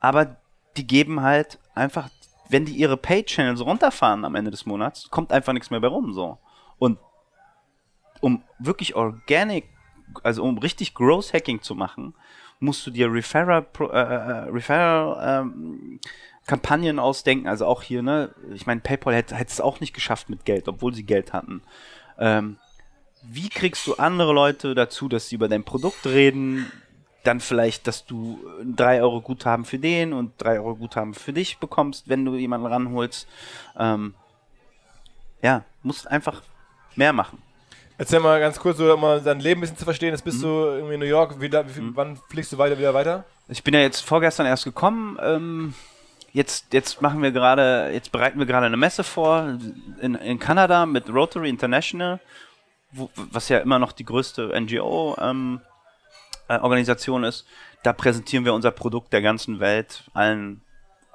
Aber 0.00 0.36
die 0.76 0.86
geben 0.86 1.22
halt 1.22 1.58
einfach, 1.74 2.10
wenn 2.48 2.66
die 2.66 2.74
ihre 2.74 2.96
Pay-Channels 2.96 3.64
runterfahren 3.64 4.24
am 4.24 4.34
Ende 4.34 4.50
des 4.50 4.66
Monats, 4.66 5.10
kommt 5.10 5.32
einfach 5.32 5.52
nichts 5.52 5.70
mehr 5.70 5.80
bei 5.80 5.88
rum. 5.88 6.12
So. 6.12 6.38
Und 6.78 6.98
um 8.24 8.42
wirklich 8.58 8.94
organic, 8.94 9.68
also 10.22 10.42
um 10.44 10.56
richtig 10.56 10.94
Growth 10.94 11.34
Hacking 11.34 11.60
zu 11.60 11.74
machen, 11.74 12.14
musst 12.58 12.86
du 12.86 12.90
dir 12.90 13.12
Referral, 13.12 13.66
äh, 13.78 13.84
äh, 13.84 14.48
Referral 14.48 15.42
ähm, 15.42 16.00
Kampagnen 16.46 16.98
ausdenken. 16.98 17.46
Also 17.48 17.66
auch 17.66 17.82
hier, 17.82 18.02
ne, 18.02 18.34
ich 18.54 18.64
meine, 18.64 18.80
PayPal 18.80 19.14
hätte 19.14 19.34
es 19.34 19.60
auch 19.60 19.80
nicht 19.80 19.92
geschafft 19.92 20.30
mit 20.30 20.46
Geld, 20.46 20.68
obwohl 20.68 20.94
sie 20.94 21.04
Geld 21.04 21.34
hatten. 21.34 21.60
Ähm, 22.18 22.56
wie 23.22 23.50
kriegst 23.50 23.86
du 23.86 23.96
andere 23.96 24.32
Leute 24.32 24.74
dazu, 24.74 25.08
dass 25.08 25.28
sie 25.28 25.34
über 25.34 25.48
dein 25.48 25.64
Produkt 25.64 26.06
reden? 26.06 26.72
Dann 27.24 27.40
vielleicht, 27.40 27.86
dass 27.86 28.06
du 28.06 28.38
3 28.64 29.02
Euro 29.02 29.20
Guthaben 29.20 29.66
für 29.66 29.78
den 29.78 30.14
und 30.14 30.32
3 30.38 30.60
Euro 30.60 30.76
Guthaben 30.76 31.12
für 31.12 31.34
dich 31.34 31.58
bekommst, 31.58 32.08
wenn 32.08 32.24
du 32.24 32.36
jemanden 32.36 32.66
ranholst. 32.68 33.28
Ähm, 33.78 34.14
ja, 35.42 35.64
musst 35.82 36.10
einfach 36.10 36.42
mehr 36.96 37.12
machen. 37.12 37.43
Erzähl 37.96 38.18
mal 38.18 38.40
ganz 38.40 38.58
kurz, 38.58 38.78
so, 38.78 38.92
um 38.92 39.00
mal 39.00 39.20
dein 39.20 39.38
Leben 39.38 39.58
ein 39.58 39.60
bisschen 39.62 39.76
zu 39.76 39.84
verstehen. 39.84 40.10
Jetzt 40.10 40.24
bist 40.24 40.38
mhm. 40.38 40.42
du 40.42 40.48
irgendwie 40.48 40.94
in 40.94 41.00
New 41.00 41.06
York. 41.06 41.40
Wie, 41.40 41.52
wie, 41.52 41.80
mhm. 41.80 41.92
Wann 41.94 42.18
fliegst 42.28 42.52
du 42.52 42.58
weiter, 42.58 42.76
wieder 42.76 42.92
weiter? 42.92 43.22
Ich 43.48 43.62
bin 43.62 43.74
ja 43.74 43.80
jetzt 43.80 44.00
vorgestern 44.00 44.46
erst 44.46 44.64
gekommen. 44.64 45.16
Ähm, 45.22 45.74
jetzt, 46.32 46.72
jetzt 46.72 47.00
machen 47.02 47.22
wir 47.22 47.30
gerade, 47.30 47.90
jetzt 47.92 48.10
bereiten 48.10 48.40
wir 48.40 48.46
gerade 48.46 48.66
eine 48.66 48.76
Messe 48.76 49.04
vor 49.04 49.56
in, 50.00 50.16
in 50.16 50.40
Kanada 50.40 50.86
mit 50.86 51.08
Rotary 51.08 51.48
International, 51.48 52.18
wo, 52.90 53.10
was 53.14 53.48
ja 53.48 53.58
immer 53.58 53.78
noch 53.78 53.92
die 53.92 54.04
größte 54.04 54.60
NGO-Organisation 54.60 57.22
ähm, 57.22 57.24
äh, 57.24 57.28
ist. 57.28 57.46
Da 57.84 57.92
präsentieren 57.92 58.44
wir 58.44 58.54
unser 58.54 58.72
Produkt 58.72 59.12
der 59.12 59.22
ganzen 59.22 59.60
Welt, 59.60 60.02
allen 60.14 60.63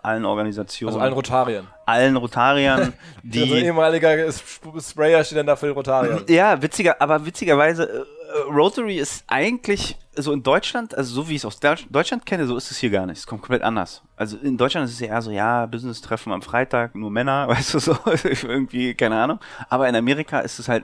allen 0.04 0.26
Organisationen. 0.26 0.94
Also 0.94 1.00
allen 1.00 1.14
Rotariern. 1.14 1.68
Allen 1.86 2.16
Rotariern, 2.16 2.94
die. 3.24 3.42
Also 3.42 3.56
ein 3.56 3.64
ehemaliger 3.66 4.32
Sprayer 4.32 5.24
steht 5.24 5.38
dann 5.38 5.48
da 5.48 5.56
für 5.56 5.68
den 5.68 5.76
Rotarier. 5.76 6.24
Ja, 6.28 6.62
witziger, 6.62 7.02
aber 7.02 7.26
witzigerweise, 7.26 7.90
äh, 7.90 8.52
Rotary 8.52 8.98
ist 8.98 9.24
eigentlich 9.28 9.98
so 10.16 10.34
in 10.34 10.44
Deutschland, 10.44 10.96
also 10.96 11.14
so 11.14 11.30
wie 11.30 11.36
ich 11.36 11.42
es 11.42 11.46
aus 11.46 11.60
Deutschland 11.60 12.26
kenne, 12.26 12.46
so 12.46 12.58
ist 12.58 12.72
es 12.72 12.78
hier 12.78 12.90
gar 12.90 13.06
nicht. 13.06 13.18
Es 13.18 13.28
kommt 13.28 13.42
komplett 13.42 13.64
anders. 13.64 14.04
Also 14.16 14.38
in 14.38 14.58
Deutschland 14.58 14.88
ist 14.88 14.94
es 14.94 15.02
eher 15.02 15.22
so, 15.22 15.32
ja, 15.32 15.66
Business-Treffen 15.66 16.32
am 16.32 16.42
Freitag, 16.42 16.96
nur 16.96 17.10
Männer, 17.10 17.48
weißt 17.50 17.74
du 17.74 17.80
so, 17.80 17.98
irgendwie, 18.44 18.94
keine 18.94 19.22
Ahnung. 19.22 19.40
Aber 19.70 19.88
in 19.88 19.96
Amerika 19.96 20.40
ist 20.40 20.60
es 20.60 20.68
halt 20.68 20.84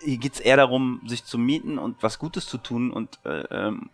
hier 0.00 0.18
geht's 0.18 0.40
eher 0.40 0.56
darum, 0.56 1.00
sich 1.06 1.24
zu 1.24 1.38
mieten 1.38 1.78
und 1.78 2.02
was 2.02 2.18
Gutes 2.18 2.46
zu 2.46 2.58
tun 2.58 2.90
und 2.90 3.18
äh, 3.24 3.42
ähm, 3.50 3.90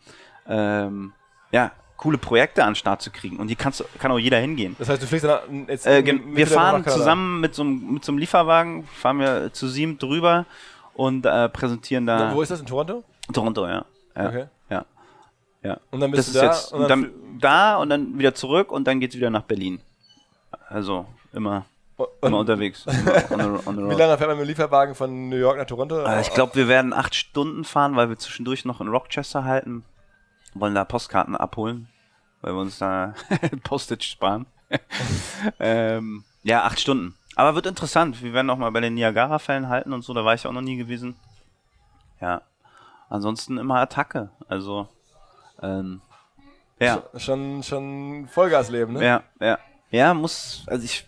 ähm, 0.47 1.13
ja, 1.51 1.73
coole 2.05 2.19
Projekte 2.19 2.63
an 2.63 2.71
den 2.71 2.75
Start 2.77 3.01
zu 3.01 3.11
kriegen. 3.11 3.39
Und 3.39 3.49
hier 3.49 3.57
kannst, 3.57 3.83
kann 3.99 4.13
auch 4.13 4.19
jeder 4.19 4.37
hingehen. 4.37 4.77
Das 4.79 4.91
heißt, 4.91 5.03
du 5.03 5.07
fliegst 5.07 5.25
dann 5.25 5.67
jetzt 5.69 5.87
Äh, 5.87 6.05
wir 6.05 6.47
fahren 6.47 6.87
zusammen 6.87 7.41
mit 7.41 7.55
so, 7.55 7.63
einem, 7.63 7.95
mit 7.95 8.05
so 8.05 8.13
einem 8.13 8.19
Lieferwagen, 8.19 8.87
fahren 8.89 9.21
wir 9.21 9.55
zu 9.55 9.69
sieben 9.69 9.97
drüber 9.97 10.45
und 10.93 11.25
äh, 11.25 11.49
präsentieren 11.49 12.07
da 12.07 12.35
Wo 12.35 12.43
ist 12.43 12.51
das? 12.51 12.61
In 12.61 12.67
Toronto? 12.67 13.03
Toronto, 13.33 13.67
ja. 13.67 13.87
ja. 14.17 14.29
Okay. 14.29 14.45
Ja. 14.69 14.85
Ja. 15.63 15.79
Und 15.93 16.01
dann 16.01 16.13
Das 16.13 16.27
bist 16.27 16.29
ist 16.29 16.35
du 16.35 16.41
da 16.41 16.47
jetzt 16.53 16.73
und 16.75 16.81
dann, 16.83 16.89
dann, 16.89 17.11
da 17.41 17.77
und 17.79 17.89
dann 17.89 18.19
wieder 18.19 18.35
zurück 18.35 18.71
und 18.71 18.87
dann 18.87 19.01
geht's 19.01 19.17
wieder 19.17 19.31
nach 19.31 19.45
Berlin. 19.45 19.81
Also 20.69 21.07
immer, 21.33 21.65
und, 21.97 22.09
immer 22.21 22.39
unterwegs. 22.41 22.87
On 23.31 23.39
the, 23.41 23.67
on 23.67 23.77
the 23.77 23.83
wie 23.89 23.95
lange 23.99 24.19
fährt 24.19 24.29
man 24.29 24.37
mit 24.37 24.45
dem 24.45 24.49
Lieferwagen 24.49 24.95
von 24.95 25.31
New 25.31 25.37
York 25.37 25.57
nach 25.57 25.65
Toronto? 25.65 26.05
Äh, 26.05 26.21
Ich 26.21 26.35
glaube, 26.35 26.55
wir 26.55 26.69
werden 26.69 26.93
acht 26.93 27.15
Stunden 27.15 27.65
fahren, 27.65 27.97
weil 27.97 28.11
wir 28.11 28.19
zwischendurch 28.19 28.67
noch 28.67 28.83
in 28.83 28.89
Rochester 28.89 29.45
halten. 29.45 29.85
Wollen 30.53 30.75
da 30.75 30.85
Postkarten 30.85 31.35
abholen, 31.35 31.89
weil 32.45 32.53
wir 32.55 32.61
uns 32.61 32.79
da 32.79 33.15
Postage 33.65 34.05
sparen. 34.05 34.45
ähm, 35.59 36.25
ja, 36.43 36.65
acht 36.65 36.79
Stunden. 36.79 37.17
Aber 37.37 37.55
wird 37.55 37.65
interessant. 37.65 38.23
Wir 38.23 38.35
werden 38.35 38.51
auch 38.51 38.59
mal 38.59 38.71
bei 38.71 38.81
den 38.81 38.95
Niagara-Fällen 38.95 39.69
halten 39.69 39.95
und 39.95 40.03
so. 40.03 40.13
Da 40.13 40.27
war 40.27 40.35
ich 40.35 40.47
auch 40.47 40.53
noch 40.53 40.61
nie 40.61 40.77
gewesen. 40.77 41.17
Ja. 42.21 42.43
Ansonsten 43.09 43.57
immer 43.57 43.77
Attacke. 43.77 44.31
Also, 44.47 44.89
ähm, 45.63 46.03
ja. 46.79 47.03
Schon, 47.17 47.63
schon 47.63 48.29
Vollgasleben, 48.29 48.95
ne? 48.95 49.05
Ja, 49.05 49.23
ja. 49.41 49.59
Ja, 49.91 50.13
muss, 50.13 50.65
also 50.67 50.85
ich, 50.85 51.07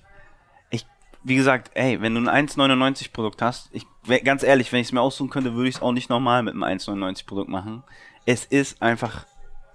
ich, 0.70 0.87
wie 1.22 1.37
gesagt, 1.37 1.70
ey, 1.74 2.01
wenn 2.01 2.14
du 2.14 2.30
ein 2.30 2.49
1,99 2.49 3.12
Produkt 3.12 3.43
hast, 3.43 3.68
ich, 3.72 3.84
ganz 4.24 4.43
ehrlich, 4.43 4.72
wenn 4.72 4.80
ich 4.80 4.87
es 4.87 4.93
mir 4.93 5.03
aussuchen 5.03 5.28
könnte, 5.28 5.55
würde 5.55 5.68
ich 5.68 5.76
es 5.76 5.82
auch 5.82 5.93
nicht 5.93 6.09
nochmal 6.09 6.43
mit 6.43 6.55
einem 6.55 6.62
1,99 6.62 7.26
Produkt 7.26 7.51
machen. 7.51 7.82
Es 8.24 8.45
ist 8.47 8.80
einfach 8.80 9.26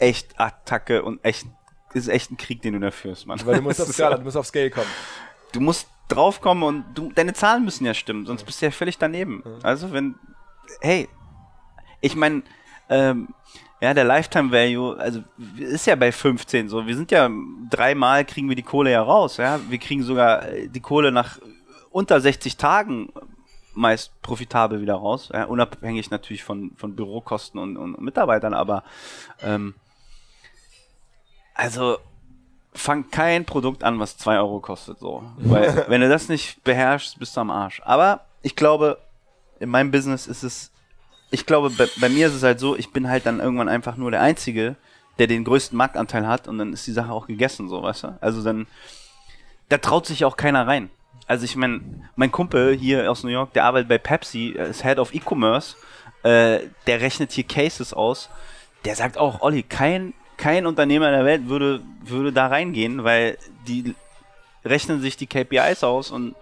echt 0.02 0.40
Attacke 0.40 1.04
und 1.04 1.24
echt, 1.24 1.46
ist 1.94 2.08
echt 2.08 2.32
ein 2.32 2.38
Krieg, 2.38 2.62
den 2.62 2.74
du 2.74 2.80
da 2.80 2.92
führst, 2.92 3.28
Mann. 3.28 3.40
Weil 3.46 3.58
du 3.58 3.62
musst 3.62 3.82
auf 3.82 4.00
auch- 4.00 4.16
du 4.18 4.24
musst 4.24 4.38
auf 4.38 4.48
Scale 4.48 4.70
kommen. 4.70 4.88
du 5.54 5.60
musst 5.62 5.88
draufkommen 6.08 6.64
und 6.64 6.86
du, 6.94 7.12
deine 7.14 7.34
Zahlen 7.34 7.64
müssen 7.64 7.86
ja 7.86 7.94
stimmen, 7.94 8.26
sonst 8.26 8.44
bist 8.44 8.62
du 8.62 8.66
ja 8.66 8.72
völlig 8.72 8.98
daneben. 8.98 9.44
Also 9.64 9.92
wenn, 9.94 10.16
hey, 10.82 11.08
ich 12.02 12.16
meine, 12.16 12.44
ähm, 12.90 13.30
ja, 13.80 13.94
der 13.94 14.04
Lifetime 14.04 14.52
Value, 14.52 14.98
also 14.98 15.24
ist 15.58 15.88
ja 15.88 15.96
bei 15.96 16.12
15 16.12 16.68
so. 16.70 16.86
Wir 16.86 16.96
sind 16.96 17.10
ja 17.12 17.30
dreimal 17.70 18.26
kriegen 18.26 18.48
wir 18.50 18.56
die 18.56 18.62
Kohle 18.64 18.92
ja 18.92 19.02
raus, 19.02 19.38
ja. 19.38 19.60
Wir 19.70 19.78
kriegen 19.80 20.04
sogar 20.04 20.48
äh, 20.50 20.68
die 20.68 20.82
Kohle 20.82 21.12
nach 21.12 21.40
unter 21.92 22.20
60 22.22 22.58
Tagen 22.58 23.12
meist 23.74 24.22
profitabel 24.22 24.82
wieder 24.82 24.96
raus, 24.96 25.30
ja, 25.34 25.46
unabhängig 25.46 26.12
natürlich 26.12 26.44
von, 26.44 26.72
von 26.76 26.96
Bürokosten 26.96 27.58
und, 27.60 27.78
und 27.78 28.00
Mitarbeitern, 28.02 28.54
aber 28.54 28.84
ähm, 29.42 29.76
also 31.62 32.00
fang 32.74 33.12
kein 33.12 33.46
Produkt 33.46 33.84
an, 33.84 34.00
was 34.00 34.18
2 34.18 34.38
Euro 34.38 34.60
kostet, 34.60 34.98
so. 34.98 35.24
Weil, 35.38 35.86
wenn 35.90 36.02
du 36.02 36.10
das 36.10 36.28
nicht 36.28 36.64
beherrschst, 36.64 37.20
bist 37.20 37.38
du 37.38 37.42
am 37.42 37.52
Arsch. 37.52 37.82
Aber 37.86 38.22
ich 38.42 38.56
glaube, 38.56 38.98
in 39.60 39.70
meinem 39.70 39.92
Business 39.92 40.26
ist 40.26 40.42
es, 40.42 40.72
ich 41.30 41.46
glaube, 41.46 41.70
bei, 41.70 41.88
bei 42.00 42.10
mir 42.10 42.28
ist 42.28 42.34
es 42.34 42.42
halt 42.42 42.60
so, 42.60 42.76
ich 42.76 42.92
bin 42.92 43.08
halt 43.08 43.28
dann 43.28 43.40
irgendwann 43.40 43.70
einfach 43.70 43.96
nur 43.96 44.10
der 44.10 44.22
Einzige, 44.22 44.76
der 45.20 45.28
den 45.28 45.44
größten 45.44 45.78
Marktanteil 45.78 46.28
hat 46.28 46.48
und 46.48 46.58
dann 46.58 46.74
ist 46.74 46.88
die 46.88 46.94
Sache 46.94 47.12
auch 47.12 47.28
gegessen, 47.28 47.70
so, 47.70 47.84
weißt 47.84 48.04
du? 48.06 48.18
Also 48.22 48.44
dann, 48.44 48.66
da 49.70 49.78
traut 49.78 50.08
sich 50.08 50.26
auch 50.26 50.36
keiner 50.36 50.66
rein. 50.66 50.90
Also 51.28 51.46
ich 51.46 51.56
meine, 51.56 51.82
mein 52.16 52.32
Kumpel 52.32 52.76
hier 52.76 53.10
aus 53.12 53.24
New 53.24 53.30
York, 53.30 53.54
der 53.54 53.66
arbeitet 53.66 53.88
bei 53.88 54.00
Pepsi, 54.00 54.48
ist 54.48 54.84
Head 54.84 54.98
of 54.98 55.14
E-Commerce, 55.14 55.76
äh, 56.24 56.62
der 56.88 57.02
rechnet 57.02 57.32
hier 57.34 57.44
Cases 57.44 57.94
aus. 57.94 58.30
Der 58.84 58.96
sagt 58.96 59.20
auch, 59.20 59.42
Olli, 59.42 59.62
kein, 59.62 60.16
kein 60.42 60.66
Unternehmer 60.66 61.08
in 61.08 61.14
der 61.14 61.26
Welt 61.26 61.48
würde, 61.48 61.82
würde 62.04 62.34
da 62.34 62.48
reingehen, 62.48 63.04
weil 63.04 63.38
die 63.68 63.96
rechnen 64.66 65.00
sich 65.00 65.16
die 65.16 65.28
KPIs 65.28 65.84
aus 65.84 66.10
und 66.10 66.36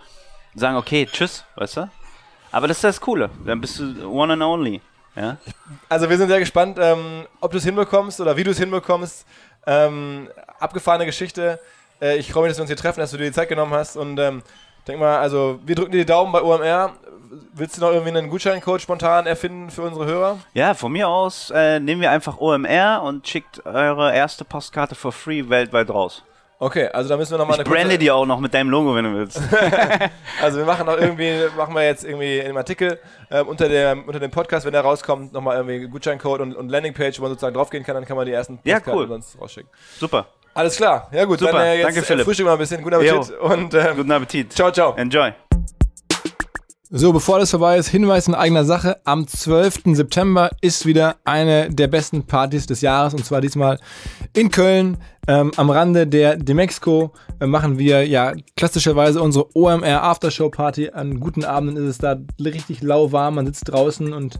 sagen, 0.55 0.77
okay, 0.77 1.05
tschüss, 1.05 1.43
weißt 1.55 1.77
du? 1.77 1.89
Aber 2.51 2.67
das 2.67 2.77
ist 2.77 2.83
das 2.85 3.01
Coole. 3.01 3.29
Dann 3.45 3.59
bist 3.59 3.77
du 3.77 4.09
one 4.09 4.33
and 4.33 4.41
only. 4.41 4.81
Ja? 5.15 5.37
Also 5.89 6.09
wir 6.09 6.17
sind 6.17 6.29
sehr 6.29 6.39
gespannt, 6.39 6.77
ähm, 6.81 7.27
ob 7.41 7.51
du 7.51 7.57
es 7.57 7.65
hinbekommst 7.65 8.21
oder 8.21 8.37
wie 8.37 8.43
du 8.43 8.51
es 8.51 8.57
hinbekommst. 8.57 9.25
Ähm, 9.67 10.29
abgefahrene 10.59 11.05
Geschichte. 11.05 11.59
Äh, 12.01 12.17
ich 12.17 12.31
freue 12.31 12.43
mich, 12.43 12.51
dass 12.51 12.57
wir 12.57 12.63
uns 12.63 12.69
hier 12.69 12.77
treffen, 12.77 13.01
dass 13.01 13.11
du 13.11 13.17
dir 13.17 13.25
die 13.25 13.33
Zeit 13.33 13.49
genommen 13.49 13.73
hast 13.73 13.97
und 13.97 14.17
ähm, 14.17 14.41
denk 14.87 14.99
mal, 14.99 15.17
also 15.17 15.59
wir 15.65 15.75
drücken 15.75 15.91
dir 15.91 15.99
die 15.99 16.05
Daumen 16.05 16.31
bei 16.31 16.41
OMR. 16.41 16.93
Willst 17.53 17.77
du 17.77 17.81
noch 17.81 17.91
irgendwie 17.91 18.17
einen 18.17 18.29
Gutscheincode 18.29 18.81
spontan 18.81 19.27
erfinden 19.27 19.69
für 19.69 19.83
unsere 19.83 20.05
Hörer? 20.05 20.39
Ja, 20.53 20.73
von 20.73 20.91
mir 20.91 21.07
aus 21.07 21.51
äh, 21.53 21.79
nehmen 21.79 22.01
wir 22.01 22.09
einfach 22.11 22.39
OMR 22.39 23.01
und 23.03 23.27
schickt 23.27 23.65
eure 23.65 24.15
erste 24.15 24.45
Postkarte 24.45 24.95
for 24.95 25.11
free 25.11 25.47
weltweit 25.49 25.89
raus. 25.89 26.23
Okay, 26.61 26.87
also 26.89 27.07
da 27.07 27.15
müssen 27.15 27.31
wir 27.31 27.37
nochmal 27.37 27.57
Ich 27.57 27.63
brande 27.63 27.97
die 27.97 28.11
auch 28.11 28.25
noch 28.25 28.39
mit 28.39 28.53
deinem 28.53 28.69
Logo, 28.69 28.93
wenn 28.95 29.05
du 29.05 29.13
willst. 29.15 29.39
Also 30.41 30.57
wir 30.57 30.65
machen 30.65 30.85
noch 30.85 30.97
irgendwie, 30.97 31.33
machen 31.55 31.73
wir 31.75 31.83
jetzt 31.85 32.03
irgendwie 32.03 32.39
in 32.39 32.47
dem 32.47 32.57
Artikel 32.57 32.99
ähm, 33.29 33.47
unter, 33.47 33.69
der, 33.69 33.95
unter 34.07 34.19
dem 34.19 34.31
Podcast, 34.31 34.65
wenn 34.65 34.73
der 34.73 34.81
rauskommt, 34.81 35.31
nochmal 35.33 35.57
irgendwie 35.57 35.87
Gutscheincode 35.87 36.41
und, 36.41 36.55
und 36.55 36.69
Landingpage, 36.69 37.19
wo 37.19 37.23
man 37.23 37.31
sozusagen 37.31 37.53
draufgehen 37.55 37.83
kann, 37.83 37.95
dann 37.95 38.05
kann 38.05 38.17
man 38.17 38.25
die 38.25 38.31
ersten 38.33 38.59
Ja, 38.63 38.75
Postkarten 38.75 38.99
cool. 39.01 39.07
sonst 39.07 39.39
rausschicken. 39.39 39.69
Super. 39.97 40.27
Alles 40.53 40.75
klar, 40.77 41.09
ja 41.11 41.25
gut, 41.25 41.39
Super, 41.39 41.51
dann 41.53 41.61
äh, 41.61 41.75
jetzt 41.75 41.85
danke, 41.85 42.01
Philipp. 42.01 42.21
äh, 42.21 42.25
Frühstück 42.25 42.45
mal 42.45 42.53
ein 42.53 42.57
bisschen, 42.59 42.81
guten 42.81 42.95
Appetit 42.95 43.39
und 43.39 43.73
ähm, 43.73 43.95
Guten 43.97 44.11
Appetit. 44.11 44.53
ciao, 44.53 44.71
ciao. 44.71 44.95
Enjoy. 44.95 45.31
So, 46.91 47.13
bevor 47.13 47.37
das 47.37 47.51
vorbei 47.51 47.77
ist, 47.77 47.89
Hinweis 47.89 48.27
in 48.27 48.33
eigener 48.33 48.65
Sache. 48.65 48.99
Am 49.03 49.27
12. 49.27 49.95
September 49.95 50.49
ist 50.59 50.87
wieder 50.87 51.17
eine 51.23 51.69
der 51.69 51.87
besten 51.87 52.23
Partys 52.23 52.65
des 52.65 52.81
Jahres 52.81 53.13
und 53.13 53.23
zwar 53.23 53.41
diesmal 53.41 53.77
in 54.33 54.49
Köln. 54.49 54.97
Ähm, 55.27 55.51
am 55.55 55.69
Rande 55.69 56.07
der 56.07 56.35
Demexco 56.35 57.13
äh, 57.39 57.45
machen 57.45 57.77
wir 57.77 58.07
ja 58.07 58.33
klassischerweise 58.57 59.21
unsere 59.21 59.55
OMR 59.55 60.01
Aftershow 60.01 60.49
Party. 60.49 60.89
An 60.89 61.19
guten 61.19 61.45
Abenden 61.45 61.77
ist 61.77 61.91
es 61.91 61.97
da 61.99 62.17
richtig 62.43 62.81
lauwarm, 62.81 63.35
man 63.35 63.45
sitzt 63.45 63.69
draußen 63.69 64.11
und 64.11 64.39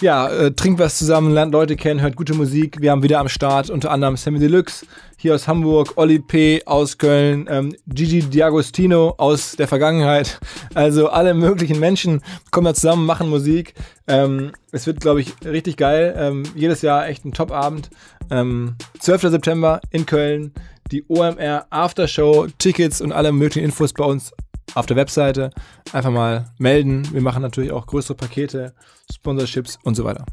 ja, 0.00 0.28
äh, 0.28 0.52
trinkt 0.52 0.80
was 0.80 0.98
zusammen, 0.98 1.32
lernt 1.32 1.52
Leute 1.52 1.76
kennen, 1.76 2.00
hört 2.00 2.16
gute 2.16 2.34
Musik. 2.34 2.80
Wir 2.80 2.90
haben 2.90 3.02
wieder 3.02 3.20
am 3.20 3.28
Start 3.28 3.70
unter 3.70 3.90
anderem 3.90 4.16
Sammy 4.16 4.38
Deluxe 4.38 4.86
hier 5.16 5.36
aus 5.36 5.46
Hamburg, 5.46 5.92
Olli 5.96 6.18
P. 6.18 6.62
aus 6.66 6.98
Köln, 6.98 7.46
ähm, 7.48 7.76
Gigi 7.86 8.22
Diagostino 8.22 9.14
aus 9.18 9.52
der 9.52 9.68
Vergangenheit. 9.68 10.40
Also 10.74 11.08
alle 11.08 11.32
möglichen 11.32 11.78
Menschen 11.78 12.22
kommen 12.50 12.64
da 12.64 12.74
zusammen, 12.74 13.06
machen 13.06 13.30
Musik. 13.30 13.74
Ähm, 14.08 14.50
es 14.72 14.86
wird, 14.88 15.00
glaube 15.00 15.20
ich, 15.20 15.32
richtig 15.44 15.76
geil. 15.76 16.14
Ähm, 16.18 16.42
jedes 16.56 16.82
Jahr 16.82 17.06
echt 17.06 17.24
ein 17.24 17.32
Top-Abend. 17.32 17.90
Ähm, 18.30 18.74
12. 18.98 19.30
September 19.30 19.80
in 19.90 20.06
Köln. 20.06 20.52
Die 20.90 21.04
OMR 21.08 21.66
Aftershow, 21.70 22.48
Tickets 22.58 23.00
und 23.00 23.12
alle 23.12 23.30
möglichen 23.30 23.64
Infos 23.64 23.92
bei 23.92 24.04
uns 24.04 24.32
auf 24.74 24.86
der 24.86 24.96
Webseite. 24.96 25.50
Einfach 25.92 26.10
mal 26.10 26.46
melden. 26.58 27.12
Wir 27.12 27.22
machen 27.22 27.42
natürlich 27.42 27.72
auch 27.72 27.86
größere 27.86 28.16
Pakete, 28.16 28.74
Sponsorships 29.12 29.78
und 29.82 29.94
so 29.94 30.04
weiter. 30.04 30.24